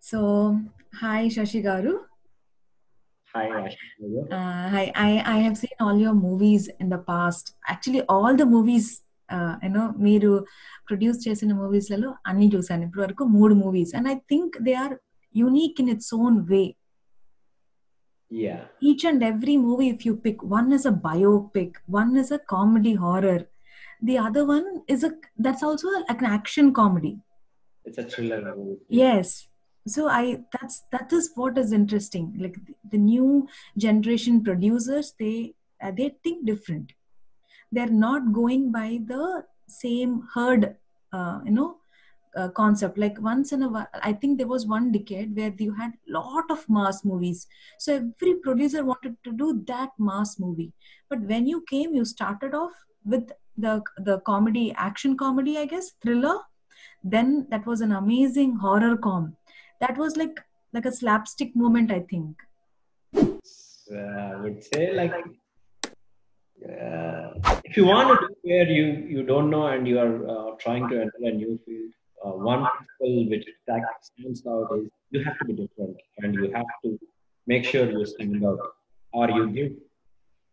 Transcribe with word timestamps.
So, 0.00 0.58
hi 1.00 1.26
Shashi 1.26 1.62
Garu. 1.62 1.94
Hi, 3.34 3.46
Ash. 3.48 3.76
How 3.98 4.06
are 4.06 4.10
you? 4.10 4.28
Uh, 4.30 4.68
hi, 4.68 4.92
I, 4.94 5.22
I 5.26 5.38
have 5.38 5.56
seen 5.58 5.76
all 5.80 5.96
your 5.98 6.14
movies 6.14 6.68
in 6.78 6.88
the 6.88 6.98
past. 6.98 7.54
Actually, 7.68 8.02
all 8.02 8.36
the 8.36 8.46
movies, 8.46 9.02
uh, 9.28 9.56
you 9.62 9.70
know, 9.70 9.86
మీరు 10.06 10.30
produce 10.88 11.20
చేసిన 11.26 11.52
మూవీస్లలో 11.60 12.08
అన్ని 12.30 12.46
చూసాను 12.54 12.84
ఇప్పటి 12.86 13.02
వరకు 13.04 13.24
మూడు 13.36 13.54
movies 13.62 13.92
and 13.98 14.08
I 14.12 14.16
think 14.32 14.56
they 14.66 14.74
are 14.84 14.94
unique 15.34 15.80
in 15.84 15.92
its 15.96 16.14
own 16.24 16.38
way 16.52 16.62
Yeah. 18.30 18.62
each 18.88 19.02
and 19.08 19.20
every 19.22 19.56
movie 19.64 19.88
if 19.94 20.00
you 20.06 20.12
pick 20.24 20.38
one 20.42 20.68
is 20.76 20.84
a 20.90 20.94
biopic 21.04 21.72
one 21.96 22.16
is 22.22 22.30
a 22.36 22.38
comedy 22.52 22.94
horror 23.02 23.40
the 24.08 24.16
other 24.18 24.44
one 24.44 24.66
is 24.94 25.02
a 25.08 25.10
that's 25.44 25.62
also 25.68 25.86
like 25.96 26.22
an 26.24 26.30
action 26.38 26.66
so 29.87 30.07
i 30.07 30.39
that's 30.53 30.83
that 30.91 31.11
is 31.13 31.31
what 31.35 31.57
is 31.57 31.71
interesting. 31.71 32.35
Like 32.37 32.55
the, 32.65 32.75
the 32.91 32.97
new 32.97 33.47
generation 33.77 34.43
producers 34.43 35.13
they 35.19 35.53
uh, 35.81 35.91
they 35.91 36.15
think 36.23 36.45
different. 36.45 36.93
They're 37.71 37.87
not 37.87 38.33
going 38.33 38.71
by 38.71 38.99
the 39.05 39.45
same 39.67 40.27
herd 40.33 40.75
uh, 41.13 41.39
you 41.45 41.51
know 41.51 41.77
uh, 42.35 42.49
concept. 42.49 42.97
Like 42.97 43.19
once 43.21 43.51
in 43.51 43.63
a 43.63 43.69
while 43.69 43.87
i 44.03 44.13
think 44.13 44.37
there 44.37 44.47
was 44.47 44.67
one 44.67 44.91
decade 44.91 45.35
where 45.35 45.53
you 45.57 45.73
had 45.73 45.93
lot 46.07 46.49
of 46.49 46.67
mass 46.69 47.03
movies. 47.05 47.47
So 47.77 47.95
every 47.95 48.35
producer 48.35 48.83
wanted 48.83 49.17
to 49.23 49.31
do 49.31 49.63
that 49.67 49.89
mass 49.97 50.39
movie. 50.39 50.73
But 51.09 51.21
when 51.21 51.47
you 51.47 51.63
came 51.69 51.93
you 51.93 52.05
started 52.05 52.53
off 52.53 52.73
with 53.05 53.31
the 53.57 53.81
the 53.97 54.19
comedy 54.19 54.73
action 54.77 55.17
comedy 55.17 55.57
i 55.57 55.65
guess 55.65 55.91
thriller. 56.01 56.39
Then 57.03 57.47
that 57.49 57.65
was 57.65 57.79
an 57.81 57.93
amazing 57.93 58.57
horror 58.57 58.97
com 58.97 59.35
that 59.81 59.97
was 59.97 60.17
like 60.21 60.37
like 60.73 60.85
a 60.85 60.91
slapstick 61.01 61.55
moment 61.65 61.91
i 61.91 62.01
think 62.13 62.45
Uh, 63.91 64.01
I 64.31 64.35
would 64.41 64.57
say 64.63 64.81
like 64.97 65.13
uh, 66.71 67.27
if 67.63 67.77
you 67.77 67.85
want 67.85 68.09
to 68.09 68.15
do 68.27 68.33
where 68.49 68.67
you 68.77 68.85
you 69.13 69.21
don't 69.23 69.49
know 69.49 69.67
and 69.67 69.87
you 69.91 69.97
are 70.03 70.13
uh, 70.33 70.49
trying 70.63 70.85
to 70.89 70.95
enter 71.03 71.21
a 71.31 71.31
new 71.31 71.53
field, 71.65 71.91
uh, 72.23 72.33
one 72.51 72.63
principle 72.67 73.29
which 73.31 73.47
stands 73.63 74.45
out 74.53 74.69
is 74.77 74.85
you 75.11 75.23
have 75.27 75.37
to 75.39 75.45
be 75.45 75.53
different 75.61 75.97
and 76.19 76.35
you 76.35 76.51
have 76.57 76.71
to 76.83 76.89
make 77.53 77.63
sure 77.71 77.85
you 77.95 78.05
stand 78.13 78.45
out 78.45 78.59
or 79.13 79.29
you 79.37 79.43
give 79.57 79.71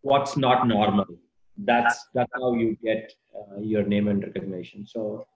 what's 0.02 0.36
not 0.46 0.66
normal. 0.66 1.06
That's 1.70 1.96
that's 2.14 2.32
how 2.40 2.54
you 2.54 2.76
get 2.88 3.12
uh, 3.38 3.58
your 3.72 3.82
name 3.94 4.08
and 4.08 4.22
recognition. 4.22 4.86
So 4.86 5.26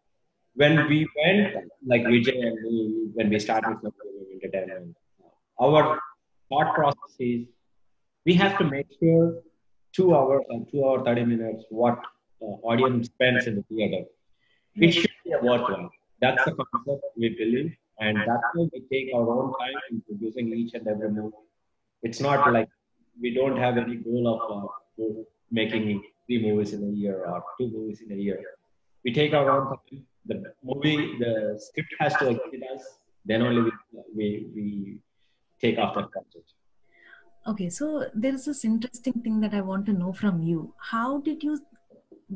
when 0.61 0.75
we 0.89 0.98
went 1.19 1.55
like 1.91 2.03
Vijay 2.12 2.39
and 2.47 2.56
me 2.64 2.75
when 3.14 3.30
we 3.30 3.39
started 3.39 3.77
entertainment, 4.34 4.97
our 5.67 5.98
thought 6.48 6.75
process 6.75 7.14
is 7.19 7.47
we 8.27 8.34
have 8.34 8.58
to 8.58 8.64
make 8.64 8.89
sure 8.98 9.25
two 9.98 10.08
hours 10.14 10.44
and 10.50 10.67
two 10.70 10.84
hour 10.84 11.05
30 11.05 11.25
minutes 11.25 11.64
what 11.70 11.98
uh, 12.42 12.56
audience 12.72 13.06
spends 13.06 13.47
in 13.47 13.56
the 13.56 13.64
theater. 13.70 14.05
It 14.77 14.92
should 14.92 15.17
be 15.25 15.33
a 15.33 15.41
worthwhile. 15.42 15.91
That's 16.20 16.44
the 16.44 16.52
concept 16.58 17.05
we 17.17 17.30
believe, 17.41 17.72
and 17.98 18.19
that's 18.19 18.48
why 18.55 18.67
we 18.74 18.80
take 18.92 19.14
our 19.14 19.28
own 19.39 19.48
time 19.62 19.80
in 19.91 20.02
producing 20.02 20.52
each 20.61 20.74
and 20.74 20.86
every 20.86 21.11
movie. 21.11 21.45
It's 22.02 22.20
not 22.20 22.52
like 22.52 22.69
we 23.22 23.34
don't 23.34 23.56
have 23.56 23.78
any 23.78 23.97
goal 23.97 24.24
of 24.34 24.41
uh, 24.52 25.22
making 25.50 26.02
three 26.27 26.41
movies 26.47 26.74
in 26.74 26.84
a 26.84 26.92
year 27.02 27.19
or 27.24 27.42
two 27.58 27.69
movies 27.77 28.02
in 28.06 28.12
a 28.12 28.20
year. 28.28 28.41
We 29.05 29.12
take 29.14 29.33
our 29.33 29.50
own 29.56 29.67
time. 29.77 30.06
The 30.31 30.53
movie, 30.62 31.19
the 31.19 31.33
script 31.67 31.95
has 31.98 32.14
to 32.17 32.28
agree 32.28 32.50
with 32.53 32.64
us. 32.75 32.83
Then 33.25 33.42
only 33.42 33.62
we 33.62 33.73
we, 34.17 34.27
we 34.55 34.67
take 35.61 35.78
off 35.78 35.95
that 35.97 36.11
concept. 36.17 36.55
okay 37.50 37.69
so 37.70 37.86
there 38.14 38.34
is 38.39 38.45
this 38.45 38.64
interesting 38.69 39.14
thing 39.25 39.36
that 39.42 39.55
i 39.58 39.61
want 39.69 39.86
to 39.86 39.92
know 40.01 40.12
from 40.12 40.42
you 40.48 40.74
how 40.91 41.18
did 41.29 41.42
you 41.42 41.58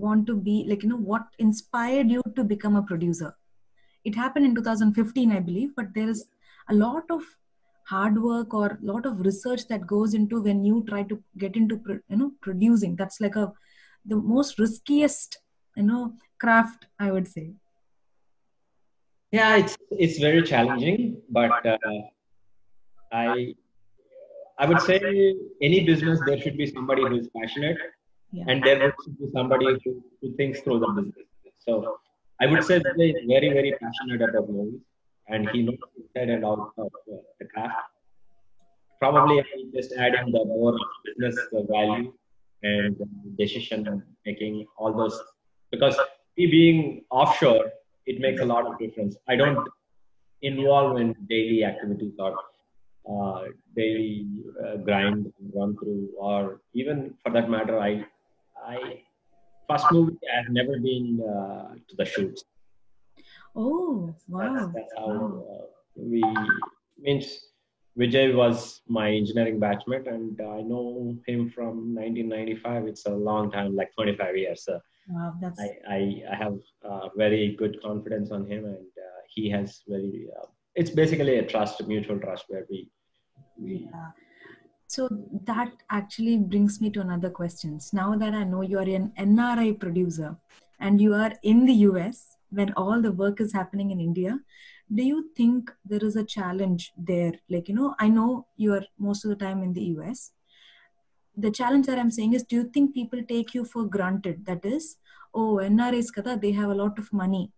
want 0.05 0.27
to 0.31 0.35
be 0.49 0.65
like 0.69 0.83
you 0.83 0.89
know 0.89 1.03
what 1.13 1.27
inspired 1.39 2.11
you 2.15 2.23
to 2.37 2.45
become 2.53 2.77
a 2.77 2.83
producer 2.83 3.31
it 4.05 4.15
happened 4.15 4.47
in 4.47 4.55
2015 4.55 5.33
i 5.33 5.41
believe 5.49 5.75
but 5.77 5.93
there 5.95 6.09
is 6.15 6.23
a 6.71 6.75
lot 6.75 7.05
of 7.11 7.23
hard 7.93 8.21
work 8.23 8.55
or 8.55 8.67
a 8.67 8.79
lot 8.93 9.05
of 9.05 9.21
research 9.21 9.67
that 9.69 9.87
goes 9.87 10.15
into 10.15 10.41
when 10.41 10.65
you 10.65 10.83
try 10.89 11.03
to 11.03 11.23
get 11.37 11.55
into 11.63 11.81
you 12.09 12.17
know 12.17 12.33
producing 12.41 12.97
that's 12.97 13.21
like 13.21 13.37
a 13.37 13.53
the 14.07 14.17
most 14.17 14.59
riskiest 14.59 15.39
you 15.77 15.83
know 15.83 16.03
craft 16.39 16.87
i 16.99 17.11
would 17.11 17.29
say 17.29 17.47
Yeah, 19.35 19.57
it's 19.61 19.77
it's 20.05 20.19
very 20.19 20.43
challenging, 20.43 20.99
but 21.37 21.67
uh, 21.67 21.79
I 23.13 23.55
I 24.59 24.67
would 24.69 24.81
say 24.89 24.99
any 25.69 25.81
business 25.91 26.21
there 26.27 26.41
should 26.43 26.57
be 26.63 26.67
somebody 26.67 27.03
who 27.03 27.17
is 27.23 27.29
passionate, 27.37 27.79
yeah 28.39 28.45
and 28.49 28.63
there 28.63 28.93
should 29.01 29.17
be 29.23 29.29
somebody 29.37 29.67
who, 29.85 29.93
who 30.21 30.29
thinks 30.37 30.61
through 30.61 30.79
the 30.85 30.91
business. 30.99 31.27
So 31.67 31.99
I 32.41 32.47
would 32.47 32.65
say 32.69 32.79
Vijay 32.87 33.09
is 33.15 33.27
very 33.35 33.51
very 33.59 33.73
passionate 33.83 34.23
about 34.29 34.49
movies, 34.51 34.81
and 35.29 35.51
he 35.51 35.63
knows 35.67 35.83
inside 36.01 36.31
and 36.37 36.45
out 36.53 36.73
of 36.87 36.87
uh, 36.87 37.21
the 37.41 37.47
craft. 37.53 37.77
Probably 39.05 39.41
I 39.41 39.45
will 39.57 39.71
just 39.79 39.95
add 40.07 40.15
in 40.23 40.33
the 40.37 40.45
more 40.45 40.75
business 41.07 41.37
value 41.77 42.13
and 42.63 42.97
decision 43.39 44.03
making, 44.27 44.67
all 44.79 44.93
those 45.05 45.17
because 45.71 45.97
he 46.37 46.47
being 46.59 47.05
offshore, 47.11 47.65
it 48.07 48.21
makes 48.21 48.41
a 48.41 48.45
lot 48.45 48.67
of 48.67 48.79
difference. 48.79 49.17
I 49.29 49.37
don't 49.37 49.67
involve 50.43 50.99
in 51.01 51.15
daily 51.29 51.65
activities 51.65 52.15
or 52.19 52.37
uh, 53.11 53.45
daily 53.77 54.27
uh, 54.65 54.77
grind 54.77 55.33
run 55.55 55.77
through, 55.77 56.09
or 56.19 56.61
even 56.73 57.15
for 57.23 57.31
that 57.33 57.51
matter, 57.51 57.79
I, 57.79 58.05
I 58.67 59.03
first 59.69 59.87
movie 59.93 60.17
I 60.33 60.37
have 60.43 60.51
never 60.51 60.79
been 60.79 61.21
uh, 61.23 61.75
to 61.75 61.97
the 61.97 62.05
shoots. 62.05 62.45
oh 63.57 64.07
That's, 64.09 64.25
wow 64.29 64.73
that's 64.75 64.93
how 64.97 65.09
wow. 65.09 65.45
uh, 65.51 65.67
we 65.97 66.23
means 66.99 67.27
Vijay 67.99 68.35
was 68.35 68.81
my 68.89 69.11
engineering 69.11 69.61
batchmate, 69.61 70.09
and 70.13 70.41
I 70.41 70.63
know 70.63 71.17
him 71.27 71.49
from 71.51 71.95
1995. 71.95 72.89
It's 72.89 73.07
a 73.07 73.11
long 73.11 73.53
time, 73.53 73.77
like 73.77 73.95
25 73.95 74.37
years. 74.37 74.65
So 74.65 74.81
wow 75.09 75.35
that's 75.41 75.61
I, 75.61 75.71
I, 75.89 76.23
I 76.33 76.37
have 76.37 76.59
uh, 76.89 77.09
very 77.17 77.55
good 77.59 77.81
confidence 77.83 78.31
on 78.31 78.47
him, 78.47 78.65
and 78.65 78.77
uh, 78.77 79.21
he 79.29 79.51
has 79.51 79.83
very. 79.89 80.29
Uh, 80.39 80.47
it's 80.75 80.91
basically 80.91 81.39
a 81.39 81.47
trust, 81.47 81.81
a 81.81 81.85
mutual 81.85 82.19
trust, 82.19 82.47
where 82.49 82.67
we 82.71 82.91
we 83.59 83.89
Yeah. 83.93 84.11
So 84.87 85.09
that 85.45 85.73
actually 85.91 86.37
brings 86.37 86.81
me 86.81 86.91
to 86.91 87.01
another 87.01 87.31
questions. 87.31 87.93
Now 87.93 88.17
that 88.17 88.35
I 88.35 88.45
know 88.45 88.63
you 88.63 88.79
are 88.79 88.83
an 88.83 89.13
NRI 89.19 89.79
producer 89.79 90.37
and 90.79 91.01
you 91.01 91.15
are 91.15 91.33
in 91.43 91.67
the 91.67 91.73
US 91.89 92.37
when 92.51 92.73
all 92.75 93.01
the 93.03 93.13
work 93.13 93.41
is 93.41 93.53
happening 93.53 93.91
in 93.91 94.01
India, 94.01 94.39
do 94.95 95.03
you 95.03 95.31
think 95.37 95.73
there 95.85 96.05
is 96.05 96.17
a 96.17 96.25
challenge 96.25 96.93
there? 96.97 97.33
Like, 97.49 97.69
you 97.69 97.75
know, 97.75 97.95
I 97.99 98.09
know 98.09 98.47
you 98.57 98.75
are 98.75 98.85
most 98.99 99.25
of 99.25 99.31
the 99.31 99.37
time 99.45 99.63
in 99.63 99.73
the 99.73 99.85
US. 99.97 100.31
The 101.37 101.51
challenge 101.51 101.87
that 101.87 101.99
I'm 101.99 102.11
saying 102.11 102.35
is, 102.35 102.45
do 102.45 102.57
you 102.57 102.65
think 102.65 102.95
people 102.95 103.23
take 103.29 103.55
you 103.55 103.65
for 103.65 103.85
granted? 103.85 104.47
That 104.47 104.65
is, 104.65 104.97
oh, 105.35 105.57
NRIs 105.57 106.13
kada, 106.15 106.37
they 106.37 106.53
have 106.53 106.71
a 106.71 106.75
lot 106.75 106.99
of 106.99 107.13
money. 107.13 107.51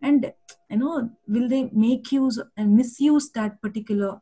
And, 0.00 0.32
you 0.70 0.76
know, 0.78 1.10
will 1.26 1.48
they 1.48 1.70
make 1.72 2.10
use 2.12 2.40
and 2.56 2.76
misuse 2.76 3.30
that 3.32 3.60
particular 3.60 4.20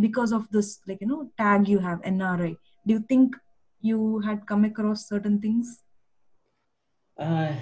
because 0.00 0.32
of 0.32 0.48
this 0.50 0.80
like 0.86 1.00
you 1.00 1.06
know 1.06 1.30
tag 1.38 1.68
you 1.68 1.78
have 1.78 2.00
nri 2.02 2.56
do 2.86 2.94
you 2.94 3.00
think 3.08 3.36
you 3.80 4.20
had 4.20 4.46
come 4.46 4.64
across 4.64 5.08
certain 5.12 5.38
things 5.44 5.76
Uh, 7.26 7.52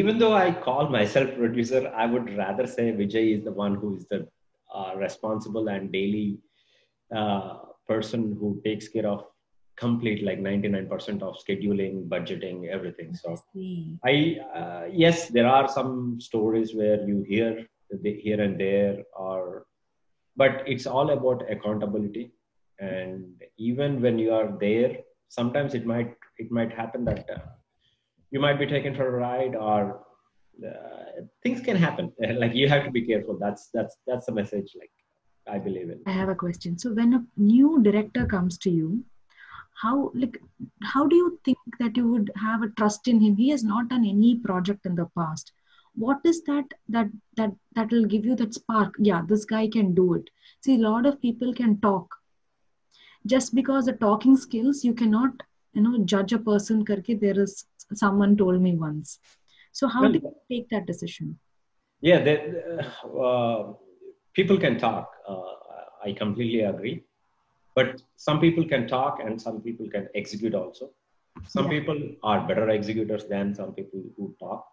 even 0.00 0.14
though 0.20 0.34
I 0.34 0.52
call 0.66 0.84
myself 0.92 1.32
producer, 1.38 1.80
I 2.02 2.04
would 2.12 2.28
rather 2.36 2.66
say 2.74 2.84
Vijay 3.00 3.24
is 3.34 3.42
the 3.48 3.52
one 3.58 3.74
who 3.80 3.88
is 3.96 4.04
the 4.12 4.20
uh, 4.78 4.92
responsible 5.00 5.66
and 5.72 5.92
daily 5.96 6.28
uh, 7.18 7.48
person 7.90 8.22
who 8.38 8.48
takes 8.66 8.88
care 8.94 9.06
of 9.10 9.26
complete 9.76 10.22
like 10.24 10.38
99% 10.38 11.22
of 11.22 11.36
scheduling, 11.36 12.08
budgeting, 12.08 12.68
everything. 12.68 13.14
So 13.14 13.36
I 14.04 14.38
uh, 14.54 14.84
yes, 14.92 15.28
there 15.28 15.46
are 15.46 15.68
some 15.68 16.20
stories 16.20 16.74
where 16.74 17.06
you 17.06 17.22
hear 17.22 17.66
the- 18.02 18.20
here 18.20 18.40
and 18.40 18.58
there, 18.58 19.02
or 19.16 19.66
but 20.36 20.62
it's 20.66 20.86
all 20.86 21.10
about 21.10 21.50
accountability. 21.50 22.32
And 22.80 23.40
even 23.58 24.00
when 24.00 24.18
you 24.18 24.32
are 24.32 24.56
there, 24.60 24.96
sometimes 25.28 25.74
it 25.74 25.86
might 25.86 26.14
it 26.38 26.50
might 26.50 26.72
happen 26.72 27.04
that 27.04 27.28
uh, 27.30 27.38
you 28.30 28.40
might 28.40 28.58
be 28.58 28.66
taken 28.66 28.94
for 28.94 29.06
a 29.08 29.18
ride, 29.20 29.54
or 29.54 30.04
uh, 30.66 31.22
things 31.42 31.60
can 31.60 31.76
happen. 31.76 32.12
like 32.36 32.54
you 32.54 32.68
have 32.68 32.84
to 32.84 32.90
be 32.90 33.06
careful. 33.06 33.38
That's 33.38 33.68
that's 33.74 33.96
that's 34.06 34.26
the 34.26 34.32
message. 34.32 34.74
Like 34.78 34.90
I 35.48 35.58
believe 35.58 35.90
in. 35.90 36.00
i 36.06 36.12
have 36.12 36.28
a 36.28 36.34
question 36.40 36.78
so 36.78 36.92
when 36.98 37.14
a 37.14 37.24
new 37.36 37.82
director 37.82 38.24
comes 38.32 38.56
to 38.64 38.70
you 38.70 39.04
how 39.82 40.10
like 40.14 40.38
how 40.94 41.06
do 41.06 41.16
you 41.16 41.38
think 41.44 41.58
that 41.80 41.96
you 41.96 42.06
would 42.08 42.30
have 42.36 42.62
a 42.62 42.70
trust 42.80 43.08
in 43.08 43.20
him? 43.20 43.36
He 43.36 43.50
has 43.50 43.64
not 43.64 43.88
done 43.88 44.04
any 44.04 44.36
project 44.36 44.86
in 44.86 44.94
the 44.94 45.06
past. 45.18 45.52
What 45.94 46.20
is 46.24 46.42
that 46.44 46.74
that 46.88 47.08
that 47.36 47.52
that 47.74 47.90
will 47.90 48.04
give 48.04 48.24
you 48.24 48.36
that 48.36 48.54
spark? 48.54 48.94
Yeah 48.98 49.22
this 49.28 49.44
guy 49.44 49.68
can 49.68 49.94
do 49.94 50.14
it. 50.14 50.30
See 50.60 50.76
a 50.76 50.88
lot 50.88 51.06
of 51.06 51.20
people 51.20 51.52
can 51.52 51.78
talk. 51.80 52.14
Just 53.26 53.54
because 53.54 53.86
the 53.86 53.92
talking 53.92 54.36
skills 54.36 54.84
you 54.84 54.94
cannot 54.94 55.42
you 55.74 55.82
know 55.82 56.04
judge 56.04 56.32
a 56.32 56.38
person 56.38 56.84
karke 56.84 57.20
there 57.20 57.40
is 57.40 57.64
someone 57.94 58.36
told 58.36 58.60
me 58.62 58.76
once. 58.76 59.18
So 59.72 59.88
how 59.88 60.02
Well, 60.02 60.12
do 60.12 60.20
you 60.22 60.34
take 60.50 60.68
that 60.70 60.86
decision? 60.86 61.38
Yeah, 62.00 62.18
uh, 63.26 63.72
people 64.34 64.58
can 64.58 64.78
talk. 64.78 65.10
Uh, 65.28 65.42
I 66.04 66.12
completely 66.12 66.60
agree. 66.60 67.04
But 67.74 68.02
some 68.16 68.40
people 68.40 68.64
can 68.64 68.86
talk 68.86 69.20
and 69.24 69.40
some 69.40 69.60
people 69.60 69.88
can 69.88 70.08
execute 70.14 70.54
also. 70.54 70.90
Some 71.46 71.64
Yeah. 71.64 71.80
people 71.80 71.98
are 72.22 72.46
better 72.46 72.68
executors 72.68 73.24
than 73.26 73.54
some 73.54 73.72
people 73.74 74.02
who 74.16 74.34
talk. 74.38 74.66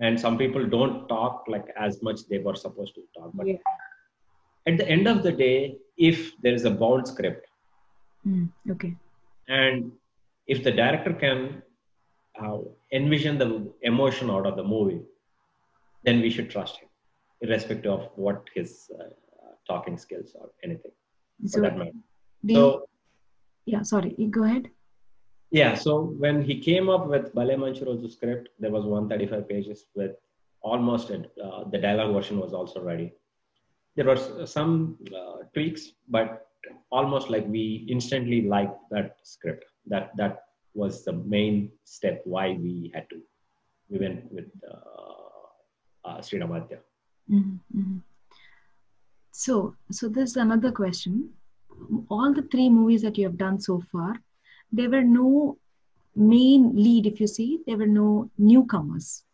And 0.00 0.20
some 0.20 0.36
people 0.36 0.66
don't 0.66 1.08
talk 1.08 1.44
like 1.48 1.68
as 1.76 2.02
much 2.02 2.26
they 2.28 2.38
were 2.38 2.56
supposed 2.56 2.94
to 2.96 3.02
talk. 3.16 3.30
But 3.34 3.46
Yeah. 3.46 3.58
at 4.66 4.76
the 4.78 4.88
end 4.88 5.06
of 5.08 5.22
the 5.22 5.32
day, 5.32 5.78
if 5.96 6.36
there 6.42 6.54
is 6.54 6.64
a 6.64 6.70
bound 6.70 7.06
script 7.08 7.46
Hmm, 8.24 8.44
okay 8.70 8.96
and 9.48 9.92
if 10.46 10.64
the 10.64 10.72
director 10.72 11.12
can 11.12 11.62
uh, 12.42 12.58
envision 12.92 13.36
the 13.38 13.48
emotion 13.82 14.30
out 14.30 14.46
of 14.46 14.56
the 14.56 14.64
movie, 14.64 15.02
then 16.04 16.20
we 16.20 16.30
should 16.30 16.48
trust 16.50 16.78
him, 16.78 16.88
irrespective 17.42 17.92
of 17.92 18.10
what 18.16 18.48
his 18.54 18.90
uh, 18.98 19.04
talking 19.68 19.96
skills 19.98 20.34
or 20.40 20.50
anything 20.62 20.90
for 21.42 21.48
so 21.48 21.60
that 21.60 21.76
matter. 21.76 21.90
Do 22.44 22.52
you, 22.52 22.58
So 22.58 22.88
yeah 23.66 23.82
sorry 23.82 24.14
you 24.18 24.28
go 24.28 24.44
ahead 24.44 24.70
yeah, 25.54 25.74
so 25.74 26.00
when 26.18 26.42
he 26.42 26.58
came 26.58 26.90
up 26.90 27.06
with 27.06 27.32
Bhale 27.32 27.56
Manchi 27.56 27.86
Roju's 27.86 28.14
script, 28.14 28.48
there 28.58 28.72
was 28.72 28.84
135 28.84 29.48
pages 29.48 29.86
with 29.94 30.16
almost 30.62 31.12
uh, 31.12 31.64
the 31.70 31.78
dialogue 31.78 32.12
version 32.12 32.40
was 32.40 32.52
also 32.52 32.80
ready. 32.82 33.12
There 33.94 34.06
was 34.06 34.50
some 34.50 34.98
uh, 35.16 35.44
tweaks, 35.52 35.92
but 36.08 36.48
almost 36.90 37.30
like 37.30 37.46
we 37.46 37.86
instantly 37.88 38.42
liked 38.42 38.76
that 38.90 39.18
script. 39.22 39.66
That 39.86 40.10
that 40.16 40.46
was 40.74 41.04
the 41.04 41.12
main 41.12 41.70
step 41.84 42.22
why 42.24 42.58
we 42.60 42.90
had 42.92 43.08
to 43.10 43.20
we 43.88 43.98
went 43.98 44.32
with 44.32 44.50
uh, 44.68 46.08
uh, 46.08 46.20
Sri 46.20 46.40
Ramaditya. 46.40 46.78
Mhm, 47.30 47.60
mhm. 47.76 48.00
So, 49.30 49.76
so 49.92 50.08
there's 50.08 50.36
another 50.36 50.72
question. 50.72 51.30
All 52.08 52.32
the 52.32 52.42
three 52.42 52.68
movies 52.68 53.02
that 53.02 53.18
you 53.18 53.24
have 53.24 53.36
done 53.36 53.60
so 53.60 53.80
far, 53.92 54.16
there 54.72 54.90
were 54.90 55.02
no 55.02 55.58
main 56.16 56.74
lead. 56.74 57.06
If 57.06 57.20
you 57.20 57.26
see, 57.26 57.60
there 57.66 57.76
were 57.76 57.86
no 57.86 58.30
newcomers. 58.38 59.24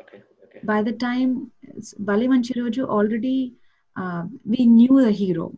Okay, 0.00 0.22
okay. 0.44 0.60
By 0.62 0.82
the 0.82 0.92
time 0.92 1.50
Bhale 1.98 2.28
Manchiroju 2.28 2.86
already, 2.86 3.54
uh, 3.96 4.24
we 4.44 4.66
knew 4.66 5.00
the 5.00 5.10
hero. 5.10 5.56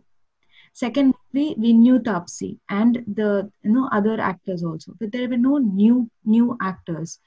Second 0.72 1.14
movie, 1.32 1.54
we 1.58 1.72
knew 1.72 1.98
Taapsee 1.98 2.58
and 2.68 3.02
the 3.06 3.50
you 3.62 3.72
know 3.72 3.88
other 3.90 4.20
actors 4.20 4.62
also, 4.62 4.94
but 5.00 5.10
there 5.10 5.28
were 5.28 5.36
no 5.36 5.58
new 5.58 6.08
new 6.24 6.56
actors. 6.60 7.18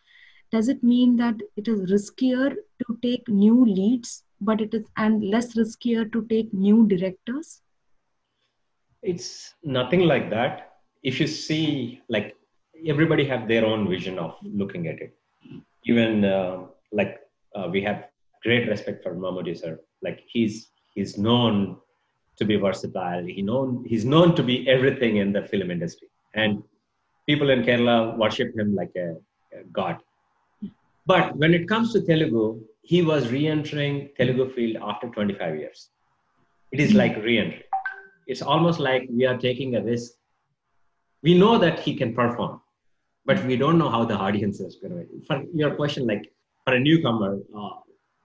Does 0.52 0.70
it 0.70 0.84
mean 0.84 1.18
that 1.18 1.36
it 1.56 1.68
is 1.68 1.92
riskier 1.92 2.56
to 2.56 2.98
take 3.02 3.28
new 3.28 3.66
leads, 3.66 4.24
but 4.42 4.60
it 4.60 4.74
is 4.74 4.86
and 4.98 5.24
less 5.24 5.56
riskier 5.56 6.12
to 6.12 6.26
take 6.26 6.54
new 6.54 6.88
directors? 6.88 7.62
It's 9.04 9.54
nothing 9.64 10.02
like 10.02 10.30
that. 10.30 10.74
If 11.04 11.20
you 11.20 11.28
see, 11.28 12.02
like 12.10 12.36
everybody 12.88 13.26
have 13.26 13.48
their 13.48 13.66
own 13.66 13.88
vision 13.88 14.20
of 14.20 14.36
looking 14.44 14.88
at 14.88 15.00
it. 15.02 15.16
Even 15.86 16.26
uh, 16.26 16.66
like 16.92 17.20
uh, 17.56 17.68
we 17.72 17.82
have 17.82 18.06
great 18.44 18.68
respect 18.68 19.04
for 19.04 19.16
Mammootty 19.16 19.58
sir. 19.58 19.80
Like 20.02 20.24
he's 20.28 20.70
he's 20.96 21.18
known 21.18 21.78
to 22.38 22.46
be 22.46 22.56
versatile. 22.56 23.24
He 23.26 23.42
known 23.42 23.84
he's 23.88 24.06
known 24.06 24.36
to 24.36 24.44
be 24.44 24.68
everything 24.70 25.18
in 25.18 25.32
the 25.32 25.44
film 25.44 25.72
industry, 25.72 26.10
and 26.34 26.64
people 27.28 27.50
in 27.50 27.64
Kerala 27.64 28.18
worship 28.18 28.56
him 28.58 28.76
like 28.76 28.94
a, 28.96 29.16
a 29.58 29.64
god. 29.72 29.98
But 31.06 31.36
when 31.36 31.54
it 31.54 31.68
comes 31.68 31.94
to 31.94 32.02
Telugu, 32.02 32.62
he 32.82 33.02
was 33.02 33.32
re-entering 33.32 34.10
Telugu 34.18 34.50
field 34.54 34.78
after 34.82 35.08
25 35.08 35.56
years. 35.58 35.90
It 36.72 36.80
is 36.80 36.94
like 36.94 37.16
re-entry. 37.18 37.66
It's 38.28 38.42
almost 38.42 38.80
like 38.80 39.08
we 39.10 39.26
are 39.26 39.38
taking 39.38 39.76
a 39.76 39.82
risk. 39.84 40.14
We 41.22 41.38
know 41.38 41.58
that 41.58 41.80
he 41.80 41.96
can 41.96 42.14
perform, 42.14 42.62
but 43.26 43.44
we 43.46 43.56
don't 43.56 43.78
know 43.78 43.90
how 43.90 44.06
the 44.06 44.16
audience 44.16 44.60
is 44.60 44.76
going 44.78 44.94
to. 44.94 45.26
For 45.28 45.44
your 45.54 45.76
question, 45.76 46.08
like 46.08 46.32
for 46.66 46.74
a 46.74 46.80
newcomer 46.80 47.40
uh, 47.56 47.70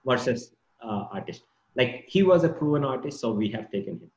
versus 0.05 0.53
uh, 0.81 1.05
artist, 1.11 1.43
like 1.75 2.05
he 2.07 2.23
was 2.23 2.43
a 2.43 2.49
proven 2.49 2.83
artist, 2.83 3.19
so 3.19 3.31
we 3.31 3.49
have 3.49 3.69
taken 3.69 3.93
him. 3.93 4.11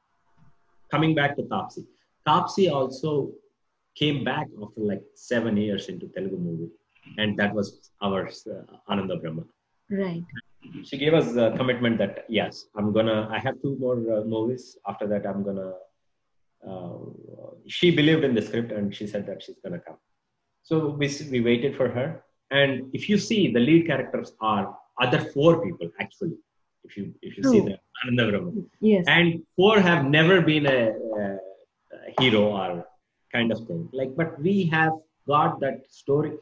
Coming 0.91 1.15
back 1.15 1.37
to 1.37 1.43
Taapsee, 1.43 1.87
Taapsee 2.27 2.71
also 2.73 3.33
came 3.95 4.25
back 4.25 4.47
after 4.63 4.81
like 4.81 5.03
seven 5.15 5.57
years 5.57 5.89
into 5.89 6.07
Telugu 6.09 6.37
movie, 6.37 6.71
and 7.19 7.37
that 7.39 7.53
was 7.55 7.91
our 8.01 8.29
uh, 8.29 8.93
Anando 8.93 9.21
Brahma. 9.21 9.45
Right. 9.91 10.25
She 10.85 10.99
gave 10.99 11.15
us 11.15 11.37
a 11.37 11.53
commitment 11.57 11.99
that 11.99 12.25
yes, 12.29 12.67
I'm 12.77 12.93
gonna. 12.93 13.29
I 13.31 13.39
have 13.39 13.61
two 13.63 13.77
more 13.81 13.97
uh, 14.13 14.25
movies. 14.25 14.77
After 14.87 15.07
that, 15.09 15.27
I'm 15.27 15.43
gonna. 15.43 15.73
Uh, 16.67 16.99
she 17.67 17.91
believed 17.91 18.25
in 18.25 18.35
the 18.35 18.43
script, 18.43 18.71
and 18.71 18.95
she 18.95 19.07
said 19.07 19.27
that 19.27 19.43
she's 19.43 19.59
gonna 19.65 19.81
come. 19.81 19.97
So 20.63 20.91
we 20.91 21.11
we 21.31 21.41
waited 21.41 21.77
for 21.77 21.89
her, 21.89 22.23
and 22.51 22.91
if 22.93 23.09
you 23.09 23.19
see, 23.19 23.51
the 23.53 23.61
lead 23.61 23.87
characters 23.87 24.33
are 24.41 24.77
other 25.01 25.21
four 25.33 25.65
people 25.65 25.91
actually. 25.99 26.37
If 26.85 26.97
you 26.97 27.15
if 27.23 27.37
you 27.37 27.43
see 27.43 27.61
True. 27.61 27.71
the 27.71 27.79
Yes. 28.81 29.05
and 29.09 29.43
four 29.57 29.79
have 29.81 30.05
never 30.07 30.41
been 30.41 30.67
a, 30.67 30.93
a, 31.21 31.39
a 31.93 32.23
hero 32.23 32.45
or 32.57 32.87
kind 33.33 33.53
of 33.53 33.59
thing 33.67 33.89
like 33.93 34.11
but 34.17 34.41
we 34.41 34.65
have 34.65 34.93
got 35.27 35.61
that 35.61 35.83
story 35.89 36.33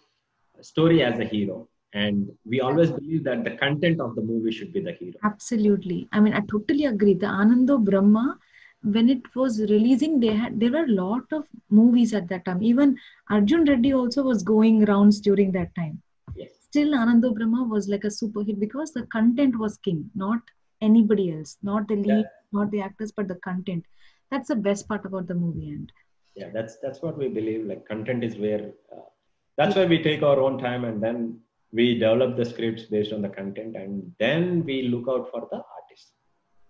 story 0.60 1.02
as 1.02 1.18
a 1.18 1.24
hero 1.24 1.68
and 1.94 2.30
we 2.44 2.60
always 2.60 2.90
believe 2.90 3.24
that 3.24 3.44
the 3.44 3.52
content 3.52 4.00
of 4.00 4.14
the 4.14 4.22
movie 4.22 4.52
should 4.52 4.72
be 4.72 4.80
the 4.80 4.92
hero 4.92 5.14
Absolutely. 5.24 6.08
I 6.12 6.20
mean, 6.20 6.34
I 6.34 6.40
totally 6.40 6.84
agree. 6.84 7.14
The 7.14 7.26
Anando 7.26 7.78
Brahma, 7.78 8.38
when 8.82 9.08
it 9.08 9.22
was 9.34 9.60
releasing, 9.60 10.20
they 10.20 10.34
had 10.34 10.60
there 10.60 10.70
were 10.70 10.84
a 10.84 10.92
lot 10.92 11.24
of 11.32 11.46
movies 11.70 12.12
at 12.12 12.28
that 12.28 12.44
time. 12.44 12.62
Even 12.62 12.96
Arjun 13.30 13.64
Reddy 13.64 13.94
also 13.94 14.22
was 14.22 14.42
going 14.42 14.84
rounds 14.84 15.20
during 15.20 15.50
that 15.52 15.74
time. 15.74 16.02
yes 16.36 16.50
Still, 16.60 16.94
Anando 16.94 17.32
Brahma 17.32 17.64
was 17.64 17.88
like 17.88 18.04
a 18.04 18.10
super 18.10 18.42
hit 18.42 18.60
because 18.60 18.92
the 18.92 19.06
content 19.06 19.58
was 19.58 19.78
king, 19.78 20.10
not 20.14 20.40
anybody 20.82 21.32
else, 21.32 21.56
not 21.62 21.88
the 21.88 21.96
lead, 21.96 22.26
not 22.52 22.70
the 22.70 22.82
actors, 22.82 23.12
but 23.12 23.28
the 23.28 23.36
content. 23.36 23.84
That's 24.30 24.48
the 24.48 24.56
best 24.56 24.86
part 24.86 25.06
about 25.06 25.26
the 25.26 25.34
movie. 25.34 25.70
And 25.70 25.90
yeah 26.38 26.50
that's 26.54 26.76
that's 26.82 27.02
what 27.02 27.18
we 27.18 27.28
believe 27.28 27.66
like 27.66 27.86
content 27.92 28.22
is 28.28 28.36
where 28.44 28.64
uh, 28.94 29.08
that's 29.56 29.74
why 29.76 29.84
we 29.92 29.98
take 30.08 30.22
our 30.22 30.40
own 30.46 30.56
time 30.58 30.84
and 30.84 31.02
then 31.02 31.40
we 31.72 31.94
develop 31.94 32.36
the 32.36 32.44
scripts 32.44 32.84
based 32.84 33.12
on 33.12 33.22
the 33.22 33.28
content 33.28 33.76
and 33.76 34.12
then 34.18 34.64
we 34.64 34.82
look 34.82 35.06
out 35.08 35.30
for 35.30 35.46
the 35.50 35.56
artist 35.56 36.12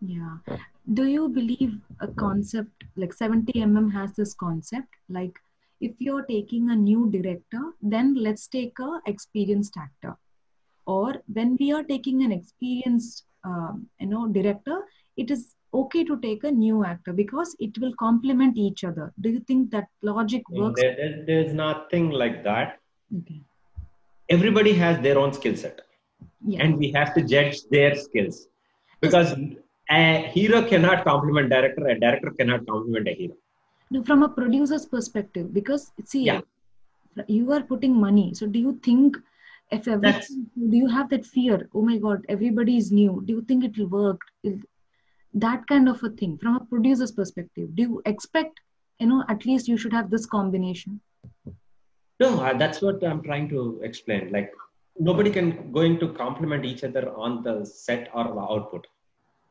yeah, 0.01 0.37
do 0.95 1.07
you 1.07 1.29
believe 1.29 1.75
a 2.01 2.09
concept 2.09 2.85
like 2.97 3.13
70 3.13 3.53
mm 3.53 3.93
has 3.93 4.15
this 4.15 4.33
concept? 4.35 4.89
Like 5.09 5.37
if 5.81 5.93
you're 5.99 6.23
taking 6.23 6.71
a 6.71 6.77
new 6.77 7.11
director 7.11 7.73
then 7.83 8.15
let's 8.15 8.47
take 8.47 8.79
a 8.79 9.01
experienced 9.07 9.77
actor. 9.77 10.17
Or 10.87 11.17
when 11.33 11.57
we 11.59 11.73
are 11.73 11.83
taking 11.83 12.23
an 12.23 12.33
experienced 12.33 13.25
um, 13.45 13.89
you 14.01 14.07
know 14.07 14.29
director 14.29 14.83
it 15.17 15.31
is 15.31 15.57
okay 15.75 16.05
to 16.05 16.19
take 16.21 16.45
a 16.45 16.51
new 16.51 16.85
actor 16.85 17.13
because 17.13 17.57
it 17.59 17.77
will 17.79 17.95
complement 17.99 18.57
each 18.57 18.85
other. 18.85 19.13
Do 19.21 19.31
you 19.31 19.41
think 19.41 19.71
that 19.73 19.89
logic 20.03 20.49
works? 20.49 20.81
there, 20.81 20.97
there- 20.97 21.25
there's 21.27 21.53
nothing 21.55 22.11
like 22.11 22.45
that. 22.45 22.79
Okay 23.19 23.43
everybody 24.29 24.73
has 24.75 25.01
their 25.01 25.19
own 25.19 25.33
skill 25.33 25.57
set. 25.57 25.81
Yeah. 26.47 26.63
And 26.63 26.79
we 26.79 26.93
have 26.93 27.15
to 27.15 27.23
judge 27.23 27.63
their 27.71 27.95
skills. 27.95 28.49
Because 29.01 29.35
a 29.91 30.23
hero 30.35 30.63
cannot 30.63 31.05
complement 31.05 31.51
director 31.51 31.87
a 31.89 31.99
director 31.99 32.31
cannot 32.39 32.67
complement 32.67 33.09
a 33.09 33.15
hero. 33.15 33.35
No, 33.91 34.03
from 34.03 34.23
a 34.23 34.29
producer's 34.29 34.87
perspective 34.87 35.53
because 35.55 35.93
see 36.05 36.25
Yeah. 36.25 36.41
you 37.27 37.53
are 37.53 37.63
putting 37.63 37.99
money. 37.99 38.35
So 38.35 38.47
do 38.47 38.59
you 38.59 38.79
think 38.85 39.17
if 39.71 39.85
do 39.85 40.77
you 40.77 40.89
have 40.89 41.09
that 41.11 41.25
fear? 41.27 41.69
Oh 41.75 41.83
my 41.83 41.99
god 41.99 42.25
everybody 42.29 42.77
is 42.77 42.93
new. 42.93 43.23
Do 43.25 43.33
you 43.35 43.43
think 43.43 43.65
it 43.65 43.79
will 43.79 43.89
work? 43.89 44.21
That 45.35 45.67
kind 45.67 45.89
of 45.89 46.03
a 46.03 46.11
thing 46.11 46.39
from 46.39 46.57
a 46.57 46.65
producer's 46.65 47.13
perspective. 47.13 47.75
Do 47.75 47.83
you 47.83 48.03
expect 48.05 48.61
you 48.99 49.07
know 49.07 49.25
at 49.29 49.47
least 49.47 49.69
you 49.69 49.77
should 49.77 49.93
have 49.93 50.11
this 50.11 50.27
combination 50.27 51.01
no 52.21 52.31
that's 52.63 52.81
what 52.83 53.03
i'm 53.11 53.23
trying 53.29 53.49
to 53.55 53.81
explain 53.89 54.31
like 54.37 54.53
nobody 55.09 55.31
can 55.31 55.49
going 55.79 55.99
to 56.03 56.09
complement 56.23 56.65
each 56.65 56.83
other 56.89 57.05
on 57.25 57.43
the 57.43 57.55
set 57.65 58.09
or 58.15 58.25
the 58.39 58.47
output 58.55 58.87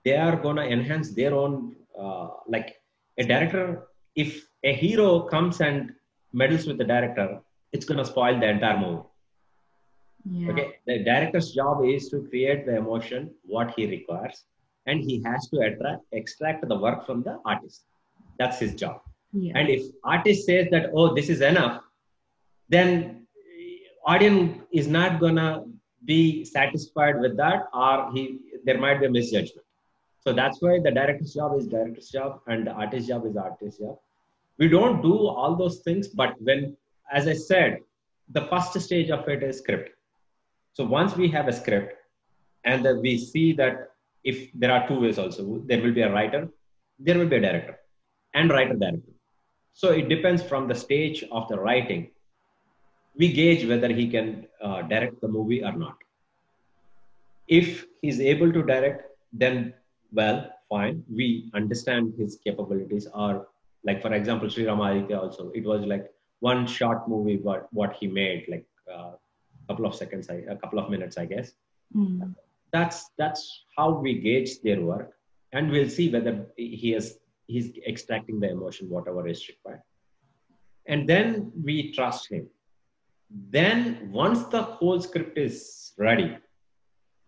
they 0.05 0.15
are 0.25 0.35
going 0.45 0.57
to 0.61 0.67
enhance 0.77 1.11
their 1.19 1.33
own 1.33 1.53
uh, 2.01 2.27
like 2.47 2.69
a 3.17 3.23
director 3.31 3.87
if 4.15 4.31
a 4.63 4.73
hero 4.73 5.09
comes 5.33 5.61
and 5.61 5.93
meddles 6.33 6.65
with 6.69 6.77
the 6.77 6.89
director 6.93 7.27
it's 7.73 7.85
going 7.85 8.01
to 8.03 8.05
spoil 8.13 8.39
the 8.39 8.49
entire 8.55 8.79
movie 8.85 9.03
Yeah. 10.29 10.51
Okay, 10.51 10.73
the 10.85 11.03
director's 11.03 11.51
job 11.51 11.85
is 11.85 12.09
to 12.09 12.17
create 12.29 12.65
the 12.65 12.75
emotion 12.75 13.31
what 13.43 13.73
he 13.75 13.85
requires, 13.87 14.43
and 14.85 14.99
he 15.01 15.21
has 15.23 15.47
to 15.49 15.59
attract, 15.67 16.01
extract 16.11 16.67
the 16.67 16.77
work 16.77 17.05
from 17.05 17.23
the 17.23 17.39
artist. 17.45 17.85
That's 18.39 18.59
his 18.59 18.75
job. 18.75 19.01
Yeah. 19.31 19.53
And 19.55 19.69
if 19.69 19.83
artist 20.03 20.45
says 20.45 20.67
that 20.71 20.91
oh 20.93 21.13
this 21.15 21.29
is 21.29 21.41
enough, 21.41 21.81
then 22.69 23.27
eh, 23.59 23.77
audience 24.05 24.61
is 24.71 24.87
not 24.87 25.19
gonna 25.19 25.65
be 26.05 26.45
satisfied 26.45 27.19
with 27.19 27.37
that, 27.37 27.67
or 27.73 28.11
he 28.13 28.39
there 28.63 28.77
might 28.77 28.99
be 28.99 29.05
a 29.05 29.09
misjudgment. 29.09 29.65
So 30.19 30.33
that's 30.33 30.61
why 30.61 30.79
the 30.79 30.91
director's 30.91 31.33
job 31.33 31.57
is 31.57 31.67
director's 31.67 32.09
job, 32.09 32.41
and 32.47 32.67
the 32.67 32.71
artist's 32.71 33.07
job 33.07 33.25
is 33.25 33.37
artist's 33.37 33.79
job. 33.79 33.97
We 34.57 34.67
don't 34.67 35.01
do 35.01 35.27
all 35.27 35.55
those 35.55 35.79
things, 35.79 36.07
but 36.07 36.41
when, 36.41 36.75
as 37.11 37.27
I 37.27 37.33
said, 37.33 37.79
the 38.29 38.41
first 38.41 38.79
stage 38.79 39.09
of 39.09 39.27
it 39.29 39.43
is 39.43 39.59
script. 39.59 39.91
So 40.73 40.83
once 40.83 41.15
we 41.15 41.29
have 41.29 41.47
a 41.47 41.53
script, 41.53 41.93
and 42.65 42.83
then 42.83 43.01
we 43.01 43.17
see 43.17 43.53
that 43.53 43.91
if 44.23 44.51
there 44.53 44.71
are 44.71 44.87
two 44.87 44.99
ways 44.99 45.17
also, 45.17 45.61
there 45.65 45.81
will 45.81 45.93
be 45.93 46.01
a 46.01 46.11
writer, 46.11 46.49
there 46.99 47.17
will 47.17 47.27
be 47.27 47.37
a 47.37 47.41
director, 47.41 47.79
and 48.33 48.49
writer 48.49 48.73
director. 48.73 49.13
So 49.73 49.91
it 49.91 50.09
depends 50.09 50.43
from 50.43 50.67
the 50.67 50.75
stage 50.75 51.23
of 51.31 51.47
the 51.47 51.57
writing. 51.57 52.09
We 53.17 53.33
gauge 53.33 53.67
whether 53.67 53.89
he 53.89 54.07
can 54.09 54.47
uh, 54.61 54.83
direct 54.83 55.21
the 55.21 55.27
movie 55.27 55.63
or 55.63 55.73
not. 55.73 55.97
If 57.47 57.85
he's 58.01 58.19
able 58.19 58.51
to 58.53 58.63
direct, 58.63 59.03
then 59.33 59.73
well, 60.13 60.49
fine. 60.69 61.03
We 61.09 61.49
understand 61.53 62.13
his 62.17 62.37
capabilities. 62.43 63.07
Or 63.13 63.47
like 63.83 64.01
for 64.01 64.13
example, 64.13 64.49
Sri 64.49 64.65
Ramaditya 64.65 65.17
also, 65.19 65.51
it 65.51 65.65
was 65.65 65.85
like 65.85 66.11
one 66.39 66.67
short 66.67 67.07
movie, 67.07 67.37
but 67.37 67.67
what 67.71 67.95
he 67.99 68.07
made, 68.07 68.45
like 68.47 68.65
a 68.87 68.93
uh, 68.93 69.11
couple 69.67 69.85
of 69.85 69.95
seconds, 69.95 70.29
a 70.29 70.55
couple 70.55 70.79
of 70.79 70.89
minutes, 70.89 71.17
I 71.17 71.25
guess. 71.25 71.53
Mm. 71.95 72.35
That's 72.71 73.09
that's 73.17 73.63
how 73.77 73.91
we 73.91 74.19
gauge 74.19 74.61
their 74.61 74.81
work, 74.81 75.13
and 75.53 75.71
we'll 75.71 75.89
see 75.89 76.09
whether 76.09 76.45
he 76.57 76.93
is 76.93 77.17
he's 77.47 77.71
extracting 77.87 78.39
the 78.39 78.49
emotion, 78.49 78.89
whatever 78.89 79.25
is 79.27 79.47
required. 79.47 79.81
And 80.85 81.07
then 81.07 81.51
we 81.63 81.91
trust 81.91 82.29
him. 82.29 82.47
Then 83.29 84.09
once 84.11 84.45
the 84.45 84.61
whole 84.61 84.99
script 85.01 85.37
is 85.37 85.93
ready, 85.97 86.37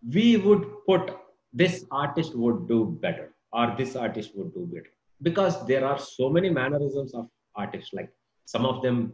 we 0.08 0.38
would 0.38 0.66
put 0.86 1.16
this 1.54 1.86
artist 1.92 2.36
would 2.36 2.68
do 2.68 2.98
better 3.02 3.34
or 3.52 3.76
this 3.78 3.96
artist 3.96 4.32
would 4.36 4.54
do 4.54 4.70
better. 4.72 4.90
Because 5.22 5.66
there 5.66 5.86
are 5.86 6.00
so 6.00 6.30
many 6.30 6.50
mannerisms 6.50 7.14
of 7.14 7.28
artists 7.56 7.94
like 7.94 8.10
some 8.46 8.66
of 8.66 8.82
them 8.82 9.14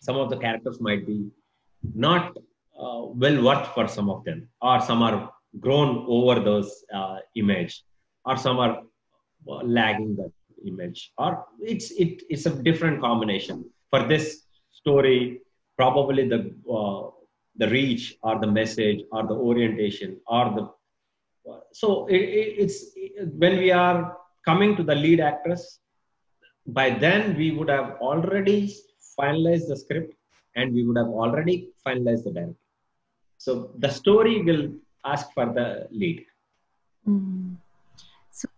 some 0.00 0.16
of 0.16 0.30
the 0.30 0.36
characters 0.36 0.80
might 0.80 1.06
be 1.06 1.28
not 1.94 2.36
uh, 2.80 3.02
well 3.22 3.42
worth 3.42 3.66
for 3.74 3.86
some 3.88 4.08
of 4.08 4.24
them 4.24 4.48
or 4.62 4.80
some 4.80 5.02
are 5.02 5.30
grown 5.60 6.04
over 6.08 6.40
those 6.40 6.84
uh, 6.94 7.18
image 7.34 7.82
or 8.24 8.36
some 8.36 8.58
are 8.58 8.82
uh, 9.48 9.62
lagging 9.78 10.14
that 10.16 10.32
image 10.66 11.12
or 11.18 11.44
it's 11.60 11.90
it, 11.92 12.22
it's 12.28 12.46
a 12.46 12.54
different 12.68 13.00
combination. 13.00 13.64
For 13.90 14.02
this 14.06 14.44
story 14.72 15.40
probably 15.80 16.28
the 16.32 16.40
uh, 16.78 17.10
the 17.60 17.68
reach 17.76 18.04
or 18.22 18.34
the 18.44 18.50
message 18.60 19.00
or 19.12 19.22
the 19.30 19.38
orientation 19.48 20.10
or 20.26 20.44
the 20.56 20.64
so 21.72 22.06
it, 22.06 22.22
it's 22.62 22.78
when 23.42 23.56
we 23.62 23.70
are 23.70 24.16
coming 24.48 24.76
to 24.78 24.82
the 24.90 24.94
lead 24.94 25.20
actress 25.20 25.80
by 26.66 26.90
then 26.90 27.36
we 27.36 27.50
would 27.56 27.70
have 27.70 27.90
already 28.08 28.58
finalized 29.18 29.68
the 29.68 29.76
script 29.76 30.14
and 30.56 30.74
we 30.74 30.84
would 30.86 30.96
have 30.96 31.08
already 31.08 31.70
finalized 31.86 32.24
the 32.24 32.32
director. 32.32 32.66
So 33.38 33.70
the 33.78 33.88
story 33.88 34.42
will 34.42 34.72
ask 35.04 35.32
for 35.32 35.46
the 35.46 35.88
lead. 35.90 36.24
Mm. 37.08 37.56
so 38.30 38.48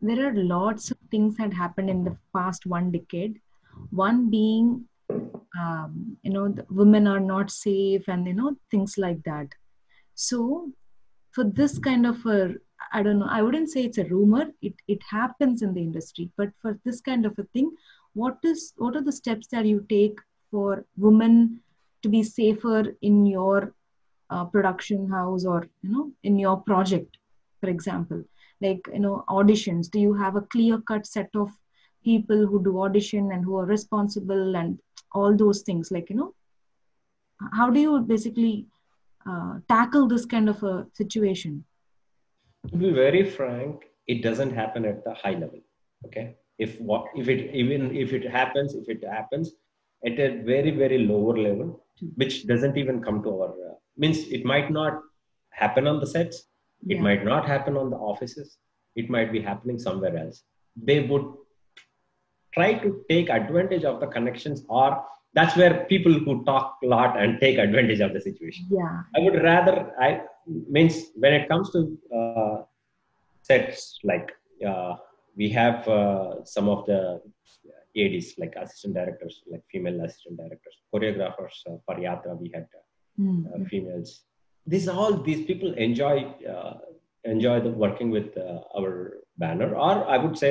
there 0.00 0.28
are 0.28 0.34
lots 0.34 0.90
of 0.92 0.98
things 1.10 1.36
that 1.38 1.52
happened 1.52 1.90
in 1.90 2.04
the 2.04 2.16
past 2.32 2.66
one 2.66 2.92
decade. 2.92 3.40
One 3.90 4.30
being 4.30 4.86
um, 5.60 6.16
you 6.22 6.32
know 6.32 6.54
women 6.70 7.06
are 7.06 7.20
not 7.20 7.50
safe 7.50 8.08
and 8.08 8.26
you 8.26 8.34
know 8.34 8.56
things 8.70 8.96
like 8.98 9.22
that 9.24 9.48
so 10.14 10.70
for 11.32 11.44
this 11.44 11.78
kind 11.78 12.06
of 12.06 12.24
a 12.26 12.54
I 12.92 13.02
don't 13.02 13.18
know, 13.18 13.28
I 13.30 13.42
wouldn't 13.42 13.70
say 13.70 13.84
it's 13.84 13.98
a 13.98 14.04
rumor. 14.04 14.46
It 14.62 14.74
it 14.88 15.02
happens 15.08 15.62
in 15.62 15.74
the 15.74 15.80
industry. 15.80 16.30
But 16.36 16.50
for 16.60 16.78
this 16.84 17.00
kind 17.00 17.26
of 17.26 17.38
a 17.38 17.44
thing, 17.54 17.70
what 18.14 18.38
is 18.42 18.72
what 18.76 18.96
are 18.96 19.02
the 19.02 19.12
steps 19.12 19.46
that 19.48 19.66
you 19.66 19.86
take 19.88 20.18
for 20.50 20.84
women 20.96 21.60
to 22.02 22.08
be 22.08 22.22
safer 22.22 22.96
in 23.02 23.26
your 23.26 23.74
uh, 24.30 24.44
production 24.44 25.08
house 25.08 25.44
or 25.44 25.68
you 25.82 25.90
know 25.90 26.10
in 26.22 26.38
your 26.38 26.56
project, 26.56 27.18
for 27.60 27.68
example? 27.68 28.24
Like 28.60 28.88
you 28.92 29.00
know 29.00 29.24
auditions. 29.28 29.90
Do 29.90 30.00
you 30.00 30.14
have 30.14 30.36
a 30.36 30.46
clear 30.56 30.80
cut 30.80 31.06
set 31.06 31.30
of 31.34 31.50
people 32.02 32.46
who 32.46 32.62
do 32.62 32.80
audition 32.82 33.30
and 33.32 33.44
who 33.44 33.56
are 33.58 33.66
responsible 33.66 34.56
and 34.56 34.78
all 35.12 35.36
those 35.36 35.62
things? 35.62 35.90
Like 35.90 36.10
you 36.10 36.16
know, 36.16 36.34
how 37.52 37.70
do 37.70 37.80
you 37.80 38.00
basically 38.00 38.66
uh, 39.26 39.58
tackle 39.68 40.06
this 40.08 40.26
kind 40.26 40.48
of 40.48 40.62
a 40.62 40.86
situation? 40.94 41.64
To 42.70 42.76
be 42.76 42.90
very 42.92 43.24
frank, 43.24 43.82
it 44.06 44.22
doesn't 44.22 44.52
happen 44.54 44.84
at 44.84 45.04
the 45.04 45.14
high 45.14 45.32
level. 45.32 45.60
Okay, 46.06 46.36
if 46.58 46.80
what 46.80 47.06
if 47.14 47.28
it 47.28 47.54
even 47.54 47.94
if 47.96 48.12
it 48.12 48.30
happens, 48.30 48.74
if 48.74 48.88
it 48.88 49.04
happens 49.04 49.52
at 50.04 50.18
a 50.18 50.42
very 50.42 50.70
very 50.70 50.98
lower 50.98 51.36
level, 51.36 51.84
which 52.16 52.46
doesn't 52.46 52.76
even 52.76 53.02
come 53.02 53.22
to 53.22 53.30
our 53.42 53.50
uh, 53.70 53.74
means 53.96 54.18
it 54.28 54.44
might 54.44 54.70
not 54.70 55.00
happen 55.50 55.86
on 55.86 56.00
the 56.00 56.06
sets, 56.06 56.36
it 56.88 56.96
Yeah. 56.96 57.02
might 57.02 57.24
not 57.24 57.46
happen 57.46 57.76
on 57.76 57.90
the 57.90 57.96
offices, 57.96 58.56
it 58.96 59.10
might 59.10 59.30
be 59.32 59.40
happening 59.40 59.78
somewhere 59.78 60.16
else. 60.16 60.42
They 60.90 61.00
would 61.00 61.26
try 62.56 62.70
to 62.84 62.88
take 63.08 63.28
advantage 63.40 63.84
of 63.90 64.00
the 64.02 64.06
connections 64.16 64.64
or 64.68 64.88
that's 65.34 65.56
where 65.56 65.74
people 65.92 66.12
who 66.24 66.44
talk 66.44 66.66
a 66.84 66.86
lot 66.86 67.18
and 67.20 67.38
take 67.44 67.58
advantage 67.66 68.00
of 68.06 68.12
the 68.16 68.20
situation 68.28 68.64
Yeah. 68.78 68.96
i 69.16 69.20
would 69.24 69.38
rather 69.50 69.76
i 70.06 70.10
means 70.76 70.94
when 71.22 71.32
it 71.38 71.44
comes 71.52 71.66
to 71.74 71.80
uh, 72.18 72.56
sets 73.42 73.98
like 74.10 74.28
uh, 74.70 74.94
we 75.40 75.48
have 75.60 75.86
uh, 75.88 76.44
some 76.54 76.68
of 76.74 76.80
the 76.90 77.00
ads 78.02 78.26
like 78.40 78.54
assistant 78.62 78.94
directors 78.94 79.36
like 79.52 79.62
female 79.72 79.98
assistant 80.06 80.36
directors 80.42 80.76
choreographers 80.92 81.56
uh, 81.70 81.76
for 81.86 81.96
yatra 82.06 82.34
we 82.44 82.50
had 82.58 82.66
uh, 82.80 82.86
Mm. 83.24 83.40
uh, 83.52 83.64
females 83.70 84.10
these 84.72 84.86
all 85.00 85.14
these 85.28 85.40
people 85.48 85.70
enjoy 85.86 86.14
uh, 86.52 86.74
enjoy 87.32 87.56
the 87.64 87.72
working 87.84 88.08
with 88.16 88.28
uh, 88.44 88.60
our 88.78 88.92
banner 89.42 89.68
or 89.86 89.94
i 90.14 90.16
would 90.22 90.36
say 90.42 90.50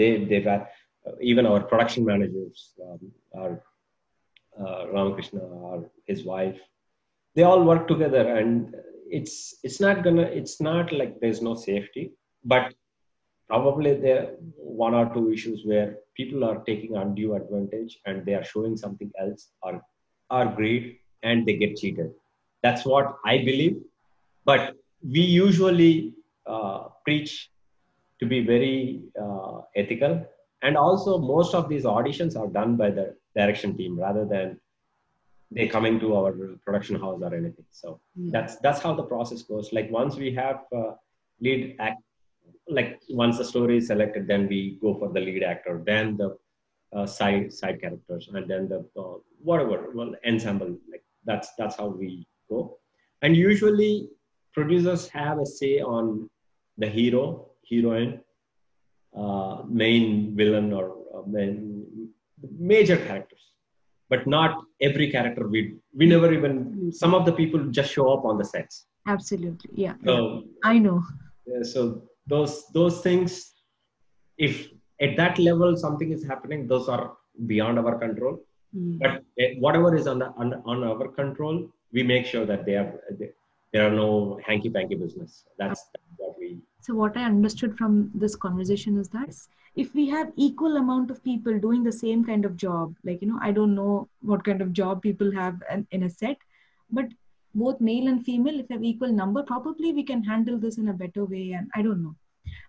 they 0.00 0.10
they 0.30 0.40
were 0.48 0.60
even 1.20 1.46
our 1.46 1.60
production 1.60 2.04
managers 2.04 2.72
um, 2.86 3.00
our 3.38 3.62
uh, 4.60 4.86
ramakrishna 4.88 5.40
or 5.40 5.90
his 6.06 6.24
wife 6.24 6.58
they 7.34 7.42
all 7.42 7.62
work 7.62 7.86
together 7.88 8.24
and 8.36 8.74
it's 9.10 9.56
it's 9.62 9.80
not 9.80 10.02
gonna 10.02 10.22
it's 10.40 10.60
not 10.60 10.92
like 10.92 11.20
there's 11.20 11.42
no 11.42 11.54
safety 11.54 12.12
but 12.44 12.74
probably 13.48 13.94
there 13.94 14.34
one 14.56 14.94
or 14.94 15.06
two 15.14 15.32
issues 15.32 15.60
where 15.64 15.98
people 16.16 16.44
are 16.44 16.58
taking 16.64 16.96
undue 16.96 17.34
advantage 17.34 17.98
and 18.06 18.24
they 18.26 18.34
are 18.34 18.44
showing 18.44 18.76
something 18.76 19.10
else 19.20 19.50
or 19.62 19.80
are 20.30 20.46
greed 20.46 20.98
and 21.22 21.46
they 21.46 21.56
get 21.56 21.76
cheated. 21.76 22.10
That's 22.62 22.84
what 22.84 23.16
i 23.24 23.38
believe 23.38 23.76
but 24.44 24.76
we 25.02 25.20
usually 25.20 26.14
uh, 26.46 26.88
preach 27.04 27.50
to 28.20 28.26
be 28.26 28.40
very 28.44 29.02
uh, 29.22 29.60
ethical 29.76 30.26
and 30.62 30.76
also 30.76 31.18
most 31.18 31.54
of 31.54 31.68
these 31.68 31.84
auditions 31.84 32.36
are 32.36 32.48
done 32.48 32.76
by 32.76 32.90
the 32.90 33.14
direction 33.36 33.76
team 33.76 33.98
rather 33.98 34.24
than 34.24 34.58
they 35.50 35.68
coming 35.68 36.00
to 36.00 36.14
our 36.16 36.32
production 36.64 36.98
house 36.98 37.20
or 37.22 37.34
anything. 37.34 37.66
So 37.70 38.00
Yeah. 38.14 38.30
that's 38.32 38.56
that's 38.56 38.80
how 38.80 38.94
the 38.94 39.04
process 39.04 39.42
goes. 39.42 39.72
Like 39.72 39.90
once 39.90 40.16
we 40.16 40.34
have 40.34 40.64
uh, 40.74 40.92
lead 41.40 41.76
act 41.78 42.02
like 42.68 43.00
once 43.10 43.38
the 43.38 43.44
story 43.44 43.76
is 43.78 43.86
selected 43.86 44.26
then 44.26 44.48
we 44.48 44.78
go 44.80 44.94
for 44.98 45.12
the 45.12 45.20
lead 45.20 45.42
actor 45.44 45.82
then 45.86 46.16
the 46.16 46.36
uh, 46.96 47.06
side 47.06 47.52
side 47.52 47.80
characters 47.80 48.28
and 48.32 48.48
then 48.50 48.68
the 48.68 48.80
uh, 49.00 49.14
whatever 49.42 49.90
well 49.94 50.12
ensemble 50.26 50.76
like 50.90 51.04
that's 51.24 51.48
that's 51.58 51.76
how 51.76 51.88
we 51.88 52.26
go. 52.48 52.78
And 53.22 53.36
usually 53.36 54.08
producers 54.52 55.08
have 55.08 55.38
a 55.38 55.46
say 55.46 55.80
on 55.80 56.28
the 56.78 56.88
hero 56.88 57.50
heroine 57.70 58.20
uh, 59.22 59.56
main 59.82 60.04
villain 60.40 60.72
or 60.78 60.84
uh, 61.14 61.22
main 61.36 61.54
major 62.72 62.98
characters 63.08 63.44
but 64.12 64.22
not 64.34 64.50
every 64.88 65.06
character 65.14 65.44
we 65.54 65.60
we 65.98 66.06
never 66.14 66.28
even 66.38 66.54
some 67.02 67.14
of 67.18 67.22
the 67.28 67.34
people 67.40 67.60
just 67.78 67.90
show 67.96 68.08
up 68.16 68.24
on 68.30 68.36
the 68.42 68.48
sets 68.54 68.76
Absolutely. 69.14 69.70
Yeah. 69.84 69.94
so 70.04 70.14
I 70.72 70.78
know. 70.84 70.98
yeah, 71.50 71.62
so 71.74 71.80
those 72.32 72.54
those 72.78 72.96
things 73.06 73.30
if 74.46 74.54
at 75.06 75.12
that 75.20 75.38
level 75.48 75.76
something 75.84 76.10
is 76.16 76.22
happening 76.32 76.60
those 76.72 76.88
are 76.94 77.04
beyond 77.52 77.78
our 77.82 77.96
control 78.06 78.34
Yeah. 78.72 78.98
But 79.02 79.12
uh, 79.42 79.48
whatever 79.58 79.94
is 79.96 80.06
on, 80.06 80.18
the, 80.18 80.28
on 80.36 80.48
on 80.64 80.84
our 80.84 81.08
control, 81.08 81.68
we 81.92 82.02
make 82.02 82.26
sure 82.26 82.44
that 82.46 82.64
they 82.66 82.74
are 82.76 82.92
they, 83.18 83.30
there 83.72 83.86
are 83.86 83.94
no 83.94 84.38
hanky 84.46 84.70
panky 84.70 84.94
business. 84.94 85.44
That's, 85.58 85.80
that's 85.92 86.04
what 86.18 86.38
we. 86.38 86.58
So 86.86 86.94
what 86.94 87.16
I 87.16 87.24
understood 87.24 87.76
from 87.76 88.12
this 88.14 88.36
conversation 88.36 88.96
is 88.96 89.08
that 89.08 89.34
if 89.74 89.92
we 89.92 90.08
have 90.08 90.32
equal 90.36 90.76
amount 90.76 91.10
of 91.10 91.22
people 91.24 91.58
doing 91.58 91.82
the 91.82 91.90
same 91.90 92.24
kind 92.24 92.44
of 92.44 92.56
job, 92.56 92.94
like 93.02 93.20
you 93.22 93.26
know, 93.26 93.40
I 93.42 93.50
don't 93.50 93.74
know 93.74 94.08
what 94.20 94.44
kind 94.44 94.62
of 94.62 94.72
job 94.72 95.02
people 95.02 95.32
have 95.32 95.60
in, 95.68 95.84
in 95.90 96.04
a 96.04 96.10
set, 96.10 96.36
but 96.88 97.06
both 97.56 97.80
male 97.80 98.06
and 98.06 98.24
female, 98.24 98.60
if 98.60 98.68
we 98.68 98.76
have 98.76 98.84
equal 98.84 99.10
number, 99.10 99.42
probably 99.42 99.92
we 99.92 100.04
can 100.04 100.22
handle 100.22 100.58
this 100.58 100.78
in 100.78 100.88
a 100.88 100.92
better 100.92 101.24
way. 101.24 101.50
And 101.58 101.68
I 101.74 101.82
don't 101.82 102.04
know, 102.04 102.14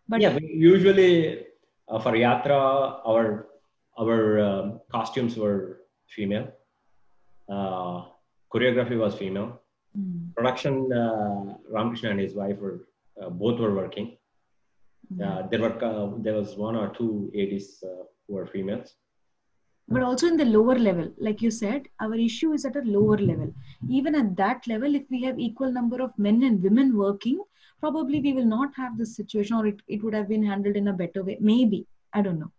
but 0.10 0.20
yeah, 0.20 0.36
usually 0.42 1.46
uh, 1.88 2.00
for 2.00 2.14
Yatra, 2.14 3.06
our 3.06 3.50
our 4.00 4.40
um, 4.40 4.82
costumes 4.92 5.38
were 5.38 5.82
female. 6.08 6.52
Uh, 7.48 8.06
choreography 8.52 8.98
was 8.98 9.14
female. 9.14 9.62
Mm, 9.96 10.34
Production, 10.36 10.92
uh, 10.92 11.54
Ramakrishna 11.70 12.10
and 12.10 12.20
his 12.20 12.34
wife 12.34 12.58
were 12.58 12.88
both 13.44 13.60
were 13.60 13.74
working. 13.82 14.08
mm. 15.14 15.22
Uh, 15.26 15.48
there 15.50 15.62
were 15.66 15.76
uh, 15.84 16.08
there 16.26 16.34
was 16.42 16.56
one 16.68 16.76
or 16.76 16.88
two 16.98 17.12
ADs 17.42 17.68
uh, 17.84 18.04
who 18.28 18.34
were 18.38 18.48
females. 18.56 18.90
but 19.96 20.04
also 20.06 20.28
in 20.30 20.38
the 20.40 20.46
lower 20.54 20.74
level 20.86 21.06
like 21.26 21.42
you 21.46 21.50
said 21.58 21.84
our 22.06 22.16
issue 22.24 22.50
is 22.56 22.64
at 22.70 22.80
a 22.80 22.82
lower 22.96 23.18
level 23.28 23.50
even 23.98 24.16
at 24.22 24.30
that 24.42 24.68
level 24.72 24.98
if 25.00 25.06
we 25.14 25.20
have 25.28 25.38
equal 25.46 25.72
number 25.78 26.00
of 26.06 26.18
men 26.26 26.38
and 26.48 26.66
women 26.68 26.90
working 27.04 27.38
probably 27.84 28.20
we 28.26 28.34
will 28.38 28.50
not 28.58 28.72
have 28.82 28.98
this 28.98 29.14
situation 29.20 29.56
or 29.60 29.66
it, 29.72 29.80
it 29.96 30.04
would 30.04 30.18
have 30.20 30.28
been 30.34 30.46
handled 30.52 30.76
in 30.82 30.90
a 30.94 30.98
better 31.04 31.24
way 31.30 31.38
maybe 31.52 31.80
i 32.20 32.22
don't 32.28 32.42
know 32.44 32.52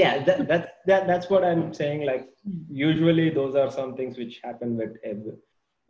Yeah, 0.00 0.14
that, 0.26 0.38
that 0.50 0.62
that 0.90 1.02
that's 1.08 1.28
what 1.32 1.42
I'm 1.48 1.64
saying. 1.80 2.00
Like 2.10 2.24
Mm. 2.48 2.62
usually 2.86 3.26
those 3.36 3.54
are 3.60 3.68
some 3.76 3.90
things 3.98 4.14
which 4.22 4.34
happen 4.46 4.70
with 4.80 4.92
ev- 5.10 5.36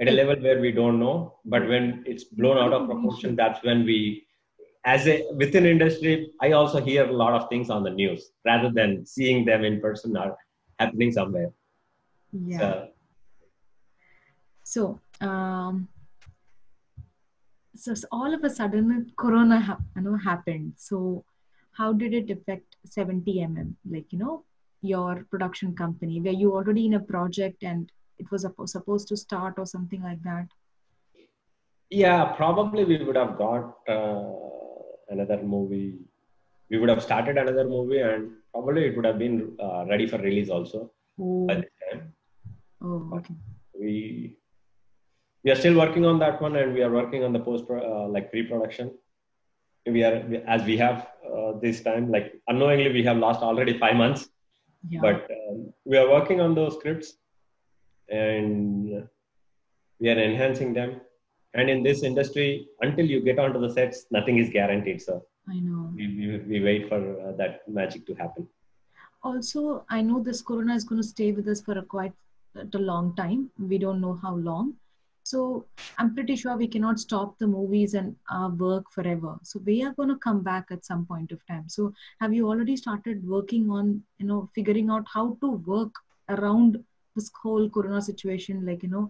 at 0.01 0.09
a 0.09 0.13
level 0.13 0.37
where 0.43 0.61
we 0.61 0.73
don't 0.73 0.99
know, 0.99 1.37
but 1.45 1.69
when 1.69 2.03
it's 2.07 2.25
blown 2.25 2.59
out 2.59 2.73
of 2.73 2.87
proportion, 2.87 3.37
that's 3.37 3.63
when 3.63 3.85
we, 3.85 4.27
as 4.85 5.07
a 5.07 5.25
within 5.35 5.67
industry, 5.67 6.31
I 6.41 6.53
also 6.53 6.81
hear 6.81 7.09
a 7.09 7.13
lot 7.13 7.33
of 7.35 7.49
things 7.49 7.71
on 7.71 7.85
the 7.85 7.91
news 7.91 8.31
rather 8.45 8.71
than 8.71 9.07
seeing 9.07 9.45
them 9.45 9.65
in 9.65 9.81
person 9.81 10.17
or 10.17 10.37
happening 10.79 11.13
somewhere. 11.13 11.53
yeah. 12.33 12.59
So, 12.59 12.89
so 14.67 15.01
um 15.21 15.89
so 17.77 17.95
all 18.11 18.33
of 18.33 18.43
a 18.43 18.51
sudden 18.51 19.13
corona 19.17 19.61
hap- 19.61 19.83
you 19.97 20.03
know 20.03 20.17
happened. 20.17 20.75
So 20.77 21.25
how 21.73 21.93
did 21.93 22.15
it 22.15 22.31
affect 22.31 22.77
70 22.85 23.35
mm 23.35 23.75
like 23.91 24.13
you 24.13 24.19
know 24.19 24.45
your 24.81 25.27
production 25.31 25.75
company 25.75 26.21
were 26.21 26.39
you 26.43 26.55
already 26.55 26.87
in 26.87 26.95
a 26.95 27.01
project 27.01 27.63
and 27.63 27.91
it 28.18 28.30
was 28.30 28.47
supposed 28.66 29.09
to 29.09 29.16
start 29.16 29.54
or 29.59 29.66
something 29.66 30.02
like 30.02 30.23
that? 30.23 30.47
Yeah, 31.90 32.25
probably 32.25 32.85
we 32.85 33.02
would 33.04 33.16
have 33.16 33.37
got 33.38 33.76
uh, 33.88 34.33
another 35.09 35.42
movie. 35.42 35.99
We 36.71 36.78
would 36.78 36.88
have 36.88 37.02
started 37.02 37.37
another 37.37 37.68
movie, 37.68 38.00
and 38.00 38.33
probably 38.52 38.87
it 38.87 38.97
would 38.97 39.04
have 39.04 39.18
been 39.18 39.56
uh, 39.62 39.85
ready 39.87 40.06
for 40.06 40.18
release 40.18 40.49
also 40.49 40.90
oh, 41.21 41.47
by 41.47 41.56
this 41.56 41.75
time. 41.83 42.12
oh 42.83 43.11
okay. 43.16 43.35
we 43.78 44.37
we 45.44 45.50
are 45.50 45.56
still 45.56 45.76
working 45.76 46.06
on 46.06 46.18
that 46.18 46.40
one 46.40 46.56
and 46.56 46.73
we 46.73 46.83
are 46.83 46.90
working 46.90 47.23
on 47.23 47.33
the 47.33 47.40
post 47.40 47.64
uh, 47.71 48.06
like 48.09 48.30
pre-production. 48.30 48.92
We 49.87 50.02
are 50.02 50.16
as 50.47 50.62
we 50.64 50.78
have 50.78 51.09
uh, 51.30 51.52
this 51.61 51.83
time 51.83 52.11
like 52.11 52.40
unknowingly 52.49 52.92
we 52.92 53.02
have 53.04 53.18
lost 53.18 53.42
already 53.42 53.78
five 53.78 53.97
months. 53.97 54.28
Yeah. 54.88 55.00
But 55.02 55.30
um, 55.30 55.73
we 55.85 55.99
are 55.99 56.09
working 56.09 56.40
on 56.40 56.54
those 56.54 56.75
scripts 56.76 57.14
and 58.09 59.09
we 60.01 60.09
are 60.11 60.19
enhancing 60.19 60.73
them. 60.75 61.01
And 61.55 61.71
in 61.71 61.83
this 61.85 62.03
industry 62.03 62.69
until 62.81 63.07
you 63.07 63.21
get 63.21 63.39
onto 63.39 63.61
the 63.61 63.73
sets 63.73 64.07
nothing 64.11 64.39
is 64.39 64.49
guaranteed 64.51 65.01
so 65.01 65.25
i 65.49 65.61
know. 65.61 65.93
We, 65.95 66.07
we, 66.09 66.39
we 66.49 66.61
wait 66.65 66.89
for 66.89 66.99
uh, 67.21 67.33
that 67.37 67.69
magic 67.69 68.07
to 68.07 68.14
happen. 68.14 68.49
Also 69.23 69.85
i 69.88 70.03
know 70.03 70.21
this 70.21 70.43
corona 70.43 70.75
is 70.75 70.85
going 70.85 71.01
to 71.01 71.07
stay 71.07 71.31
with 71.33 71.47
us 71.49 71.61
for 71.61 71.79
a 71.79 71.83
quite 71.83 72.12
a 72.57 72.79
long 72.79 73.14
time. 73.17 73.51
We 73.59 73.79
don't 73.79 74.01
know 74.01 74.19
how 74.23 74.35
long. 74.35 74.75
So 75.23 75.67
i'm 75.99 76.12
pretty 76.14 76.35
sure 76.37 76.57
we 76.57 76.67
cannot 76.67 76.99
stop 76.99 77.38
the 77.38 77.47
movies 77.47 77.95
and 77.95 78.17
our 78.31 78.51
work 78.51 78.90
forever. 78.90 79.38
So 79.45 79.61
we 79.64 79.85
are 79.85 79.93
going 79.93 80.09
to 80.09 80.17
come 80.17 80.43
back 80.43 80.67
at 80.73 80.85
some 80.85 81.07
point 81.07 81.31
of 81.31 81.47
time. 81.47 81.69
So 81.69 81.93
have 82.21 82.35
you 82.35 82.49
already 82.49 82.77
started 82.77 83.25
working 83.29 83.71
on 83.71 84.03
you 84.19 84.27
know 84.27 84.51
figuring 84.57 84.90
out 84.90 85.07
how 85.14 85.38
to 85.40 85.53
work 85.75 85.95
around 86.29 86.83
this 87.15 87.30
whole 87.41 87.65
corona 87.76 88.02
situation 88.10 88.56
like 88.69 88.84
you 88.86 88.91
know 88.95 89.06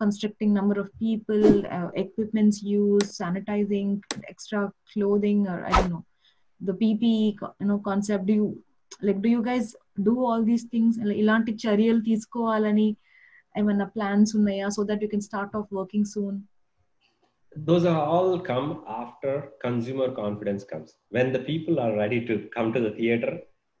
constricting 0.00 0.50
number 0.58 0.76
of 0.82 0.88
people 1.06 1.44
uh, 1.76 1.90
equipments 2.04 2.56
used 2.80 3.10
sanitizing 3.20 3.90
extra 4.32 4.60
clothing 4.92 5.40
or 5.52 5.58
i 5.68 5.72
don't 5.76 5.90
know 5.94 6.04
the 6.60 6.74
ppe 6.82 7.12
co- 7.40 7.54
you 7.60 7.68
know 7.70 7.78
concept 7.90 8.24
do 8.30 8.34
you 8.40 8.48
like 9.06 9.20
do 9.26 9.30
you 9.36 9.42
guys 9.50 9.66
do 10.08 10.14
all 10.28 10.42
these 10.50 10.64
things 10.72 10.92
Like, 11.08 11.18
ఇలాంటి 11.22 11.52
చర్యలు 11.64 12.00
తీసుకోవాలని 12.10 12.88
ఏమన్నా 13.60 13.86
plans 13.96 14.32
ఉన్నాయా 14.38 14.68
so 14.76 14.82
that 14.90 15.02
you 15.04 15.08
can 15.14 15.26
start 15.30 15.54
of 15.60 15.70
working 15.80 16.10
soon 16.14 16.38
those 17.68 17.84
are 17.92 18.02
all 18.12 18.30
come 18.50 18.68
after 19.00 19.32
consumer 19.64 20.06
confidence 20.20 20.62
comes 20.70 20.90
when 21.16 21.26
the 21.32 21.42
people 21.48 21.74
are 21.84 21.90
ready 22.02 22.20
to 22.28 22.34
come 22.54 22.68
to 22.76 22.80
the 22.86 22.92
theater 22.98 23.32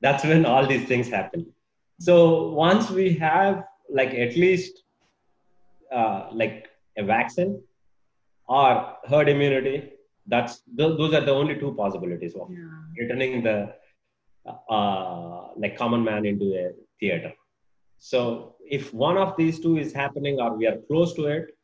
that's 0.02 0.24
when 0.30 0.42
all 0.52 0.66
these 0.72 0.84
things 0.90 1.08
happen 1.18 1.42
so 1.99 2.49
once 2.51 2.89
we 2.89 3.13
have 3.13 3.63
like 3.89 4.13
at 4.13 4.35
least 4.35 4.83
uh, 5.91 6.29
like 6.31 6.67
a 6.97 7.03
vaccine 7.03 7.61
or 8.47 8.95
herd 9.09 9.29
immunity 9.29 9.91
that's 10.27 10.61
th- 10.77 10.97
those 10.97 11.13
are 11.13 11.21
the 11.21 11.31
only 11.31 11.57
two 11.59 11.73
possibilities 11.75 12.35
of 12.35 12.49
returning 12.97 13.43
the 13.43 13.73
uh, 14.69 15.47
like 15.57 15.77
common 15.77 16.03
man 16.03 16.25
into 16.25 16.53
a 16.53 16.71
theater. 16.99 17.33
So 17.97 18.55
if 18.69 18.93
one 18.93 19.17
of 19.17 19.35
these 19.37 19.59
two 19.59 19.77
is 19.77 19.93
happening 19.93 20.39
or 20.39 20.55
we 20.55 20.67
are 20.67 20.77
close 20.87 21.13
to 21.15 21.25
it 21.25 21.57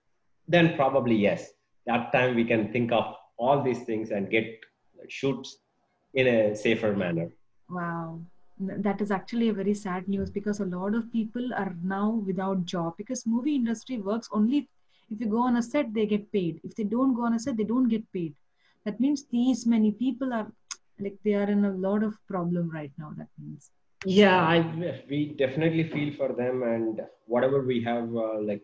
then 0.47 0.75
probably 0.75 1.15
yes. 1.15 1.51
That 1.85 2.11
time 2.11 2.35
we 2.35 2.43
can 2.45 2.71
think 2.71 2.91
of 2.91 3.13
all 3.37 3.61
these 3.61 3.83
things 3.83 4.11
and 4.11 4.29
get 4.29 4.45
shoots 5.09 5.57
in 6.13 6.27
a 6.27 6.55
safer 6.55 6.95
manner. 6.95 7.29
Wow 7.69 8.21
that 8.67 9.01
is 9.01 9.11
actually 9.11 9.49
a 9.49 9.53
very 9.53 9.73
sad 9.73 10.07
news 10.07 10.29
because 10.29 10.59
a 10.59 10.65
lot 10.65 10.95
of 10.95 11.11
people 11.11 11.53
are 11.55 11.75
now 11.83 12.09
without 12.25 12.65
job 12.65 12.95
because 12.97 13.25
movie 13.25 13.55
industry 13.55 13.97
works 13.97 14.29
only 14.31 14.69
if 15.09 15.19
you 15.19 15.27
go 15.27 15.39
on 15.39 15.57
a 15.57 15.61
set 15.61 15.93
they 15.93 16.05
get 16.05 16.31
paid. 16.31 16.59
If 16.63 16.75
they 16.75 16.83
don't 16.83 17.13
go 17.13 17.25
on 17.25 17.33
a 17.33 17.39
set 17.39 17.57
they 17.57 17.63
don't 17.63 17.89
get 17.89 18.11
paid. 18.11 18.33
That 18.85 18.99
means 18.99 19.25
these 19.31 19.65
many 19.65 19.91
people 19.91 20.33
are 20.33 20.51
like 20.99 21.17
they 21.23 21.33
are 21.33 21.49
in 21.49 21.65
a 21.65 21.71
lot 21.71 22.03
of 22.03 22.15
problem 22.27 22.69
right 22.69 22.91
now 22.97 23.13
that 23.17 23.27
means. 23.37 23.71
Yeah 24.05 24.41
I, 24.41 24.59
we 25.09 25.35
definitely 25.37 25.89
feel 25.89 26.13
for 26.13 26.33
them 26.33 26.63
and 26.63 27.01
whatever 27.25 27.61
we 27.61 27.83
have 27.83 28.15
uh, 28.15 28.41
like 28.41 28.63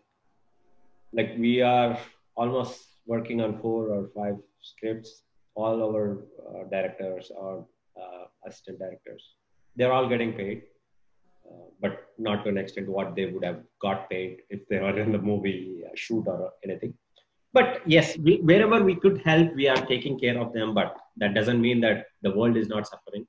like 1.12 1.34
we 1.38 1.60
are 1.62 1.98
almost 2.36 2.80
working 3.06 3.40
on 3.40 3.58
four 3.60 3.88
or 3.88 4.10
five 4.14 4.36
scripts. 4.60 5.22
All 5.54 5.82
our 5.82 6.24
uh, 6.48 6.68
directors 6.70 7.32
or 7.36 7.66
uh, 8.00 8.24
assistant 8.46 8.78
directors 8.78 9.34
they're 9.76 9.92
all 9.92 10.08
getting 10.08 10.32
paid 10.32 10.62
uh, 11.50 11.66
but 11.80 12.08
not 12.18 12.44
to 12.44 12.50
an 12.50 12.58
extent 12.58 12.88
what 12.88 13.14
they 13.16 13.26
would 13.26 13.44
have 13.44 13.60
got 13.80 14.08
paid 14.10 14.42
if 14.50 14.66
they 14.68 14.78
were 14.78 14.98
in 14.98 15.12
the 15.12 15.18
movie 15.18 15.82
uh, 15.86 15.90
shoot 15.94 16.24
or 16.26 16.52
anything. 16.64 16.94
But 17.52 17.82
yes 17.86 18.16
we, 18.18 18.36
wherever 18.42 18.82
we 18.82 18.94
could 18.94 19.20
help 19.22 19.54
we 19.54 19.68
are 19.68 19.84
taking 19.86 20.18
care 20.18 20.38
of 20.38 20.52
them 20.52 20.74
but 20.74 20.96
that 21.16 21.34
doesn't 21.34 21.60
mean 21.60 21.80
that 21.80 22.06
the 22.22 22.32
world 22.36 22.56
is 22.56 22.68
not 22.68 22.86
suffering. 22.86 23.26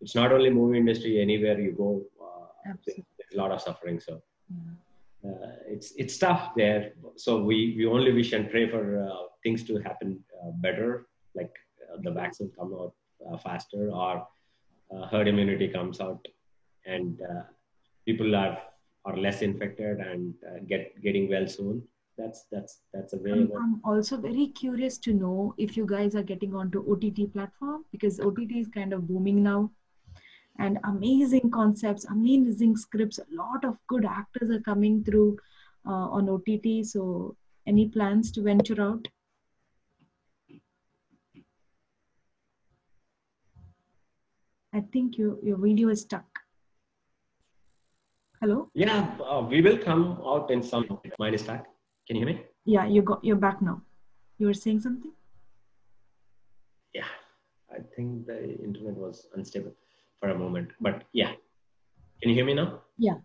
It's 0.00 0.14
not 0.14 0.32
only 0.32 0.50
movie 0.50 0.78
industry 0.78 1.20
anywhere 1.20 1.60
you 1.60 1.72
go 1.72 2.02
uh, 2.20 2.72
there's 2.86 3.34
a 3.34 3.36
lot 3.36 3.52
of 3.52 3.60
suffering 3.60 4.00
so 4.00 4.20
yeah. 4.50 5.30
uh, 5.30 5.52
it's 5.68 5.92
it's 5.96 6.18
tough 6.18 6.54
there. 6.56 6.92
So 7.16 7.42
we 7.42 7.74
we 7.76 7.86
only 7.86 8.12
wish 8.12 8.32
and 8.32 8.50
pray 8.50 8.68
for 8.68 8.82
uh, 9.04 9.22
things 9.42 9.62
to 9.64 9.78
happen 9.78 10.22
uh, 10.40 10.50
better 10.66 11.06
like 11.34 11.54
uh, 11.82 11.98
the 12.02 12.10
vaccine 12.10 12.50
come 12.58 12.74
out 12.74 12.94
uh, 13.28 13.36
faster 13.36 13.90
or 13.90 14.26
herd 15.10 15.28
immunity 15.28 15.68
comes 15.68 16.00
out 16.00 16.26
and 16.86 17.20
uh, 17.22 17.42
people 18.06 18.34
are 18.34 18.58
are 19.04 19.16
less 19.16 19.42
infected 19.42 19.98
and 19.98 20.34
uh, 20.48 20.58
get 20.68 21.00
getting 21.02 21.28
well 21.28 21.46
soon 21.46 21.82
that's 22.16 22.44
that's 22.52 22.80
that's 22.92 23.12
a 23.14 23.16
I'm, 23.16 23.50
I'm 23.56 23.80
also 23.84 24.16
very 24.16 24.48
curious 24.48 24.98
to 24.98 25.12
know 25.12 25.54
if 25.56 25.76
you 25.76 25.86
guys 25.86 26.14
are 26.14 26.22
getting 26.22 26.54
onto 26.54 26.84
OTT 26.90 27.32
platform 27.32 27.84
because 27.90 28.20
OTT 28.20 28.52
is 28.56 28.68
kind 28.68 28.92
of 28.92 29.08
booming 29.08 29.42
now 29.42 29.70
and 30.58 30.78
amazing 30.84 31.50
concepts, 31.50 32.04
amazing 32.06 32.76
scripts. 32.76 33.18
A 33.18 33.24
lot 33.34 33.64
of 33.64 33.76
good 33.88 34.04
actors 34.04 34.50
are 34.50 34.60
coming 34.60 35.02
through 35.04 35.38
uh, 35.86 36.08
on 36.10 36.28
OTT. 36.28 36.84
So, 36.84 37.36
any 37.66 37.88
plans 37.88 38.30
to 38.32 38.42
venture 38.42 38.80
out? 38.80 39.06
I 44.74 44.80
think 44.80 45.18
your 45.18 45.36
your 45.42 45.58
video 45.58 45.88
is 45.90 46.00
stuck. 46.00 46.24
Hello. 48.40 48.70
Yeah, 48.74 49.06
uh, 49.20 49.42
we 49.48 49.60
will 49.60 49.78
come 49.78 50.20
out 50.26 50.50
in 50.50 50.62
some 50.62 50.98
Mine 51.18 51.34
is 51.34 51.42
stack. 51.42 51.66
Can 52.06 52.16
you 52.16 52.26
hear 52.26 52.34
me? 52.34 52.40
Yeah, 52.64 52.86
you 52.86 53.02
got 53.02 53.22
you're 53.22 53.36
back 53.36 53.60
now. 53.60 53.82
You 54.38 54.46
were 54.46 54.54
saying 54.54 54.80
something. 54.80 55.12
Yeah, 56.94 57.10
I 57.70 57.80
think 57.94 58.26
the 58.26 58.38
internet 58.64 58.96
was 58.96 59.28
unstable 59.34 59.74
for 60.20 60.30
a 60.30 60.38
moment, 60.38 60.70
but 60.80 61.04
yeah. 61.12 61.32
Can 62.22 62.30
you 62.30 62.34
hear 62.34 62.46
me 62.46 62.54
now? 62.54 62.80
Yeah. 62.98 63.18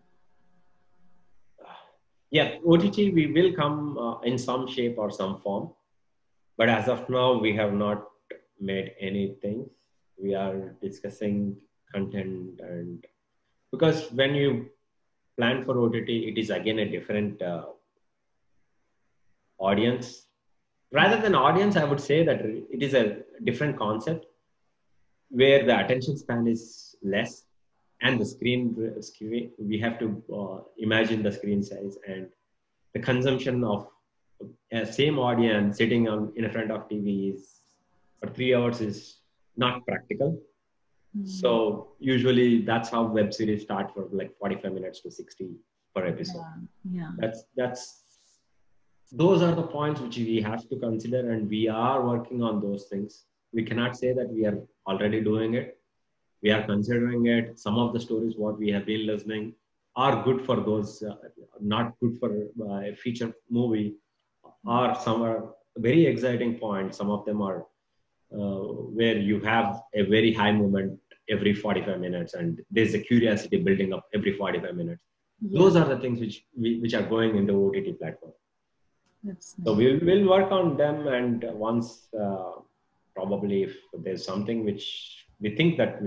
Yeah, 2.30 2.56
OTT 2.66 3.14
we 3.14 3.26
will 3.34 3.52
come 3.54 3.96
uh, 3.96 4.20
in 4.20 4.36
some 4.36 4.66
shape 4.66 4.98
or 4.98 5.10
some 5.10 5.40
form, 5.40 5.70
but 6.58 6.68
as 6.68 6.88
of 6.88 7.08
now 7.08 7.38
we 7.38 7.56
have 7.56 7.72
not 7.72 8.04
made 8.60 8.92
anything. 9.00 9.70
We 10.22 10.34
are 10.34 10.74
discussing 10.82 11.56
content 11.92 12.60
and 12.60 13.04
because 13.70 14.10
when 14.12 14.34
you 14.34 14.68
plan 15.36 15.64
for 15.64 15.78
OTT, 15.78 16.08
it 16.08 16.38
is 16.38 16.50
again 16.50 16.80
a 16.80 16.90
different 16.90 17.40
uh, 17.40 17.66
audience. 19.58 20.26
Rather 20.92 21.20
than 21.20 21.34
audience, 21.34 21.76
I 21.76 21.84
would 21.84 22.00
say 22.00 22.24
that 22.24 22.40
it 22.40 22.82
is 22.82 22.94
a 22.94 23.18
different 23.44 23.78
concept 23.78 24.26
where 25.30 25.64
the 25.64 25.78
attention 25.84 26.16
span 26.16 26.46
is 26.46 26.96
less 27.02 27.44
and 28.00 28.20
the 28.20 28.24
screen, 28.24 28.74
we 29.58 29.78
have 29.78 29.98
to 29.98 30.22
uh, 30.32 30.62
imagine 30.78 31.22
the 31.22 31.32
screen 31.32 31.62
size 31.62 31.98
and 32.06 32.28
the 32.94 33.00
consumption 33.00 33.64
of 33.64 33.88
a 34.72 34.86
same 34.86 35.18
audience 35.18 35.76
sitting 35.76 36.08
on 36.08 36.32
in 36.36 36.48
front 36.50 36.70
of 36.70 36.88
TVs 36.88 37.40
for 38.20 38.30
three 38.30 38.54
hours 38.54 38.80
is 38.80 39.18
not 39.58 39.86
practical. 39.86 40.40
Mm. 41.16 41.28
So 41.28 41.88
usually 41.98 42.62
that's 42.62 42.88
how 42.88 43.02
web 43.04 43.32
series 43.34 43.62
start 43.62 43.92
for 43.94 44.08
like 44.12 44.36
45 44.38 44.72
minutes 44.72 45.00
to 45.02 45.10
60 45.10 45.50
per 45.94 46.06
episode. 46.06 46.44
Yeah. 46.84 47.00
yeah. 47.00 47.10
That's 47.18 47.44
that's 47.56 48.04
those 49.10 49.42
are 49.42 49.54
the 49.54 49.62
points 49.62 50.00
which 50.00 50.18
we 50.18 50.40
have 50.42 50.68
to 50.68 50.76
consider 50.76 51.32
and 51.32 51.48
we 51.48 51.68
are 51.68 52.06
working 52.06 52.42
on 52.42 52.60
those 52.60 52.84
things. 52.90 53.24
We 53.52 53.62
cannot 53.64 53.96
say 53.96 54.12
that 54.12 54.28
we 54.28 54.44
are 54.44 54.58
already 54.86 55.22
doing 55.22 55.54
it. 55.54 55.78
We 56.42 56.50
are 56.50 56.62
considering 56.64 57.26
it. 57.26 57.58
Some 57.58 57.78
of 57.78 57.92
the 57.94 58.00
stories 58.00 58.34
what 58.36 58.58
we 58.58 58.70
have 58.70 58.86
been 58.86 59.06
listening 59.06 59.54
are 59.96 60.22
good 60.22 60.44
for 60.44 60.56
those, 60.56 61.02
uh, 61.02 61.16
not 61.60 61.98
good 62.00 62.18
for 62.20 62.30
uh, 62.60 62.90
a 62.90 62.94
feature 62.94 63.32
movie, 63.50 63.94
or 64.64 64.94
some 64.94 65.22
are 65.22 65.54
very 65.78 66.06
exciting 66.06 66.58
points. 66.58 66.98
Some 66.98 67.10
of 67.10 67.24
them 67.24 67.40
are 67.42 67.66
where 68.30 69.16
you 69.16 69.40
have 69.40 69.82
a 69.94 70.02
very 70.02 70.32
high 70.32 70.52
moment 70.52 70.98
every 71.30 71.54
45 71.54 72.00
minutes 72.00 72.34
and 72.34 72.60
there's 72.70 72.94
a 72.94 72.98
curiosity 72.98 73.58
building 73.58 73.92
up 73.92 74.04
every 74.14 74.32
45 74.36 74.74
minutes 74.74 75.02
yeah. 75.40 75.58
those 75.58 75.76
are 75.76 75.86
the 75.86 75.98
things 75.98 76.20
which 76.20 76.44
which 76.54 76.94
are 76.94 77.02
going 77.02 77.36
in 77.36 77.46
the 77.46 77.52
ott 77.54 77.98
platform 77.98 78.32
nice. 79.24 79.54
so 79.64 79.72
we'll, 79.72 79.98
we'll 80.02 80.28
work 80.28 80.50
on 80.50 80.76
them 80.76 81.06
and 81.08 81.44
once 81.54 82.08
uh, 82.18 82.52
probably 83.14 83.62
if 83.64 83.76
there's 84.04 84.24
something 84.24 84.64
which 84.64 85.26
we 85.40 85.54
think 85.54 85.76
that 85.76 86.00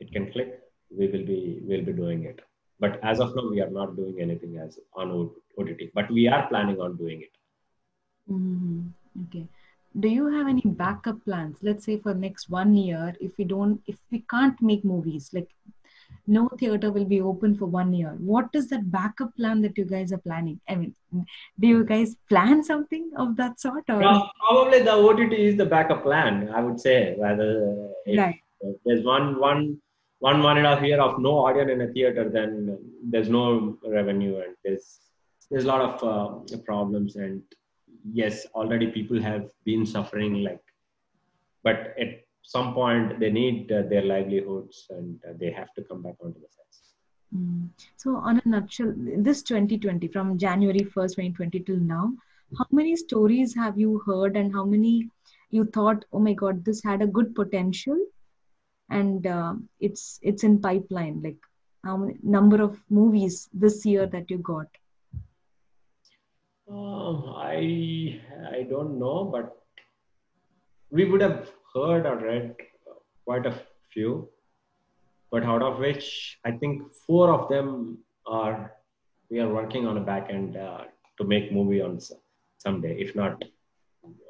it 0.00 0.12
can 0.12 0.30
click 0.32 0.60
we 0.98 1.06
will 1.08 1.26
be 1.32 1.60
we'll 1.62 1.84
be 1.84 1.92
doing 1.92 2.24
it 2.24 2.40
but 2.78 2.98
as 3.02 3.20
of 3.20 3.34
now 3.36 3.48
we 3.48 3.60
are 3.60 3.70
not 3.70 3.96
doing 3.96 4.20
anything 4.20 4.58
as 4.64 4.78
on 4.94 5.10
ott 5.58 5.82
but 5.94 6.10
we 6.10 6.28
are 6.28 6.46
planning 6.48 6.80
on 6.80 6.96
doing 6.96 7.20
it 7.26 7.34
mm-hmm. 8.30 8.80
okay 9.24 9.46
do 10.00 10.08
you 10.08 10.26
have 10.28 10.48
any 10.48 10.62
backup 10.64 11.24
plans? 11.24 11.56
Let's 11.62 11.84
say 11.84 11.98
for 11.98 12.14
next 12.14 12.50
one 12.50 12.74
year 12.74 13.14
if 13.20 13.36
we 13.38 13.44
don't 13.44 13.80
if 13.86 13.96
we 14.10 14.24
can't 14.30 14.60
make 14.60 14.84
movies 14.84 15.30
like 15.32 15.48
no 16.26 16.48
theater 16.58 16.90
will 16.90 17.04
be 17.04 17.20
open 17.20 17.56
for 17.56 17.66
one 17.66 17.92
year. 17.92 18.16
What 18.18 18.48
is 18.52 18.68
that 18.68 18.90
backup 18.90 19.34
plan 19.36 19.62
that 19.62 19.78
you 19.78 19.84
guys 19.84 20.12
are 20.12 20.18
planning? 20.18 20.60
I 20.68 20.74
mean 20.74 20.94
do 21.60 21.66
you 21.66 21.84
guys 21.84 22.16
plan 22.28 22.62
something 22.62 23.10
of 23.16 23.36
that 23.36 23.60
sort 23.60 23.84
or? 23.88 23.98
Well, 23.98 24.30
probably 24.46 24.82
the 24.82 24.92
ott 24.92 25.32
is 25.32 25.56
the 25.56 25.66
backup 25.66 26.02
plan 26.02 26.50
i 26.54 26.60
would 26.60 26.80
say 26.80 27.16
rather 27.18 27.90
if 28.04 28.18
right. 28.18 28.40
there's 28.84 29.04
one 29.04 29.38
one 29.38 29.80
one 30.18 30.42
one 30.42 30.58
and 30.58 30.66
a 30.66 30.74
half 30.74 30.82
year 30.82 31.00
of 31.00 31.18
no 31.20 31.32
audience 31.46 31.70
in 31.70 31.80
a 31.82 31.88
theater 31.88 32.28
then 32.28 32.78
there's 33.02 33.28
no 33.28 33.78
revenue 33.86 34.36
and 34.36 34.54
there's 34.64 35.00
there's 35.50 35.64
a 35.64 35.66
lot 35.66 35.80
of 35.80 35.94
uh, 36.04 36.56
problems 36.64 37.16
and 37.16 37.42
yes, 38.12 38.46
already 38.54 38.88
people 38.88 39.20
have 39.20 39.50
been 39.64 39.84
suffering 39.86 40.42
like, 40.42 40.62
but 41.62 41.94
at 41.98 42.24
some 42.42 42.74
point 42.74 43.18
they 43.18 43.30
need 43.30 43.72
uh, 43.72 43.82
their 43.82 44.02
livelihoods 44.02 44.86
and 44.90 45.18
uh, 45.28 45.32
they 45.38 45.50
have 45.50 45.72
to 45.74 45.82
come 45.82 46.02
back 46.02 46.14
onto 46.22 46.40
the 46.40 46.46
sets. 46.48 46.94
Mm. 47.34 47.68
So, 47.96 48.16
on 48.16 48.40
a 48.44 48.48
nutshell, 48.48 48.94
this 48.96 49.42
2020 49.42 50.08
from 50.08 50.38
January 50.38 50.80
1st, 50.80 51.16
2020 51.16 51.60
till 51.60 51.76
now, 51.76 52.12
how 52.56 52.66
many 52.70 52.94
stories 52.94 53.54
have 53.54 53.78
you 53.78 54.00
heard 54.06 54.36
and 54.36 54.52
how 54.52 54.64
many 54.64 55.10
you 55.50 55.64
thought, 55.64 56.04
oh 56.12 56.20
my 56.20 56.32
God, 56.32 56.64
this 56.64 56.82
had 56.82 57.02
a 57.02 57.06
good 57.06 57.34
potential 57.34 57.98
and 58.90 59.26
uh, 59.26 59.54
it's 59.80 60.20
it's 60.22 60.44
in 60.44 60.60
pipeline? 60.60 61.20
Like, 61.22 61.38
how 61.84 61.96
many 61.96 62.16
number 62.22 62.62
of 62.62 62.80
movies 62.88 63.48
this 63.52 63.84
year 63.84 64.06
that 64.06 64.30
you 64.30 64.38
got? 64.38 64.68
Um, 66.68 67.32
I 67.36 68.20
I 68.52 68.62
don't 68.68 68.98
know, 68.98 69.24
but 69.32 69.56
we 70.90 71.04
would 71.04 71.20
have 71.20 71.48
heard 71.72 72.06
or 72.06 72.16
read 72.16 72.56
quite 73.24 73.46
a 73.46 73.54
few, 73.92 74.28
but 75.30 75.44
out 75.44 75.62
of 75.62 75.78
which 75.78 76.38
I 76.44 76.50
think 76.52 76.82
four 77.06 77.32
of 77.32 77.48
them 77.48 77.98
are 78.26 78.72
we 79.30 79.38
are 79.38 79.52
working 79.52 79.86
on 79.86 79.96
a 79.96 80.00
back 80.00 80.28
end 80.28 80.56
uh, 80.56 80.84
to 81.18 81.24
make 81.24 81.52
movie 81.52 81.80
on 81.80 82.00
someday, 82.58 82.96
if 82.98 83.14
not 83.14 83.44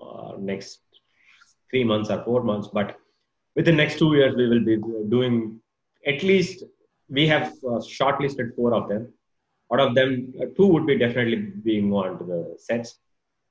uh, 0.03 0.33
next 0.38 0.81
three 1.70 1.85
months 1.85 2.11
or 2.11 2.22
four 2.25 2.42
months, 2.42 2.68
but 2.72 2.96
within 3.55 3.77
next 3.77 3.99
two 3.99 4.14
years 4.14 4.35
we 4.37 4.46
will 4.49 4.64
be 4.64 4.77
doing 5.09 5.59
at 6.07 6.22
least 6.22 6.64
we 7.09 7.27
have 7.27 7.49
uh, 7.64 7.81
shortlisted 7.96 8.55
four 8.55 8.75
of 8.75 8.88
them 8.88 9.12
out 9.72 9.81
of 9.81 9.94
them, 9.94 10.33
uh, 10.40 10.46
two 10.57 10.66
would 10.66 10.87
be 10.87 10.96
definitely 10.98 11.37
being 11.37 11.92
on 11.92 12.18
to 12.18 12.24
the 12.24 12.57
sets. 12.59 12.98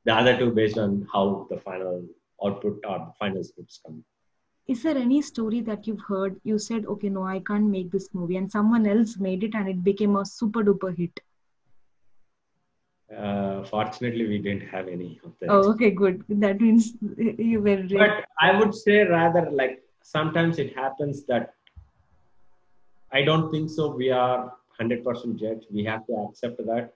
The 0.05 0.13
other 0.13 0.37
two 0.37 0.51
based 0.51 0.77
on 0.77 1.07
how 1.11 1.47
the 1.49 1.57
final 1.57 2.05
output 2.43 2.83
or 2.87 2.99
the 2.99 3.13
final 3.19 3.43
scripts 3.43 3.79
come. 3.85 4.03
Is 4.67 4.81
there 4.81 4.97
any 4.97 5.21
story 5.21 5.61
that 5.61 5.85
you've 5.85 6.01
heard? 6.07 6.39
You 6.43 6.57
said, 6.57 6.85
okay, 6.85 7.09
no, 7.09 7.23
I 7.23 7.39
can't 7.39 7.65
make 7.65 7.91
this 7.91 8.09
movie, 8.13 8.37
and 8.37 8.51
someone 8.51 8.87
else 8.87 9.17
made 9.17 9.43
it 9.43 9.53
and 9.53 9.67
it 9.67 9.83
became 9.83 10.15
a 10.15 10.25
super 10.25 10.63
duper 10.63 10.95
hit. 10.95 11.19
Uh, 13.15 13.63
fortunately, 13.65 14.27
we 14.27 14.39
didn't 14.39 14.67
have 14.67 14.87
any 14.87 15.19
of 15.23 15.33
that. 15.39 15.49
Oh, 15.49 15.71
okay, 15.71 15.91
good. 15.91 16.23
That 16.29 16.59
means 16.59 16.93
you 17.37 17.61
were. 17.61 17.83
But 17.87 18.25
I 18.41 18.57
would 18.57 18.73
say 18.73 19.03
rather 19.03 19.51
like 19.51 19.83
sometimes 20.01 20.57
it 20.57 20.75
happens 20.75 21.23
that 21.25 21.53
I 23.11 23.21
don't 23.21 23.51
think 23.51 23.69
so. 23.69 23.95
We 23.95 24.09
are 24.09 24.51
100% 24.79 25.39
judge. 25.39 25.63
We 25.71 25.83
have 25.85 26.05
to 26.07 26.13
accept 26.29 26.57
that. 26.57 26.93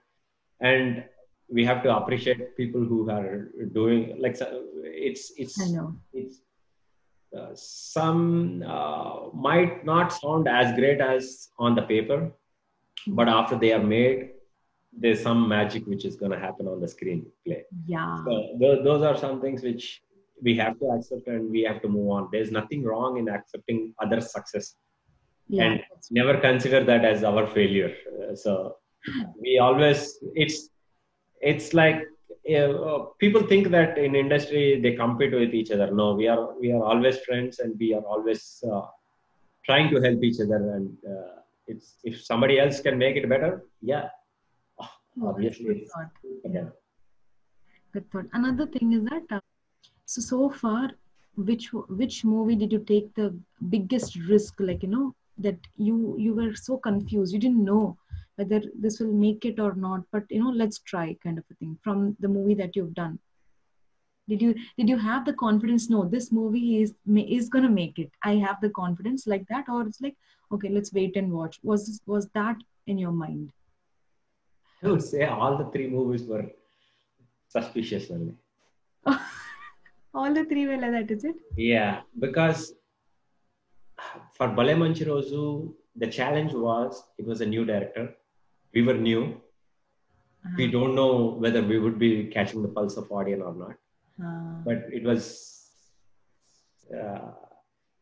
And 0.60 1.04
we 1.50 1.64
have 1.64 1.82
to 1.82 1.96
appreciate 1.96 2.56
people 2.56 2.82
who 2.84 3.10
are 3.10 3.50
doing 3.72 4.16
like 4.18 4.36
it's 4.84 5.32
it's 5.36 5.60
I 5.60 5.68
know. 5.68 5.96
it's 6.12 6.42
uh, 7.36 7.50
some 7.54 8.62
uh, 8.66 9.28
might 9.34 9.84
not 9.84 10.12
sound 10.12 10.48
as 10.48 10.74
great 10.74 11.00
as 11.00 11.48
on 11.58 11.74
the 11.74 11.82
paper 11.82 12.32
but 13.06 13.28
after 13.28 13.56
they 13.56 13.72
are 13.72 13.82
made 13.82 14.30
there's 14.92 15.22
some 15.22 15.48
magic 15.48 15.86
which 15.86 16.04
is 16.04 16.16
going 16.16 16.32
to 16.32 16.38
happen 16.38 16.66
on 16.66 16.80
the 16.80 16.88
screen 16.88 17.26
play 17.46 17.62
yeah 17.86 18.16
so 18.24 18.34
th- 18.60 18.82
those 18.84 19.02
are 19.02 19.16
some 19.16 19.40
things 19.40 19.62
which 19.62 20.02
we 20.42 20.56
have 20.56 20.78
to 20.80 20.86
accept 20.86 21.26
and 21.28 21.50
we 21.50 21.62
have 21.62 21.80
to 21.82 21.88
move 21.88 22.10
on 22.10 22.28
there's 22.32 22.50
nothing 22.50 22.82
wrong 22.82 23.18
in 23.18 23.28
accepting 23.28 23.94
other 24.02 24.20
success 24.20 24.76
yeah, 25.50 25.64
and 25.64 25.80
never 26.10 26.36
consider 26.38 26.84
that 26.84 27.04
as 27.04 27.24
our 27.24 27.46
failure. 27.46 27.94
Uh, 28.22 28.34
so 28.34 28.76
we 29.40 29.58
always 29.58 30.18
it's 30.34 30.68
it's 31.40 31.72
like 31.74 32.00
uh, 32.54 32.98
people 33.18 33.42
think 33.42 33.68
that 33.68 33.98
in 33.98 34.14
industry 34.14 34.80
they 34.80 34.94
compete 34.94 35.32
with 35.32 35.54
each 35.54 35.70
other. 35.70 35.90
No 35.90 36.14
we 36.14 36.28
are 36.28 36.58
we 36.58 36.72
are 36.72 36.82
always 36.82 37.18
friends 37.20 37.58
and 37.58 37.78
we 37.78 37.94
are 37.94 38.02
always 38.02 38.62
uh, 38.70 38.82
trying 39.64 39.90
to 39.90 40.00
help 40.00 40.22
each 40.22 40.40
other. 40.40 40.60
And 40.76 40.96
uh, 41.06 41.40
it's 41.66 41.96
if 42.04 42.22
somebody 42.22 42.58
else 42.58 42.80
can 42.80 42.98
make 42.98 43.16
it 43.16 43.28
better 43.28 43.64
yeah. 43.82 44.08
Oh, 44.80 45.28
obviously. 45.28 45.86
good. 46.22 46.52
Yeah. 46.52 46.68
good 47.92 48.10
thought. 48.10 48.26
Another 48.32 48.66
thing 48.66 48.92
is 48.92 49.04
that 49.04 49.24
uh, 49.30 49.40
so 50.04 50.20
so 50.20 50.50
far 50.50 50.90
which 51.36 51.72
which 51.72 52.24
movie 52.24 52.56
did 52.56 52.72
you 52.72 52.80
take 52.80 53.14
the 53.14 53.34
biggest 53.68 54.16
risk? 54.28 54.54
Like 54.58 54.82
you 54.82 54.88
know 54.88 55.14
that 55.42 55.58
you 55.76 56.16
you 56.18 56.34
were 56.34 56.54
so 56.54 56.76
confused. 56.76 57.32
You 57.32 57.38
didn't 57.38 57.64
know 57.64 57.96
whether 58.36 58.62
this 58.78 59.00
will 59.00 59.12
make 59.12 59.44
it 59.44 59.58
or 59.60 59.74
not 59.74 60.02
but 60.12 60.24
you 60.30 60.42
know 60.42 60.50
let's 60.50 60.78
try 60.78 61.16
kind 61.22 61.38
of 61.38 61.44
a 61.50 61.54
thing 61.54 61.76
from 61.82 62.16
the 62.20 62.28
movie 62.28 62.54
that 62.54 62.76
you've 62.76 62.94
done. 62.94 63.18
Did 64.28 64.42
you 64.42 64.54
did 64.78 64.88
you 64.88 64.96
have 64.96 65.24
the 65.24 65.32
confidence 65.32 65.90
no 65.90 66.04
this 66.04 66.30
movie 66.32 66.82
is 66.82 66.94
is 67.16 67.48
going 67.48 67.64
to 67.64 67.70
make 67.70 67.98
it. 67.98 68.10
I 68.22 68.36
have 68.36 68.60
the 68.60 68.70
confidence 68.70 69.26
like 69.26 69.46
that? 69.48 69.68
Or 69.68 69.82
it's 69.86 70.00
like 70.00 70.16
okay 70.52 70.68
let's 70.68 70.92
wait 70.92 71.16
and 71.16 71.32
watch. 71.32 71.58
Was 71.62 71.86
this, 71.86 72.00
was 72.06 72.28
that 72.34 72.56
in 72.86 72.98
your 72.98 73.12
mind? 73.12 73.52
I 74.82 74.88
would 74.88 75.02
say 75.02 75.24
all 75.24 75.58
the 75.58 75.70
three 75.72 75.88
movies 75.88 76.24
were 76.24 76.46
suspicious 77.48 78.10
only. 78.10 78.34
All 80.14 80.34
the 80.34 80.44
three 80.44 80.66
were 80.66 80.76
like 80.76 80.92
that, 80.92 81.10
is 81.10 81.24
it? 81.24 81.36
Yeah, 81.56 82.00
because 82.18 82.74
for 84.36 84.48
Bhale 84.48 84.74
Manchi 84.76 85.04
Roju, 85.06 85.72
the 85.96 86.06
challenge 86.06 86.52
was 86.52 87.02
it 87.18 87.26
was 87.26 87.40
a 87.40 87.46
new 87.46 87.64
director. 87.64 88.14
We 88.74 88.82
were 88.82 88.94
new. 89.10 89.22
We 90.56 90.64
Uh-huh. 90.64 90.72
don't 90.76 90.94
know 90.94 91.12
whether 91.44 91.62
we 91.62 91.78
would 91.78 91.98
be 91.98 92.10
catching 92.34 92.62
the 92.62 92.68
pulse 92.76 92.96
of 92.96 93.10
audience 93.12 93.42
or 93.48 93.54
not. 93.62 93.76
Uh, 94.26 94.62
But 94.68 94.78
it 94.98 95.04
was 95.10 95.24
uh, 96.98 97.30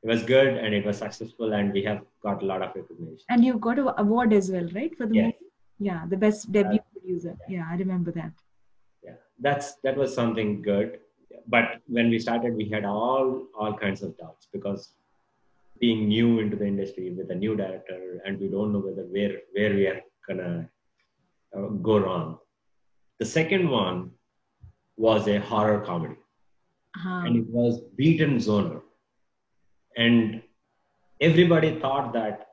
it 0.02 0.08
was 0.12 0.22
good 0.24 0.48
and 0.56 0.74
it 0.74 0.84
was 0.84 0.98
successful 0.98 1.52
and 1.52 1.72
we 1.72 1.82
have 1.82 2.00
got 2.22 2.42
a 2.42 2.46
lot 2.46 2.62
of 2.62 2.74
recognition. 2.74 3.26
and 3.28 3.44
you 3.44 3.54
got 3.58 3.78
an 3.78 3.88
award 4.02 4.32
as 4.32 4.50
well, 4.50 4.68
right? 4.78 4.96
For 4.96 5.06
the 5.06 5.14
Yes. 5.14 5.24
movie? 5.26 5.50
Yeah, 5.88 6.06
the 6.12 6.16
best 6.16 6.50
debut 6.52 6.80
producer. 6.92 7.36
Yeah, 7.48 7.66
I 7.72 7.76
remember 7.84 8.12
that. 8.20 8.32
yeah 9.06 9.18
that's 9.46 9.66
that 9.84 9.96
was 10.00 10.14
something 10.20 10.48
good 10.62 10.88
but 11.54 11.66
when 11.96 12.08
we 12.12 12.18
started 12.24 12.56
we 12.60 12.64
had 12.72 12.84
all 12.92 13.28
all 13.60 13.74
kinds 13.82 14.00
of 14.06 14.10
doubts 14.22 14.48
because 14.56 14.80
being 15.80 16.08
new 16.08 16.40
into 16.40 16.56
the 16.56 16.66
industry 16.66 17.14
with 17.16 17.30
a 17.30 17.34
new 17.34 17.56
director 17.56 18.20
and 18.24 18.38
we 18.40 18.48
don't 18.48 18.72
know 18.72 18.80
whether 18.80 19.02
where 19.14 19.38
where 19.52 19.74
we 19.74 19.86
are 19.86 20.00
gonna 20.26 20.68
uh, 21.56 21.68
go 21.88 21.98
wrong. 21.98 22.38
The 23.18 23.26
second 23.26 23.68
one 23.68 24.10
was 24.96 25.28
a 25.28 25.38
horror 25.38 25.80
comedy. 25.80 26.16
Uh-huh. 26.96 27.26
and 27.26 27.36
it 27.36 27.46
was 27.48 27.80
beaten 27.96 28.40
genre. 28.40 28.80
And 29.96 30.42
everybody 31.20 31.78
thought 31.78 32.12
that 32.14 32.46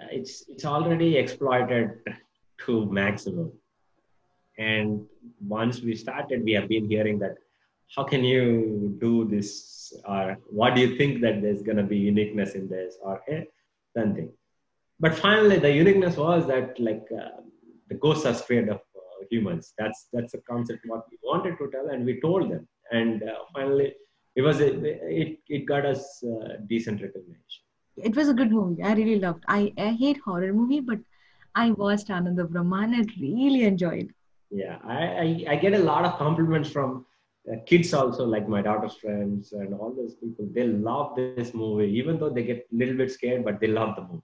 uh, 0.00 0.06
it's 0.10 0.44
it's 0.48 0.64
already 0.64 1.16
exploited 1.16 1.90
to 2.64 2.86
maximum. 2.86 3.52
And 4.58 5.06
once 5.40 5.80
we 5.80 5.94
started 5.96 6.44
we 6.44 6.52
have 6.52 6.68
been 6.68 6.88
hearing 6.88 7.18
that 7.18 7.36
how 7.94 8.04
can 8.12 8.22
you 8.24 8.96
do 9.00 9.12
this 9.32 9.48
or 10.14 10.36
what 10.60 10.74
do 10.74 10.80
you 10.84 10.96
think 10.98 11.20
that 11.24 11.42
there's 11.42 11.62
going 11.62 11.76
to 11.76 11.88
be 11.94 11.98
uniqueness 11.98 12.54
in 12.54 12.68
this 12.68 12.96
or 13.02 13.14
eh, 13.28 13.42
something 13.96 14.30
but 15.00 15.14
finally 15.26 15.58
the 15.58 15.72
uniqueness 15.84 16.16
was 16.16 16.46
that 16.46 16.78
like 16.88 17.06
uh, 17.22 17.40
the 17.88 17.96
ghosts 18.04 18.26
are 18.30 18.34
scared 18.42 18.68
of 18.68 18.80
uh, 19.00 19.18
humans 19.30 19.74
that's 19.78 20.00
that's 20.12 20.32
the 20.36 20.42
concept 20.52 20.80
what 20.92 21.04
we 21.10 21.18
wanted 21.30 21.56
to 21.60 21.70
tell 21.74 21.88
and 21.94 22.04
we 22.10 22.20
told 22.20 22.50
them 22.52 22.66
and 23.00 23.22
uh, 23.22 23.38
finally 23.54 23.92
it 24.36 24.42
was 24.48 24.60
a, 24.60 24.68
it 25.22 25.38
it 25.48 25.62
got 25.72 25.84
us 25.92 26.02
uh, 26.32 26.48
decent 26.72 26.98
recognition 27.08 27.62
It 28.08 28.14
was 28.18 28.28
a 28.32 28.34
good 28.38 28.52
movie. 28.56 28.82
I 28.90 28.92
really 28.98 29.16
loved. 29.22 29.42
I, 29.54 29.58
I 29.86 29.88
hate 30.02 30.18
horror 30.26 30.52
movie, 30.58 30.78
but 30.90 31.00
I 31.62 31.64
watched 31.80 32.10
Ananda 32.18 32.44
Brahman 32.52 32.94
and 32.98 33.10
really 33.24 33.62
enjoyed. 33.70 34.08
yeah 34.60 34.76
I, 34.94 34.98
I 35.24 35.26
i 35.52 35.56
get 35.64 35.74
a 35.78 35.82
lot 35.90 36.06
of 36.08 36.12
compliments 36.22 36.70
from 36.76 36.90
uh, 37.50 37.56
kids 37.66 37.92
also 37.94 38.24
like 38.24 38.46
my 38.48 38.60
daughter's 38.62 38.96
friends 38.96 39.52
and 39.52 39.74
all 39.74 39.92
those 39.96 40.14
people 40.22 40.46
they 40.56 40.66
love 40.88 41.14
this 41.16 41.38
movie 41.40 41.72
even 42.00 42.04
though 42.04 42.16
they 42.18 42.28
get 42.30 42.46
a 42.72 42.76
little 42.80 42.82
bit 42.84 43.10
scared 43.10 43.32
but 43.32 43.46
they 43.48 43.66
love 43.66 43.90
the 43.96 44.02
movie 44.02 44.22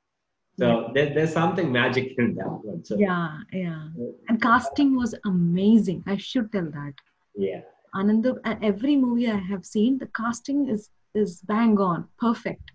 so 0.61 0.91
there, 0.95 1.09
there's 1.15 1.33
something 1.33 1.71
magic 1.73 2.07
in 2.19 2.35
that 2.35 2.53
one 2.69 2.85
so 2.85 2.97
Yeah, 2.99 3.39
yeah. 3.53 3.83
And 4.29 4.41
casting 4.43 4.97
was 4.97 5.15
amazing. 5.25 6.03
I 6.07 6.17
should 6.17 6.51
tell 6.53 6.69
that. 6.79 6.95
yeah 7.37 7.61
Ananda, 7.99 8.35
every 8.71 8.97
movie 8.97 9.29
I 9.31 9.37
have 9.53 9.65
seen, 9.65 9.99
the 9.99 10.09
casting 10.21 10.69
is 10.69 10.91
is 11.15 11.41
bang 11.53 11.79
on, 11.91 12.01
perfect. 12.27 12.67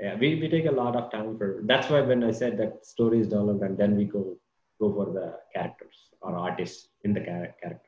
yeah 0.00 0.14
we, 0.20 0.28
we 0.40 0.48
take 0.54 0.66
a 0.66 0.76
lot 0.82 0.94
of 1.00 1.04
time 1.14 1.30
for 1.38 1.48
that's 1.70 1.88
why 1.92 2.00
when 2.10 2.22
i 2.30 2.30
said 2.40 2.52
that 2.60 2.74
story 2.94 3.18
is 3.22 3.28
developed 3.34 3.62
and 3.68 3.76
then 3.82 3.92
we 4.00 4.04
go 4.16 4.22
go 4.82 4.88
for 4.96 5.06
the 5.16 5.26
characters 5.54 5.98
or 6.22 6.30
artists 6.46 6.80
in 7.04 7.12
the 7.16 7.22
char- 7.28 7.54
character 7.62 7.87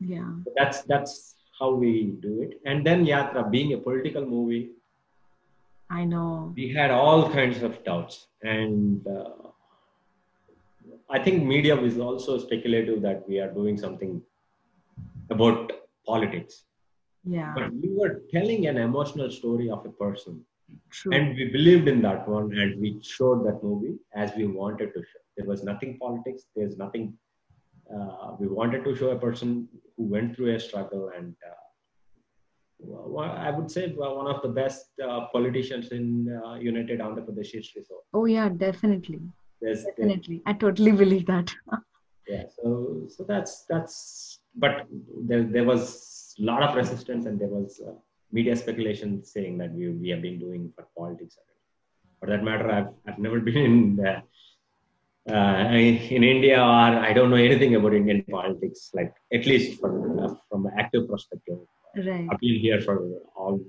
Yeah. 0.00 0.30
So 0.44 0.52
that's 0.56 0.82
that's 0.82 1.34
how 1.58 1.74
we 1.74 2.14
do 2.20 2.42
it 2.42 2.60
and 2.64 2.86
then 2.86 3.04
yatra 3.04 3.50
being 3.50 3.72
a 3.72 3.78
political 3.78 4.24
movie 4.24 4.70
I 5.90 6.04
know. 6.04 6.52
we 6.54 6.72
had 6.72 6.90
all 6.90 7.28
kinds 7.30 7.62
of 7.62 7.82
doubts 7.84 8.28
and 8.42 9.04
uh, 9.08 9.48
i 11.10 11.18
think 11.18 11.42
media 11.42 11.74
was 11.74 11.98
also 11.98 12.38
speculative 12.38 13.02
that 13.02 13.28
we 13.28 13.40
are 13.40 13.50
doing 13.58 13.76
something 13.84 14.12
about 15.36 15.72
politics 16.06 16.64
Yeah. 17.24 17.52
but 17.56 17.72
we 17.82 17.88
were 18.00 18.12
telling 18.34 18.66
an 18.68 18.76
emotional 18.88 19.30
story 19.30 19.68
of 19.76 19.84
a 19.84 19.90
person 20.04 20.34
True. 20.90 21.12
and 21.14 21.34
we 21.36 21.46
believed 21.56 21.88
in 21.88 22.00
that 22.02 22.28
one 22.28 22.46
and 22.62 22.80
we 22.82 22.90
showed 23.02 23.40
that 23.46 23.58
movie 23.68 23.96
as 24.14 24.30
we 24.36 24.46
wanted 24.60 24.92
to 24.94 25.00
show 25.10 25.20
there 25.36 25.48
was 25.52 25.64
nothing 25.70 25.98
politics 26.04 26.44
there's 26.56 26.76
nothing 26.84 27.04
uh, 27.94 28.36
we 28.38 28.46
wanted 28.46 28.84
to 28.84 28.94
show 28.94 29.10
a 29.10 29.18
person 29.18 29.68
who 29.96 30.04
went 30.04 30.34
through 30.34 30.54
a 30.54 30.60
struggle 30.60 31.10
and 31.16 31.34
uh, 31.46 31.54
well, 32.80 33.30
I 33.30 33.50
would 33.50 33.70
say 33.70 33.88
one 33.88 34.26
of 34.26 34.40
the 34.42 34.48
best 34.48 34.86
uh, 35.04 35.26
politicians 35.32 35.88
in 35.88 36.40
uh, 36.44 36.54
United 36.54 37.00
Andhra 37.00 37.26
Pradesh 37.26 37.52
history. 37.52 37.82
So 37.86 38.02
oh 38.14 38.24
yeah, 38.26 38.48
definitely. 38.48 39.20
there's, 39.60 39.84
Definitely. 39.84 40.42
I 40.46 40.52
totally 40.52 40.92
believe 40.92 41.26
that. 41.26 41.52
yeah. 42.28 42.44
So 42.56 43.06
so 43.08 43.24
that's 43.24 43.64
that's. 43.68 44.40
But 44.54 44.86
there 45.26 45.42
there 45.42 45.64
was 45.64 46.34
a 46.38 46.44
lot 46.44 46.62
of 46.62 46.76
resistance 46.76 47.26
and 47.26 47.40
there 47.40 47.48
was 47.48 47.80
uh, 47.86 47.92
media 48.32 48.54
speculation 48.56 49.24
saying 49.24 49.58
that 49.58 49.72
we 49.72 49.88
we 49.88 50.08
have 50.10 50.22
been 50.22 50.38
doing 50.38 50.72
for 50.76 50.86
politics. 50.96 51.36
For 52.20 52.26
that 52.26 52.44
matter, 52.44 52.70
I've 52.70 52.92
I've 53.08 53.18
never 53.18 53.40
been 53.40 53.56
in. 53.56 54.06
Uh, 54.06 54.20
uh, 55.28 55.68
in 55.72 56.24
India, 56.24 56.58
or 56.58 56.90
I 57.08 57.12
don't 57.12 57.30
know 57.30 57.36
anything 57.36 57.74
about 57.74 57.94
Indian 57.94 58.24
politics, 58.30 58.90
like 58.94 59.12
at 59.32 59.46
least 59.46 59.80
from 59.80 60.18
uh, 60.18 60.34
from 60.48 60.66
an 60.66 60.72
active 60.78 61.08
perspective. 61.08 61.58
right. 61.96 62.28
I've 62.30 62.40
been 62.40 62.58
here 62.60 62.80
for 62.80 62.94
all 63.36 63.60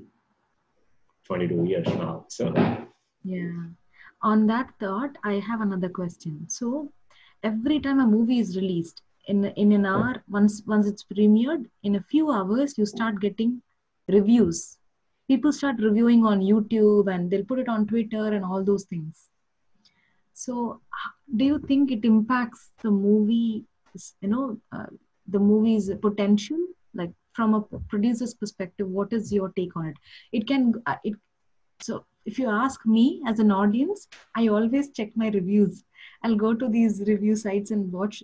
22 1.25 1.65
years 1.65 1.87
now. 1.87 2.25
So 2.29 2.53
Yeah. 3.23 3.67
On 4.21 4.47
that 4.47 4.71
thought, 4.79 5.17
I 5.23 5.33
have 5.35 5.61
another 5.61 5.89
question. 5.89 6.49
So, 6.49 6.91
every 7.43 7.79
time 7.79 7.99
a 7.99 8.07
movie 8.07 8.39
is 8.39 8.55
released, 8.55 9.01
in 9.27 9.45
in 9.63 9.71
an 9.71 9.85
hour, 9.85 10.23
once 10.27 10.63
once 10.65 10.87
it's 10.87 11.03
premiered, 11.03 11.65
in 11.83 11.95
a 11.95 12.03
few 12.13 12.31
hours, 12.31 12.77
you 12.77 12.85
start 12.85 13.21
getting 13.21 13.61
reviews. 14.07 14.77
People 15.27 15.51
start 15.51 15.79
reviewing 15.79 16.25
on 16.25 16.41
YouTube, 16.41 17.13
and 17.13 17.29
they'll 17.29 17.45
put 17.45 17.59
it 17.59 17.69
on 17.69 17.85
Twitter 17.85 18.25
and 18.33 18.43
all 18.43 18.63
those 18.63 18.85
things. 18.85 19.28
So, 20.39 20.79
do 21.35 21.43
you 21.43 21.59
think 21.59 21.91
it 21.91 22.05
impacts 22.05 22.71
the 22.81 22.91
movie? 22.91 23.65
You 24.21 24.29
know, 24.29 24.57
uh, 24.71 24.85
the 25.27 25.39
movie's 25.39 25.91
potential, 26.01 26.59
like 26.93 27.11
from 27.33 27.55
a 27.55 27.61
producer's 27.61 28.33
perspective. 28.33 28.87
What 28.87 29.11
is 29.11 29.33
your 29.33 29.49
take 29.49 29.75
on 29.75 29.87
it? 29.87 29.97
It 30.31 30.47
can 30.47 30.81
uh, 30.85 30.95
it 31.03 31.15
so 31.81 32.05
if 32.25 32.39
you 32.39 32.49
ask 32.49 32.85
me 32.85 33.21
as 33.27 33.39
an 33.39 33.51
audience, 33.51 34.07
I 34.33 34.47
always 34.47 34.89
check 34.91 35.11
my 35.15 35.29
reviews. 35.29 35.83
I'll 36.23 36.35
go 36.35 36.53
to 36.53 36.69
these 36.69 37.01
review 37.05 37.35
sites 37.35 37.71
and 37.71 37.91
watch, 37.91 38.23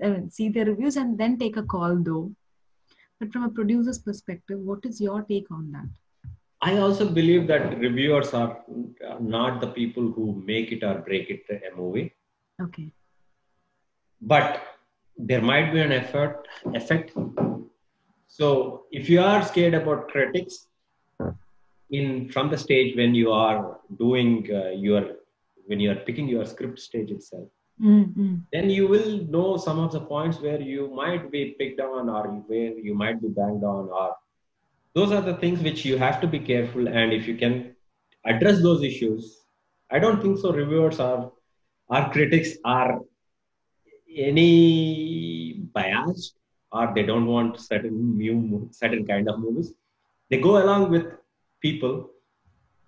mean, 0.00 0.30
see 0.30 0.48
the 0.48 0.64
reviews 0.64 0.96
and 0.96 1.18
then 1.18 1.36
take 1.36 1.56
a 1.56 1.64
call 1.64 1.96
though. 1.96 2.32
But 3.18 3.32
from 3.32 3.44
a 3.44 3.48
producer's 3.48 3.98
perspective, 3.98 4.60
what 4.60 4.84
is 4.84 5.00
your 5.00 5.22
take 5.22 5.50
on 5.50 5.72
that? 5.72 5.88
I 6.62 6.78
also 6.78 7.08
believe 7.08 7.46
that 7.48 7.78
reviewers 7.78 8.32
are 8.34 8.62
not 9.20 9.60
the 9.60 9.68
people 9.68 10.10
who 10.12 10.42
make 10.46 10.72
it 10.72 10.82
or 10.82 10.98
break 10.98 11.30
it 11.30 11.42
a 11.50 11.76
movie, 11.76 12.12
Okay. 12.62 12.90
but 14.20 14.62
there 15.18 15.42
might 15.42 15.72
be 15.72 15.80
an 15.80 15.92
effort 15.92 16.46
effect. 16.74 17.12
So 18.28 18.84
if 18.90 19.08
you 19.08 19.20
are 19.20 19.42
scared 19.42 19.74
about 19.74 20.08
critics, 20.08 20.66
in 21.90 22.28
from 22.30 22.50
the 22.50 22.58
stage 22.58 22.96
when 22.96 23.14
you 23.14 23.30
are 23.30 23.78
doing 23.98 24.48
uh, 24.52 24.70
your 24.70 25.02
when 25.66 25.78
you 25.80 25.90
are 25.92 26.00
picking 26.06 26.28
your 26.28 26.44
script 26.44 26.78
stage 26.80 27.10
itself, 27.10 27.48
Mm-hmm. 27.80 28.36
then 28.52 28.70
you 28.70 28.88
will 28.88 29.24
know 29.26 29.58
some 29.58 29.78
of 29.78 29.92
the 29.92 30.00
points 30.00 30.40
where 30.40 30.60
you 30.60 30.90
might 30.94 31.30
be 31.30 31.54
picked 31.58 31.78
on 31.78 32.08
or 32.08 32.26
where 32.48 32.72
you 32.86 32.94
might 32.94 33.20
be 33.20 33.28
banged 33.28 33.62
on 33.64 33.88
or 33.90 34.16
those 34.96 35.12
are 35.16 35.24
the 35.30 35.36
things 35.42 35.62
which 35.68 35.84
you 35.84 35.96
have 36.04 36.20
to 36.20 36.28
be 36.34 36.40
careful 36.52 36.88
and 36.88 37.12
if 37.18 37.28
you 37.30 37.36
can 37.42 37.54
address 38.32 38.62
those 38.68 38.82
issues 38.90 39.26
i 39.90 39.98
don't 40.04 40.22
think 40.22 40.38
so 40.44 40.52
reviewers 40.62 41.00
are 41.08 41.20
our 41.90 42.10
critics 42.14 42.56
are 42.64 43.00
any 44.16 45.60
biased 45.72 46.34
or 46.72 46.92
they 46.94 47.02
don't 47.02 47.26
want 47.26 47.60
certain 47.60 48.16
new 48.16 48.68
certain 48.72 49.06
kind 49.06 49.28
of 49.28 49.38
movies. 49.38 49.72
They 50.30 50.40
go 50.40 50.62
along 50.62 50.90
with 50.90 51.06
people 51.60 52.10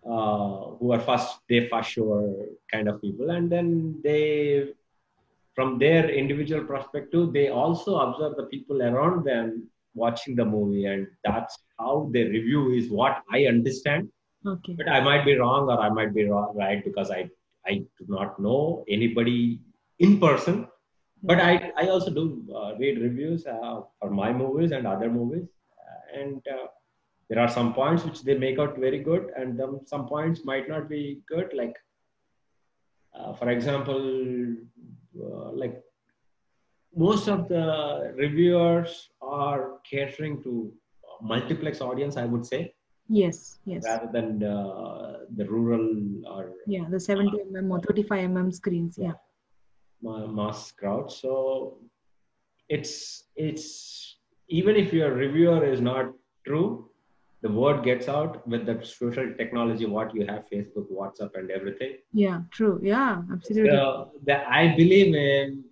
uh, 0.05 0.77
who 0.79 0.93
are 0.93 1.01
first 1.01 1.39
they 1.49 1.69
first 1.69 1.91
show 1.91 2.09
kind 2.73 2.89
of 2.89 3.01
people 3.01 3.31
and 3.31 3.51
then 3.51 4.01
they 4.03 4.73
from 5.55 5.79
their 5.79 6.09
individual 6.11 6.65
perspective 6.65 7.33
they 7.33 7.49
also 7.49 7.99
observe 7.99 8.37
the 8.37 8.45
people 8.45 8.83
around 8.83 9.25
them 9.25 9.69
watching 10.05 10.35
the 10.41 10.45
movie 10.55 10.85
and 10.93 11.07
that's 11.25 11.59
how 11.79 11.95
they 12.15 12.25
review 12.37 12.63
is 12.81 12.89
what 13.01 13.23
i 13.39 13.45
understand 13.55 14.09
Okay. 14.47 14.75
but 14.79 14.89
i 14.97 15.01
might 15.09 15.25
be 15.29 15.35
wrong 15.43 15.69
or 15.73 15.79
i 15.81 15.89
might 15.89 16.13
be 16.15 16.25
wrong, 16.31 16.51
right 16.57 16.85
because 16.89 17.11
i 17.11 17.23
i 17.67 17.75
do 17.99 18.05
not 18.17 18.39
know 18.47 18.85
anybody 18.99 19.39
in 20.07 20.19
person 20.27 20.67
But 21.29 21.41
I, 21.45 21.73
I 21.83 21.85
also 21.93 22.11
do 22.17 22.25
uh, 22.59 22.75
read 22.81 22.99
reviews 23.05 23.45
uh, 23.53 23.81
for 23.99 24.11
my 24.19 24.27
movies 24.41 24.73
and 24.77 24.87
other 24.91 25.09
movies, 25.15 25.47
uh, 25.85 26.21
and 26.21 26.43
uh, 26.57 26.67
there 27.29 27.41
are 27.45 27.49
some 27.57 27.71
points 27.79 28.05
which 28.09 28.21
they 28.29 28.37
make 28.45 28.61
out 28.65 28.79
very 28.85 29.01
good, 29.09 29.25
and 29.41 29.61
um, 29.65 29.81
some 29.93 30.05
points 30.13 30.45
might 30.51 30.69
not 30.73 30.89
be 30.93 31.01
good. 31.33 31.49
Like, 31.61 31.75
uh, 33.19 33.33
for 33.41 33.49
example, 33.57 34.01
uh, 35.21 35.51
like 35.53 35.83
most 36.97 37.29
of 37.29 37.49
the 37.49 38.13
reviewers 38.17 39.11
are 39.21 39.79
catering 39.89 40.43
to 40.43 40.73
multiplex 41.23 41.81
audience, 41.81 42.17
I 42.17 42.25
would 42.25 42.47
say, 42.47 42.75
Yes, 43.09 43.59
yes. 43.65 43.85
rather 43.87 44.11
than 44.13 44.43
uh, 44.43 45.19
the 45.37 45.47
rural 45.47 45.87
or 46.27 46.53
Yeah, 46.67 46.85
the 46.91 47.01
70 47.01 47.31
mm 47.53 47.71
or 47.71 47.81
35 47.81 48.31
mm 48.31 48.55
screens. 48.55 48.99
Yeah. 49.01 49.13
ma- 50.03 50.27
mass 50.27 50.71
crowd. 50.73 51.11
So 51.11 51.79
it's 52.69 53.25
it's 53.37 54.19
even 54.49 54.77
if 54.77 54.93
your 54.93 55.13
reviewer 55.15 55.65
is 55.65 55.81
not 55.81 56.13
true, 56.47 56.91
the 57.43 57.51
word 57.51 57.85
gets 57.85 58.09
out 58.09 58.47
with 58.47 58.67
the 58.67 58.81
social 58.85 59.33
technology 59.39 59.87
what 59.87 60.15
you 60.15 60.27
have, 60.27 60.45
Facebook, 60.53 60.87
WhatsApp, 60.93 61.31
and 61.35 61.51
everything. 61.51 61.97
Yeah, 62.13 62.41
true. 62.51 62.81
Yeah, 62.83 63.23
absolutely. 63.33 63.71
So 63.71 64.11
the, 64.25 64.49
I 64.49 64.75
believe 64.77 65.15
in 65.15 65.65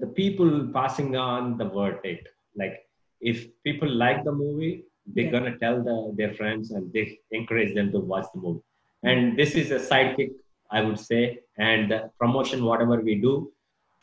the 0.00 0.06
people 0.20 0.50
passing 0.78 1.16
on 1.16 1.56
the 1.58 1.66
word. 1.66 1.98
It 2.04 2.26
like 2.56 2.74
if 3.20 3.46
people 3.64 3.90
like 4.04 4.24
the 4.24 4.32
movie, 4.32 4.84
they're 5.14 5.24
Yeah. 5.26 5.30
gonna 5.36 5.56
tell 5.58 5.82
the, 5.88 5.96
their 6.18 6.32
friends 6.34 6.70
and 6.70 6.92
they 6.92 7.04
encourage 7.30 7.74
them 7.74 7.90
to 7.92 8.00
watch 8.00 8.26
the 8.34 8.40
movie. 8.40 8.62
And 9.02 9.38
this 9.40 9.54
is 9.54 9.70
a 9.70 9.80
sidekick, 9.90 10.32
I 10.70 10.82
would 10.82 10.98
say. 11.10 11.40
And 11.58 11.90
the 11.92 12.10
promotion, 12.20 12.64
whatever 12.64 12.96
we 13.08 13.14
do, 13.26 13.52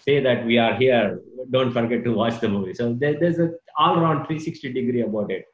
say 0.06 0.20
that 0.28 0.46
we 0.46 0.58
are 0.58 0.76
here. 0.76 1.22
Don't 1.52 1.72
forget 1.72 2.04
to 2.06 2.14
watch 2.14 2.40
the 2.40 2.50
movie. 2.50 2.74
So 2.74 2.94
there, 2.94 3.18
there's 3.20 3.40
a 3.40 3.50
all 3.78 3.94
around 4.00 4.26
360 4.26 4.74
degree 4.74 5.02
about 5.02 5.32
it. 5.32 5.46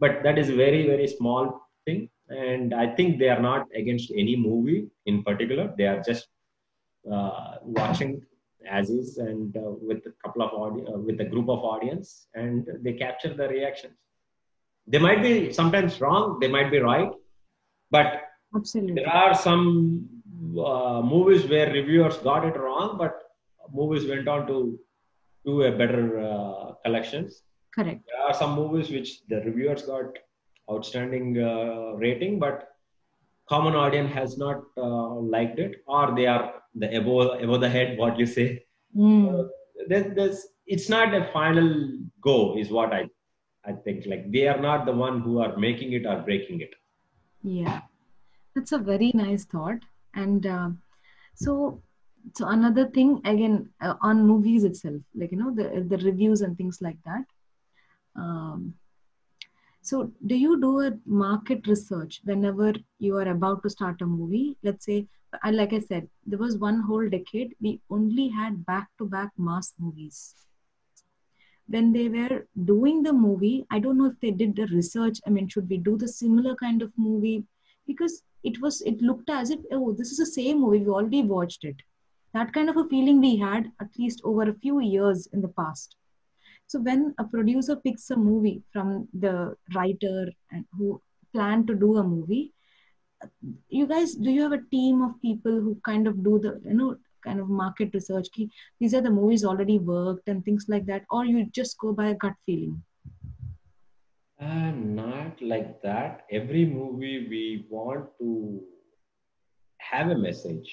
But 0.00 0.22
that 0.24 0.38
is 0.38 0.50
very 0.50 0.86
very 0.86 1.06
small 1.06 1.60
thing. 1.86 2.00
And 2.28 2.74
I 2.74 2.86
think 2.96 3.18
they 3.18 3.30
are 3.34 3.40
not 3.40 3.66
against 3.74 4.10
any 4.14 4.36
movie 4.36 4.80
in 5.06 5.22
particular. 5.22 5.72
They 5.78 5.86
are 5.86 6.00
just 6.10 6.28
uh, 7.10 7.56
watching 7.62 8.22
as 8.70 8.90
is 8.90 9.18
and 9.18 9.56
uh, 9.56 9.70
with 9.88 10.04
a 10.06 10.12
couple 10.22 10.42
of 10.42 10.50
audi- 10.52 10.86
uh, 10.86 10.98
with 10.98 11.20
a 11.20 11.24
group 11.24 11.48
of 11.48 11.60
audience 11.72 12.28
and 12.34 12.66
they 12.82 12.92
capture 12.92 13.32
the 13.34 13.48
reactions 13.48 13.96
they 14.86 14.98
might 14.98 15.22
be 15.22 15.52
sometimes 15.52 16.00
wrong 16.00 16.38
they 16.40 16.48
might 16.48 16.70
be 16.70 16.78
right 16.78 17.10
but 17.90 18.22
Absolutely. 18.54 18.94
there 18.94 19.08
are 19.08 19.34
some 19.34 20.08
uh, 20.58 21.00
movies 21.02 21.46
where 21.46 21.70
reviewers 21.72 22.16
got 22.18 22.44
it 22.44 22.56
wrong 22.58 22.96
but 22.98 23.14
movies 23.72 24.06
went 24.08 24.26
on 24.28 24.46
to 24.46 24.78
do 25.44 25.62
a 25.62 25.72
better 25.72 26.18
uh, 26.20 26.72
collections 26.84 27.42
Correct. 27.74 28.00
there 28.08 28.22
are 28.26 28.34
some 28.34 28.54
movies 28.54 28.90
which 28.90 29.10
the 29.28 29.40
reviewers 29.48 29.82
got 29.82 30.18
outstanding 30.70 31.38
uh, 31.38 31.92
rating 32.04 32.38
but 32.38 32.68
common 33.48 33.74
audience 33.74 34.12
has 34.12 34.36
not 34.38 34.62
uh, 34.76 35.14
liked 35.34 35.58
it 35.58 35.82
or 35.86 36.14
they 36.14 36.26
are 36.26 36.57
the 36.74 36.88
above 36.96 37.42
above 37.42 37.60
the 37.60 37.68
head 37.68 37.98
what 37.98 38.18
you 38.18 38.26
say 38.26 38.62
Mm. 38.96 39.48
there's, 39.88 40.14
there's 40.16 40.46
it's 40.66 40.88
not 40.88 41.14
a 41.14 41.24
final 41.32 41.68
go 42.20 42.56
is 42.56 42.70
what 42.70 42.92
i 42.92 43.02
i 43.64 43.72
think 43.84 44.06
like 44.06 44.30
they 44.32 44.46
are 44.48 44.60
not 44.60 44.86
the 44.86 44.92
one 44.92 45.20
who 45.20 45.38
are 45.40 45.56
making 45.56 45.92
it 45.92 46.06
or 46.06 46.18
breaking 46.28 46.60
it 46.60 46.74
Yeah, 47.42 47.80
that's 48.54 48.72
a 48.72 48.78
very 48.78 49.10
nice 49.14 49.44
thought. 49.44 49.78
And 50.14 50.46
uh, 50.46 50.70
so, 51.34 51.82
so 52.34 52.46
another 52.46 52.86
thing 52.88 53.20
again 53.24 53.70
uh, 53.80 53.94
on 54.02 54.26
movies 54.26 54.64
itself, 54.64 55.02
like 55.14 55.32
you 55.32 55.38
know 55.38 55.54
the 55.54 55.84
the 55.88 55.98
reviews 56.04 56.40
and 56.42 56.56
things 56.56 56.80
like 56.80 56.98
that. 57.04 57.24
Um, 58.16 58.74
so, 59.82 60.12
do 60.26 60.34
you 60.34 60.60
do 60.60 60.80
a 60.80 60.92
market 61.06 61.66
research 61.66 62.20
whenever 62.24 62.74
you 62.98 63.16
are 63.16 63.28
about 63.28 63.62
to 63.62 63.70
start 63.70 64.00
a 64.02 64.06
movie? 64.06 64.56
Let's 64.62 64.84
say, 64.84 65.06
I 65.42 65.50
like 65.50 65.72
I 65.72 65.80
said, 65.80 66.08
there 66.26 66.38
was 66.38 66.56
one 66.56 66.80
whole 66.80 67.08
decade 67.08 67.54
we 67.60 67.80
only 67.90 68.28
had 68.28 68.64
back-to-back 68.64 69.30
mass 69.36 69.74
movies. 69.78 70.34
When 71.66 71.92
they 71.92 72.08
were 72.08 72.46
doing 72.64 73.02
the 73.02 73.12
movie, 73.12 73.66
I 73.70 73.78
don't 73.78 73.98
know 73.98 74.06
if 74.06 74.18
they 74.20 74.30
did 74.30 74.56
the 74.56 74.66
research. 74.68 75.20
I 75.26 75.30
mean, 75.30 75.48
should 75.48 75.68
we 75.68 75.76
do 75.76 75.98
the 75.98 76.08
similar 76.08 76.54
kind 76.56 76.80
of 76.80 76.92
movie? 76.96 77.44
Because 77.86 78.22
it 78.42 78.60
was, 78.62 78.80
it 78.82 79.02
looked 79.02 79.28
as 79.28 79.50
if, 79.50 79.58
oh, 79.70 79.92
this 79.92 80.10
is 80.10 80.16
the 80.16 80.26
same 80.26 80.62
movie. 80.62 80.78
We 80.78 80.88
already 80.88 81.22
watched 81.22 81.64
it. 81.64 81.76
That 82.32 82.52
kind 82.52 82.70
of 82.70 82.78
a 82.78 82.88
feeling 82.88 83.20
we 83.20 83.36
had 83.36 83.70
at 83.80 83.88
least 83.98 84.22
over 84.24 84.48
a 84.48 84.54
few 84.54 84.80
years 84.80 85.26
in 85.32 85.42
the 85.42 85.48
past. 85.48 85.96
So 86.66 86.80
when 86.80 87.14
a 87.18 87.24
producer 87.24 87.76
picks 87.76 88.10
a 88.10 88.16
movie 88.16 88.62
from 88.72 89.08
the 89.12 89.56
writer 89.74 90.30
and 90.50 90.64
who 90.76 91.00
plan 91.34 91.66
to 91.66 91.74
do 91.74 91.96
a 91.98 92.04
movie, 92.04 92.52
you 93.68 93.86
guys, 93.86 94.14
do 94.14 94.30
you 94.30 94.42
have 94.42 94.52
a 94.52 94.62
team 94.70 95.02
of 95.02 95.20
people 95.22 95.52
who 95.52 95.78
kind 95.84 96.06
of 96.06 96.22
do 96.24 96.38
the, 96.38 96.60
you 96.64 96.74
know, 96.74 96.96
kind 97.24 97.40
of 97.40 97.48
market 97.48 97.90
research? 97.94 98.28
Ki, 98.32 98.50
These 98.80 98.94
are 98.94 99.00
the 99.00 99.10
movies 99.10 99.44
already 99.44 99.78
worked 99.78 100.28
and 100.28 100.44
things 100.44 100.66
like 100.68 100.86
that, 100.86 101.02
or 101.10 101.24
you 101.24 101.46
just 101.46 101.78
go 101.78 101.92
by 101.92 102.08
a 102.08 102.14
gut 102.14 102.34
feeling? 102.46 102.82
uh, 104.40 104.70
not 104.70 105.40
like 105.42 105.82
that 105.82 106.22
every 106.30 106.64
movie 106.64 107.26
we 107.28 107.66
want 107.68 108.06
to 108.20 108.60
have 109.78 110.08
a 110.10 110.16
message 110.16 110.70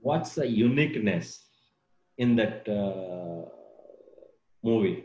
what's 0.00 0.34
the 0.34 0.46
uniqueness 0.46 1.46
in 2.18 2.36
that 2.36 2.68
uh, 2.68 3.48
movie 4.62 5.04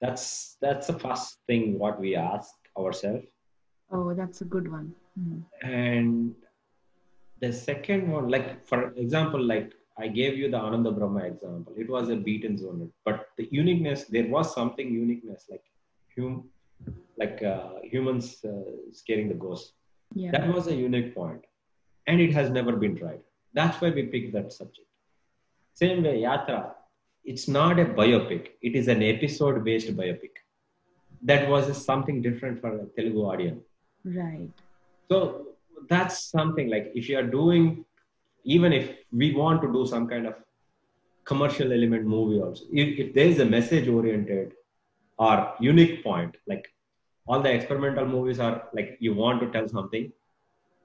that's 0.00 0.56
that's 0.60 0.88
the 0.88 0.98
first 0.98 1.38
thing 1.46 1.78
what 1.78 2.00
we 2.00 2.16
ask 2.16 2.54
ourselves 2.78 3.26
Oh, 3.90 4.12
that's 4.14 4.40
a 4.40 4.44
good 4.44 4.70
one. 4.70 4.94
Mm. 5.18 5.42
and 5.62 6.34
the 7.40 7.52
second 7.52 8.10
one 8.10 8.28
like 8.34 8.48
for 8.70 8.78
example 9.02 9.40
like 9.52 9.68
i 10.04 10.08
gave 10.08 10.36
you 10.36 10.50
the 10.50 10.56
Anando 10.66 10.90
Brahma 10.90 11.20
example. 11.20 11.72
It 11.76 11.88
was 11.88 12.08
a 12.08 12.16
beaten 12.16 12.58
zone. 12.58 12.90
But 13.04 13.28
the 13.38 13.48
uniqueness 13.52 14.00
there 14.14 14.26
was 14.26 14.52
something 14.52 14.92
uniqueness 14.92 15.44
like 15.48 15.62
hum, 16.16 16.48
like 17.16 17.40
uh, 17.44 17.74
humans 17.84 18.44
uh, 18.44 18.64
scaring 18.92 19.28
the 19.28 19.38
ghost. 19.44 19.74
Yeah. 20.14 20.32
that 20.32 20.52
was 20.52 20.66
a 20.66 20.74
unique 20.74 21.14
point. 21.14 21.42
And 22.08 22.20
it 22.20 22.32
has 22.38 22.50
never 22.50 22.74
been 22.74 22.96
tried. 22.96 23.20
That's 23.52 23.80
why 23.80 23.90
we 23.90 24.02
picked 24.14 24.32
that 24.32 24.52
subject. 24.52 24.88
Same 25.74 26.02
way 26.02 26.16
yatra 26.22 26.60
it's 27.24 27.48
not 27.48 27.78
a 27.78 27.86
biopic. 27.86 28.48
It 28.60 28.76
is 28.76 28.88
an 28.88 29.02
episode 29.02 29.64
based 29.64 29.96
biopic. 29.96 30.34
That 31.22 31.48
was 31.48 31.84
something 31.84 32.20
different 32.20 32.60
for 32.60 32.70
a 32.80 32.86
telugu 32.96 33.20
audience. 33.32 33.64
Right. 34.04 34.50
So 35.10 35.46
that's 35.88 36.30
something 36.30 36.68
like 36.70 36.92
if 36.94 37.08
you 37.08 37.18
are 37.18 37.26
doing, 37.26 37.84
even 38.44 38.72
if 38.72 38.90
we 39.12 39.34
want 39.34 39.62
to 39.62 39.72
do 39.72 39.86
some 39.86 40.08
kind 40.08 40.26
of 40.26 40.34
commercial 41.24 41.72
element 41.72 42.06
movie 42.06 42.40
also, 42.40 42.64
if, 42.72 42.98
if 42.98 43.14
there 43.14 43.26
is 43.26 43.38
a 43.40 43.44
message 43.44 43.88
oriented 43.88 44.52
or 45.18 45.54
unique 45.60 46.02
point, 46.02 46.36
like 46.46 46.66
all 47.26 47.40
the 47.40 47.50
experimental 47.50 48.06
movies 48.06 48.38
are 48.40 48.68
like 48.74 48.96
you 49.00 49.14
want 49.14 49.40
to 49.40 49.50
tell 49.50 49.68
something, 49.68 50.12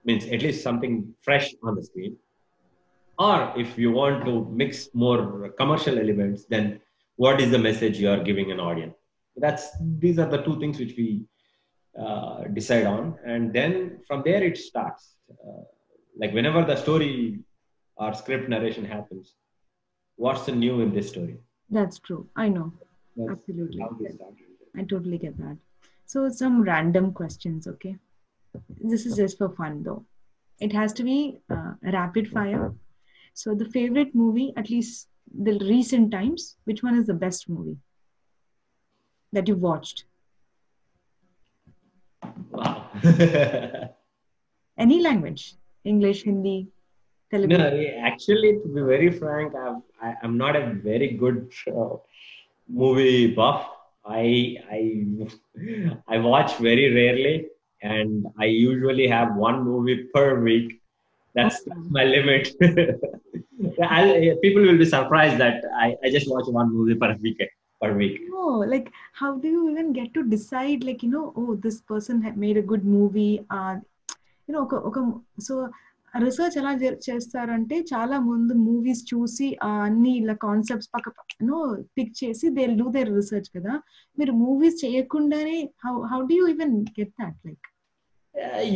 means 0.05 0.25
at 0.25 0.41
least 0.41 0.63
something 0.63 1.13
fresh 1.21 1.53
on 1.63 1.75
the 1.75 1.83
screen. 1.83 2.15
Or 3.17 3.53
if 3.57 3.77
you 3.77 3.91
want 3.91 4.23
to 4.25 4.45
mix 4.49 4.89
more 4.93 5.49
commercial 5.57 5.99
elements, 5.99 6.45
then 6.45 6.79
what 7.17 7.41
is 7.41 7.51
the 7.51 7.59
message 7.59 7.99
you 7.99 8.09
are 8.09 8.23
giving 8.23 8.51
an 8.51 8.61
audience? 8.61 8.95
That's 9.35 9.69
these 9.99 10.19
are 10.19 10.29
the 10.29 10.41
two 10.41 10.57
things 10.59 10.79
which 10.79 10.93
we 10.97 11.25
uh, 11.97 12.43
decide 12.53 12.85
on 12.85 13.17
and 13.25 13.53
then 13.53 13.99
from 14.07 14.21
there 14.23 14.43
it 14.43 14.57
starts 14.57 15.15
uh, 15.31 15.63
like 16.17 16.33
whenever 16.33 16.63
the 16.63 16.75
story 16.75 17.39
or 17.97 18.13
script 18.13 18.47
narration 18.49 18.85
happens 18.85 19.35
what's 20.15 20.45
the 20.45 20.51
new 20.51 20.81
in 20.81 20.93
this 20.93 21.09
story 21.09 21.37
That's 21.77 21.99
true. 21.99 22.27
I 22.35 22.49
know. 22.49 22.73
That's 23.15 23.31
Absolutely. 23.31 23.81
how 23.81 23.89
we 23.99 24.07
start. 24.09 24.33
I 24.75 24.83
totally 24.83 25.17
get 25.23 25.37
that. 25.37 25.57
So, 26.05 26.29
some 26.29 26.61
random 26.61 27.13
questions, 27.19 27.67
okay? 27.67 27.95
This 28.91 29.05
is 29.05 29.15
just 29.15 29.37
for 29.37 29.49
fun 29.59 29.83
though. 29.83 30.05
It 30.59 30.73
has 30.73 30.93
to 30.93 31.03
be 31.03 31.17
uh, 31.55 31.73
rapid 31.83 32.29
fire. 32.29 32.73
So, 33.33 33.53
the 33.53 33.69
favorite 33.77 34.15
movie, 34.15 34.51
at 34.57 34.69
least 34.69 35.07
the 35.49 35.59
recent 35.59 36.11
times, 36.11 36.57
which 36.63 36.81
one 36.81 36.97
is 36.97 37.05
the 37.05 37.19
best 37.25 37.47
movie 37.49 37.77
that 39.31 39.47
you've 39.47 39.59
watched? 39.71 40.05
Wow. 42.51 42.89
Any 44.77 45.01
language? 45.01 45.55
English, 45.85 46.23
Hindi, 46.23 46.67
Telugu? 47.31 47.57
no 47.57 47.65
actually 48.09 48.51
to 48.61 48.67
be 48.75 48.81
very 48.93 49.09
frank 49.19 49.49
I've, 49.63 49.81
I, 50.05 50.15
i'm 50.23 50.35
not 50.43 50.55
a 50.61 50.63
very 50.89 51.09
good 51.23 51.39
uh, 51.67 51.95
movie 52.67 53.27
buff. 53.37 53.61
I 54.05 54.57
i 54.77 54.81
i 56.13 56.17
watch 56.17 56.51
very 56.67 56.85
rarely 56.99 57.35
and 57.81 58.27
i 58.43 58.45
usually 58.45 59.07
have 59.15 59.29
one 59.35 59.63
movie 59.63 59.99
per 60.13 60.27
week. 60.49 60.67
That's, 61.35 61.57
that's 61.63 61.89
my 61.97 62.05
limit. 62.05 62.43
I'll, 63.95 64.11
uh, 64.11 64.35
people 64.41 64.63
will 64.63 64.79
be 64.83 64.85
surprised 64.85 65.37
that 65.37 65.63
I, 65.85 65.95
I 66.03 66.09
just 66.09 66.27
watch 66.29 66.47
one 66.47 66.73
movie 66.73 66.95
per 66.95 67.15
week 67.21 67.39
per 67.81 67.93
week. 67.93 68.15
Like 68.73 68.87
how 69.19 69.29
do 69.43 69.47
you 69.55 69.61
even 69.71 69.87
get 69.99 70.09
to 70.17 70.23
decide 70.35 70.81
like 70.83 71.03
you 71.05 71.11
know 71.15 71.25
oh 71.35 71.51
this 71.65 71.77
person 71.91 72.15
made 72.45 72.57
a 72.57 72.67
good 72.71 72.85
movie 72.95 73.33
uh, 73.57 73.75
you 74.47 74.53
know 74.53 74.63
ఒక 74.67 74.75
ఒక 74.89 74.99
so 75.47 75.55
research 76.13 76.55
ఎలా 76.57 76.71
చేస్తారంటే 77.07 77.75
చాలా 77.91 78.17
ముందు 78.29 78.53
movies 78.67 79.01
చూసి 79.11 79.47
అన్ని 79.67 80.11
ఇలా 80.21 80.35
concepts 80.45 80.89
పక్క 80.95 81.09
నో 81.49 81.59
పిక్ 81.97 82.13
చేసి 82.21 82.49
దే 82.57 82.65
డూ 82.81 82.87
దేర్ 82.97 83.11
రీసెర్చ్ 83.17 83.49
కదా 83.57 83.73
మీరు 84.17 84.33
మూవీస్ 84.45 84.77
చేయకుండానే 84.85 85.59
how 85.85 85.93
how 86.13 86.19
do 86.31 86.37
you 86.39 86.47
even 86.55 86.75
get 86.99 87.13
that 87.21 87.37
like 87.49 87.67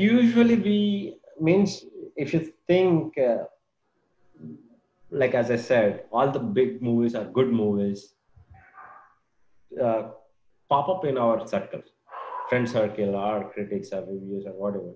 usually 0.06 0.58
we 0.70 0.80
means 1.50 1.76
if 2.26 2.32
you 2.36 2.42
think 2.72 3.18
like 5.12 5.36
as 5.36 5.52
I 5.58 5.62
said 5.72 5.96
all 6.16 6.34
the 6.38 6.42
big 6.60 6.76
movies 6.90 7.18
are 7.22 7.28
good 7.40 7.56
movies 7.64 8.04
uh, 9.82 10.04
pop 10.70 10.90
up 10.90 11.06
in 11.06 11.18
our 11.18 11.48
circle, 11.48 11.82
friend 12.50 12.70
circle, 12.70 13.16
our 13.16 13.52
critics, 13.52 13.92
our 13.92 14.02
reviews, 14.02 14.46
or 14.46 14.54
whatever. 14.54 14.94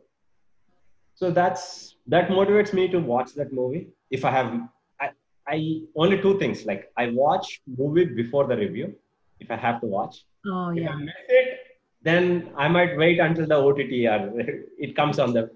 So 1.16 1.32
that's 1.32 1.96
that 2.08 2.30
motivates 2.30 2.74
me 2.74 2.88
to 2.90 3.00
watch 3.00 3.34
that 3.34 3.52
movie. 3.52 3.88
If 4.12 4.24
I 4.24 4.32
have, 4.32 4.62
I, 5.02 5.10
I 5.48 5.82
only 5.96 6.22
two 6.22 6.38
things 6.40 6.66
like 6.66 6.92
I 6.98 7.10
watch 7.10 7.62
movie 7.66 8.06
before 8.06 8.48
the 8.48 8.58
review, 8.58 8.96
if 9.40 9.50
I 9.50 9.56
have 9.56 9.82
to 9.82 9.88
watch. 9.88 10.26
Oh 10.46 10.70
if 10.70 10.84
yeah. 10.84 10.92
I 10.92 10.96
miss 10.96 11.16
it, 11.30 11.60
then 12.04 12.52
I 12.58 12.68
might 12.68 12.98
wait 12.98 13.20
until 13.20 13.48
the 13.48 13.56
OTT 13.56 13.94
or 14.14 14.34
it 14.78 14.96
comes 14.96 15.20
on 15.20 15.34
the 15.34 15.50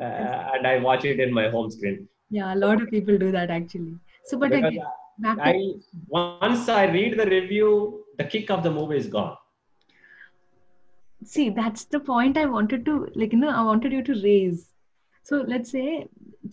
uh, 0.00 0.50
and 0.54 0.66
I 0.66 0.78
watch 0.78 1.04
it 1.04 1.20
in 1.20 1.32
my 1.32 1.48
home 1.48 1.70
screen. 1.70 2.08
Yeah, 2.30 2.54
a 2.54 2.56
lot 2.56 2.80
of 2.80 2.88
people 2.88 3.18
do 3.18 3.30
that 3.32 3.50
actually. 3.50 3.94
So, 4.24 4.38
but 4.38 4.52
again, 4.52 4.80
I, 5.24 5.74
once 6.08 6.68
I 6.68 6.84
read 6.86 7.18
the 7.18 7.26
review, 7.26 8.01
the 8.18 8.24
kick 8.24 8.50
of 8.50 8.62
the 8.62 8.70
movie 8.70 8.96
is 8.96 9.06
gone. 9.06 9.36
see 11.32 11.42
that's 11.56 11.82
the 11.94 11.98
point 12.06 12.38
i 12.40 12.44
wanted 12.52 12.80
to 12.86 12.92
like 13.20 13.32
you 13.34 13.38
know 13.40 13.50
i 13.58 13.62
wanted 13.66 13.92
you 13.96 14.02
to 14.06 14.14
raise. 14.22 14.62
So 15.28 15.36
let's 15.50 15.70
say 15.74 16.08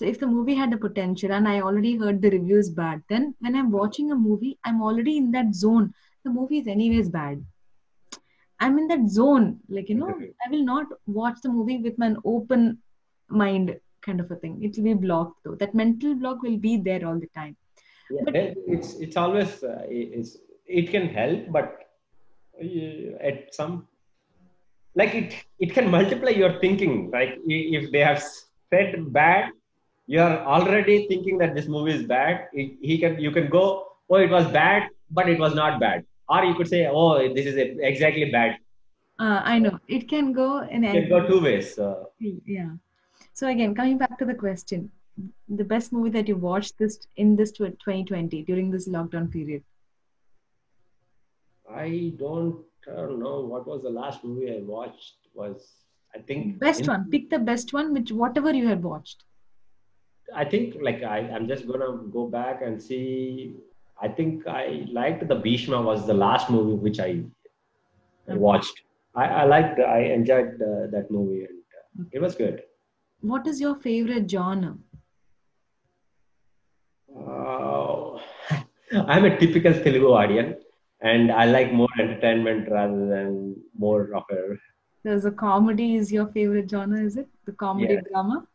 if 0.10 0.20
the 0.24 0.28
movie 0.34 0.56
had 0.60 0.72
the 0.74 0.78
potential 0.84 1.32
and 1.38 1.48
i 1.52 1.54
already 1.68 1.94
heard 2.02 2.20
the 2.26 2.30
reviews 2.34 2.68
bad 2.80 3.02
then 3.14 3.24
when 3.46 3.56
i'm 3.62 3.72
watching 3.78 4.12
a 4.16 4.18
movie 4.26 4.52
i'm 4.64 4.84
already 4.90 5.16
in 5.22 5.32
that 5.38 5.56
zone. 5.62 5.88
The 6.24 6.30
movie 6.36 6.60
is 6.60 6.68
anyways 6.68 7.10
bad. 7.10 7.44
I'm 8.60 8.78
in 8.82 8.88
that 8.90 9.08
zone 9.16 9.48
like 9.70 9.90
you 9.94 9.96
know 10.02 10.14
i 10.46 10.50
will 10.52 10.66
not 10.70 10.94
watch 11.20 11.40
the 11.46 11.50
movie 11.58 11.78
with 11.88 12.00
an 12.10 12.18
open 12.34 12.68
mind 13.30 13.72
kind 14.02 14.20
of 14.26 14.30
a 14.32 14.36
thing. 14.36 14.54
It 14.64 14.78
will 14.78 14.84
be 14.84 14.94
blocked 15.08 15.44
though. 15.44 15.56
That 15.56 15.74
mental 15.74 16.14
block 16.16 16.44
will 16.44 16.58
be 16.58 16.76
there 16.78 17.08
all 17.08 17.20
the 17.26 17.32
time. 17.40 17.56
Yeah, 18.12 18.22
But- 18.26 18.36
it's 18.76 18.94
it's 19.08 19.18
always 19.24 19.64
uh, 19.64 19.82
it's 19.90 20.38
it 20.70 20.92
can 20.92 21.10
help, 21.10 21.52
but 21.52 21.78
uh, 22.64 23.28
at 23.30 23.54
some 23.54 23.88
like 24.96 25.14
it 25.16 25.36
it 25.60 25.74
can 25.74 25.90
multiply 25.90 26.32
your 26.32 26.60
thinking. 26.60 27.12
Like 27.12 27.40
if 27.48 27.92
they 27.92 28.00
have 28.00 28.24
said 28.72 29.12
bad, 29.14 29.52
you 30.08 30.22
are 30.22 30.40
already 30.46 31.08
thinking 31.08 31.38
that 31.40 31.56
this 31.56 31.68
movie 31.68 31.94
is 31.94 32.04
bad. 32.04 32.48
It, 32.54 32.78
he 32.82 32.98
can 32.98 33.20
you 33.20 33.32
can 33.32 33.50
go 33.50 33.88
oh 34.10 34.16
it 34.18 34.30
was 34.30 34.48
bad, 34.48 34.90
but 35.12 35.30
it 35.30 35.40
was 35.40 35.56
not 35.56 35.80
bad, 35.80 36.06
or 36.30 36.46
you 36.46 36.56
could 36.56 36.68
say 36.68 36.88
oh 36.88 37.34
this 37.34 37.46
is 37.46 37.58
exactly 37.92 38.32
bad. 38.40 38.58
uh, 39.26 39.42
i 39.54 39.60
know 39.64 39.72
it 39.96 40.04
can 40.12 40.28
go 40.36 40.46
in 40.76 40.84
It 40.84 40.94
can 40.94 41.10
go 41.10 41.28
two 41.28 41.42
ways. 41.46 41.76
So, 41.76 42.12
yeah 42.58 42.70
so 43.34 43.48
again 43.48 43.74
coming 43.80 43.98
back 43.98 44.18
to 44.20 44.26
the 44.26 44.36
question 44.44 44.92
the 45.62 45.66
best 45.72 45.92
movie 45.94 46.12
that 46.18 46.28
you 46.32 46.36
watched 46.36 46.78
this 46.78 47.00
in 47.18 47.36
this 47.36 47.52
tw- 47.52 47.76
2020 47.86 48.44
during 48.50 48.72
this 48.76 48.88
lockdown 48.88 49.32
period 49.32 49.64
I 51.74 52.14
don't 52.18 52.64
uh, 52.88 53.06
know 53.08 53.42
what 53.42 53.68
was 53.68 53.84
the 53.84 53.90
last 53.90 54.24
movie 54.24 54.52
I 54.52 54.62
watched. 54.62 55.16
Was 55.34 55.86
I 56.16 56.20
think 56.20 56.60
best 56.60 56.82
in- 56.82 56.88
one 56.88 57.10
pick 57.10 57.30
the 57.30 57.40
best 57.40 57.74
one 57.74 57.94
which 57.94 58.12
whatever 58.12 58.54
you 58.54 58.68
had 58.68 58.84
watched 58.84 59.24
I 60.36 60.46
think 60.46 60.76
like 60.82 61.04
I, 61.04 61.20
I'm 61.20 61.48
just 61.48 61.68
gonna 61.68 61.98
go 62.12 62.28
back 62.28 62.62
and 62.62 62.82
see. 62.82 63.56
I 64.02 64.08
think 64.08 64.48
I 64.48 64.86
liked 64.92 65.28
the 65.28 65.36
Bhishma 65.36 65.82
was 65.82 66.06
the 66.08 66.14
last 66.14 66.50
movie 66.50 66.76
which 66.76 67.00
I 67.00 67.24
watched. 68.28 68.82
I, 69.16 69.26
I 69.26 69.44
liked, 69.46 69.80
I 69.80 70.00
enjoyed 70.02 70.62
uh, 70.62 70.88
that 70.92 71.08
movie 71.10 71.46
and 71.46 71.60
uh, 72.00 72.04
it 72.12 72.22
was 72.22 72.36
good. 72.36 72.62
what 73.22 73.48
is 73.48 73.60
your 73.62 73.76
favorite 73.76 74.30
genre 74.30 74.78
Uh, 77.16 78.20
I'm 79.14 79.26
a 79.26 79.38
typical 79.40 79.74
Telugu 79.74 80.10
audience 80.22 80.58
and 81.02 81.32
I 81.32 81.46
like 81.46 81.74
more 81.74 81.90
entertainment 82.00 82.70
rather 82.70 83.08
than 83.08 83.56
more 83.78 84.14
of 84.14 84.24
a. 84.32 84.56
there's 85.04 85.26
a 85.26 85.32
comedy 85.32 85.96
is 85.96 86.12
your 86.12 86.28
favorite 86.28 86.70
genre 86.70 87.02
is 87.02 87.18
it 87.18 87.28
the 87.46 87.52
comedy 87.52 87.98
Yeah. 87.98 88.02
drama 88.10 88.48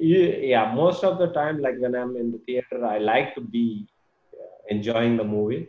Yeah, 0.00 0.72
most 0.74 1.04
of 1.04 1.18
the 1.18 1.28
time, 1.28 1.58
like 1.60 1.74
when 1.78 1.94
I'm 1.94 2.16
in 2.16 2.32
the 2.32 2.38
theater, 2.46 2.84
I 2.84 2.98
like 2.98 3.34
to 3.34 3.40
be 3.40 3.86
uh, 4.34 4.74
enjoying 4.74 5.16
the 5.16 5.24
movie. 5.24 5.68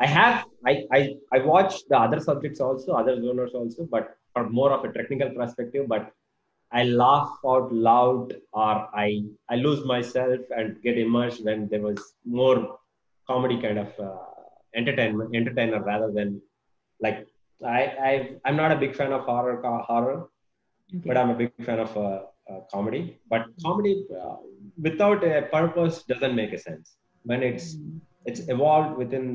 I 0.00 0.06
have 0.06 0.44
I, 0.66 0.84
I 0.92 1.00
I 1.32 1.38
watch 1.40 1.74
the 1.88 1.98
other 1.98 2.20
subjects 2.20 2.60
also, 2.60 2.92
other 2.92 3.14
genres 3.22 3.54
also, 3.54 3.86
but 3.90 4.16
from 4.32 4.52
more 4.52 4.72
of 4.72 4.84
a 4.84 4.92
technical 4.92 5.30
perspective. 5.30 5.86
But 5.88 6.12
I 6.72 6.84
laugh 6.84 7.30
out 7.46 7.72
loud, 7.72 8.34
or 8.52 8.74
I 9.04 9.24
I 9.50 9.56
lose 9.56 9.84
myself 9.84 10.40
and 10.56 10.80
get 10.82 10.98
immersed 10.98 11.44
when 11.44 11.68
there 11.68 11.82
was 11.82 12.14
more 12.24 12.78
comedy 13.28 13.60
kind 13.60 13.78
of 13.78 13.98
uh, 14.00 14.16
entertainment 14.80 15.34
entertainer 15.40 15.80
rather 15.82 16.10
than 16.18 16.40
like 17.00 17.18
I 17.64 17.80
I 18.10 18.12
I'm 18.44 18.56
not 18.62 18.72
a 18.76 18.78
big 18.84 18.94
fan 19.00 19.12
of 19.12 19.22
horror 19.30 19.56
horror, 19.90 20.18
okay. 20.94 21.08
but 21.08 21.16
I'm 21.16 21.30
a 21.30 21.38
big 21.42 21.52
fan 21.68 21.78
of 21.86 21.96
uh, 21.96 22.20
uh, 22.50 22.60
comedy. 22.72 23.02
But 23.32 23.46
comedy 23.64 23.94
uh, 24.20 24.36
without 24.86 25.22
a 25.24 25.42
purpose 25.56 26.02
doesn't 26.04 26.34
make 26.34 26.52
a 26.52 26.58
sense. 26.68 26.96
When 27.30 27.42
it's 27.50 27.66
Mm. 27.76 28.00
it's 28.30 28.42
evolved 28.54 28.92
within 29.02 29.26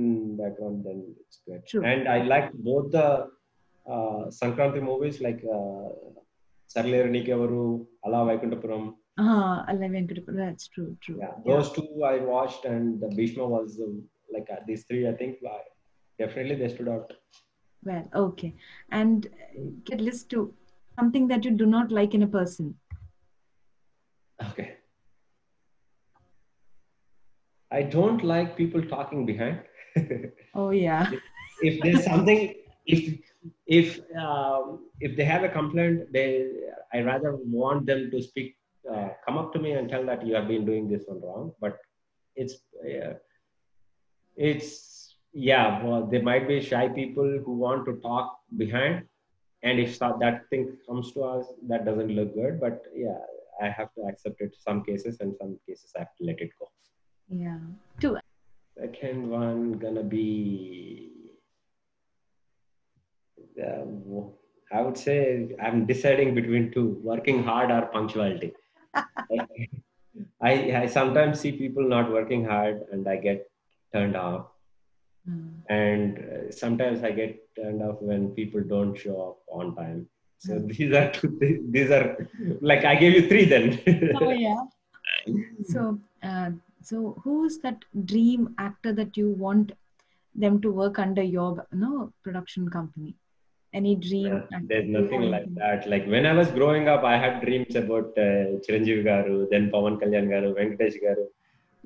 that 0.41 0.55
one, 0.65 0.75
then 0.83 0.99
it's 1.21 1.37
good. 1.47 1.61
True. 1.71 1.83
And 1.91 2.07
I 2.15 2.17
like 2.33 2.47
both 2.69 2.85
the 2.97 3.07
uh, 3.93 4.21
Sankranti 4.39 4.81
movies 4.91 5.17
like 5.25 5.41
uh, 5.57 5.87
Sarileru 6.73 7.09
Neekevvaru, 7.15 7.65
Ala 8.05 8.19
Vaikuntapuram. 8.29 8.85
ah 9.23 9.65
Allah 9.71 9.87
Venkatapura, 9.93 10.35
that's 10.43 10.65
true 10.73 10.89
true 11.03 11.17
Yeah, 11.23 11.33
those 11.49 11.69
two 11.75 11.87
I 12.13 12.15
watched, 12.33 12.65
and 12.71 12.83
the 13.03 13.09
Bhishma 13.17 13.45
was 13.55 13.79
uh, 13.85 13.91
like 14.33 14.47
uh, 14.51 14.61
these 14.67 14.83
three. 14.85 15.07
I 15.07 15.13
think 15.13 15.37
I, 15.45 15.59
definitely 16.19 16.55
they 16.55 16.73
stood 16.73 16.89
out. 16.89 17.11
well 17.87 18.05
okay 18.19 18.47
and 18.97 19.27
uh, 19.27 19.59
get 19.89 19.99
list 20.05 20.29
to 20.31 20.39
something 20.99 21.27
that 21.31 21.45
you 21.45 21.51
do 21.51 21.65
not 21.73 21.91
like 21.97 22.15
in 22.19 22.23
a 22.23 22.27
person 22.27 22.75
Okay. 24.45 24.77
I 27.71 27.81
don't 27.83 28.23
like 28.23 28.55
people 28.55 28.81
talking 28.83 29.25
behind. 29.25 29.61
oh 30.55 30.69
yeah 30.69 31.11
if 31.61 31.81
there's 31.83 32.03
something 32.05 32.53
if 32.85 33.19
if 33.65 33.99
um, 34.15 34.85
if 34.99 35.15
they 35.17 35.25
have 35.25 35.43
a 35.43 35.49
complaint 35.49 36.11
they 36.13 36.27
i 36.93 36.99
rather 37.01 37.35
want 37.59 37.85
them 37.85 38.11
to 38.11 38.21
speak 38.21 38.55
uh, 38.93 39.09
come 39.25 39.37
up 39.37 39.51
to 39.53 39.59
me 39.59 39.71
and 39.71 39.89
tell 39.89 40.05
that 40.05 40.25
you 40.25 40.35
have 40.35 40.47
been 40.47 40.65
doing 40.65 40.87
this 40.87 41.03
one 41.07 41.21
wrong 41.21 41.51
but 41.59 41.77
it's 42.35 42.55
uh, 42.85 43.13
it's 44.37 45.15
yeah 45.33 45.83
well 45.83 46.05
there 46.05 46.23
might 46.23 46.47
be 46.47 46.61
shy 46.61 46.87
people 46.87 47.39
who 47.43 47.53
want 47.53 47.85
to 47.85 47.95
talk 48.01 48.39
behind. 48.55 49.03
And 49.63 49.79
if 49.79 49.97
that 49.99 50.43
thing 50.49 50.77
comes 50.87 51.11
to 51.13 51.23
us 51.23 51.47
that 51.67 51.85
doesn't 51.85 52.09
look 52.09 52.33
good. 52.35 52.59
But 52.61 52.83
yeah 52.95 53.19
i 53.61 53.69
have 53.69 53.91
to 53.95 54.01
accept 54.07 54.39
it 54.39 54.55
some 54.55 54.83
cases 54.83 55.17
and 55.19 55.33
some 55.39 55.57
cases 55.67 55.91
i 55.95 55.99
have 55.99 56.15
to 56.19 56.23
let 56.23 56.39
it 56.39 56.51
go. 56.59 56.67
Yeah. 57.29 57.57
Two. 57.99 58.17
Second 58.79 59.29
one 59.29 59.73
gonna 59.73 60.03
be, 60.03 61.11
uh, 63.59 63.85
I 64.71 64.81
would 64.81 64.97
say 64.97 65.49
I'm 65.61 65.85
deciding 65.85 66.35
between 66.35 66.71
two: 66.71 67.01
working 67.03 67.43
hard 67.43 67.71
or 67.71 67.87
punctuality. 67.87 68.53
I 70.41 70.51
I 70.81 70.85
sometimes 70.85 71.39
see 71.39 71.51
people 71.51 71.87
not 71.87 72.11
working 72.11 72.45
hard 72.45 72.83
and 72.91 73.07
I 73.07 73.17
get 73.17 73.49
turned 73.93 74.15
off, 74.15 74.45
Mm. 75.29 75.47
and 75.69 76.19
uh, 76.19 76.51
sometimes 76.51 77.03
I 77.03 77.11
get 77.11 77.31
turned 77.57 77.81
off 77.85 77.97
when 78.09 78.29
people 78.35 78.61
don't 78.73 78.95
show 78.95 79.15
up 79.29 79.37
on 79.59 79.75
time. 79.79 80.07
So 80.45 80.53
Mm. 80.53 80.67
these 80.77 80.93
are 80.99 81.07
two. 81.17 81.31
These 81.75 81.91
are 81.97 82.05
like 82.71 82.85
I 82.85 82.95
gave 83.01 83.13
you 83.17 83.23
three 83.31 83.45
then. 83.53 83.65
oh 84.21 84.29
yeah 84.45 84.61
so 85.73 85.99
uh, 86.29 86.51
so 86.89 86.97
who's 87.23 87.57
that 87.65 87.79
dream 88.11 88.55
actor 88.57 88.93
that 88.99 89.17
you 89.17 89.27
want 89.45 89.73
them 90.43 90.61
to 90.61 90.71
work 90.81 90.97
under 91.05 91.23
your 91.37 91.51
no 91.85 91.91
production 92.23 92.69
company 92.77 93.15
any 93.73 93.93
dream 93.95 94.27
Yeah, 94.51 94.59
There's 94.69 94.87
nothing 94.87 95.23
like 95.31 95.49
that. 95.55 95.87
Like 95.93 96.05
when 96.07 96.25
I 96.25 96.33
was 96.33 96.49
growing 96.57 96.87
up, 96.87 97.03
I 97.03 97.17
had 97.23 97.41
dreams 97.45 97.75
about 97.75 98.07
uh, 98.17 98.61
Chiranjeevi 98.63 99.03
garu, 99.09 99.49
then 99.51 99.69
Pawan 99.73 99.99
Kalyan 100.01 100.27
garu, 100.33 100.49
Venkatesh 100.59 100.95
garu. 101.05 101.25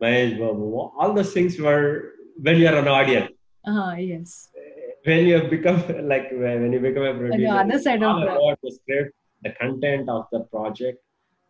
Mahesh 0.01 0.37
Babu, 0.39 0.75
all 0.99 1.13
those 1.13 1.33
things 1.33 1.59
were 1.59 2.13
when 2.41 2.57
you're 2.57 2.75
an 2.75 2.87
audience. 2.87 3.31
Uh, 3.65 3.95
yes. 3.97 4.49
When 5.05 5.27
you 5.27 5.43
become 5.43 5.79
like 6.07 6.31
when 6.31 6.71
you 6.73 6.79
become 6.79 7.03
a 7.03 7.13
producer, 7.13 7.39
the 7.39 7.47
other 7.63 7.79
side 7.79 8.03
of 8.03 8.21
the- 8.21 8.31
about 8.33 8.57
the 8.63 8.71
script, 8.71 9.13
the 9.43 9.51
content 9.61 10.09
of 10.09 10.25
the 10.31 10.41
project, 10.55 10.99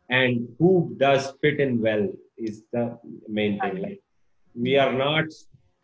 and 0.09 0.47
who 0.59 0.93
does 0.97 1.31
fit 1.41 1.59
in 1.59 1.81
well 1.81 2.05
is 2.37 2.63
the 2.73 2.97
main 3.27 3.59
thing. 3.59 3.73
Right. 3.73 3.83
Like 3.83 4.01
we 4.55 4.77
are 4.77 4.93
not 4.93 5.25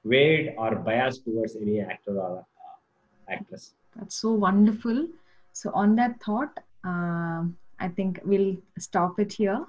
swayed 0.02 0.54
or 0.58 0.76
biased 0.76 1.24
towards 1.26 1.56
any 1.56 1.80
actor 1.82 2.16
or 2.20 2.40
uh, 2.40 3.32
actress. 3.36 3.74
That's 3.96 4.16
so 4.16 4.32
wonderful. 4.34 5.08
So, 5.54 5.72
on 5.74 5.96
that 5.96 6.22
thought, 6.22 6.60
um, 6.84 7.58
I 7.80 7.88
think 7.88 8.20
we'll 8.24 8.56
stop 8.78 9.20
it 9.20 9.34
here. 9.34 9.66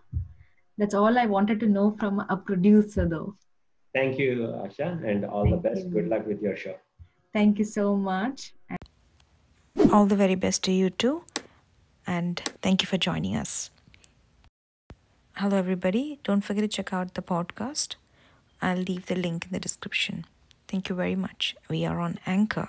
That's 0.78 0.94
all 0.94 1.18
I 1.18 1.26
wanted 1.26 1.60
to 1.60 1.66
know 1.66 1.96
from 1.98 2.20
a 2.20 2.36
producer, 2.36 3.06
though. 3.08 3.34
Thank 3.94 4.18
you, 4.18 4.54
Asha, 4.64 5.04
and 5.04 5.24
all 5.24 5.50
the 5.50 5.56
best. 5.56 5.84
you. 5.84 5.90
Good 5.90 6.08
luck 6.08 6.26
with 6.26 6.40
your 6.40 6.56
show. 6.56 6.76
Thank 7.32 7.58
you 7.58 7.64
so 7.64 7.96
much. 7.96 8.54
All 9.92 10.06
the 10.06 10.16
very 10.16 10.34
best 10.34 10.62
to 10.64 10.72
you 10.72 10.90
too. 10.90 11.24
And 12.06 12.40
thank 12.62 12.82
you 12.82 12.86
for 12.86 12.96
joining 12.96 13.36
us. 13.36 13.70
Hello, 15.36 15.56
everybody. 15.56 16.18
Don't 16.24 16.42
forget 16.42 16.62
to 16.62 16.68
check 16.68 16.92
out 16.92 17.14
the 17.14 17.22
podcast. 17.22 17.96
I'll 18.62 18.78
leave 18.78 19.06
the 19.06 19.14
link 19.14 19.46
in 19.46 19.52
the 19.52 19.60
description. 19.60 20.24
Thank 20.66 20.88
you 20.88 20.94
very 20.94 21.14
much. 21.16 21.56
We 21.68 21.84
are 21.86 22.00
on 22.00 22.18
Anchor. 22.26 22.68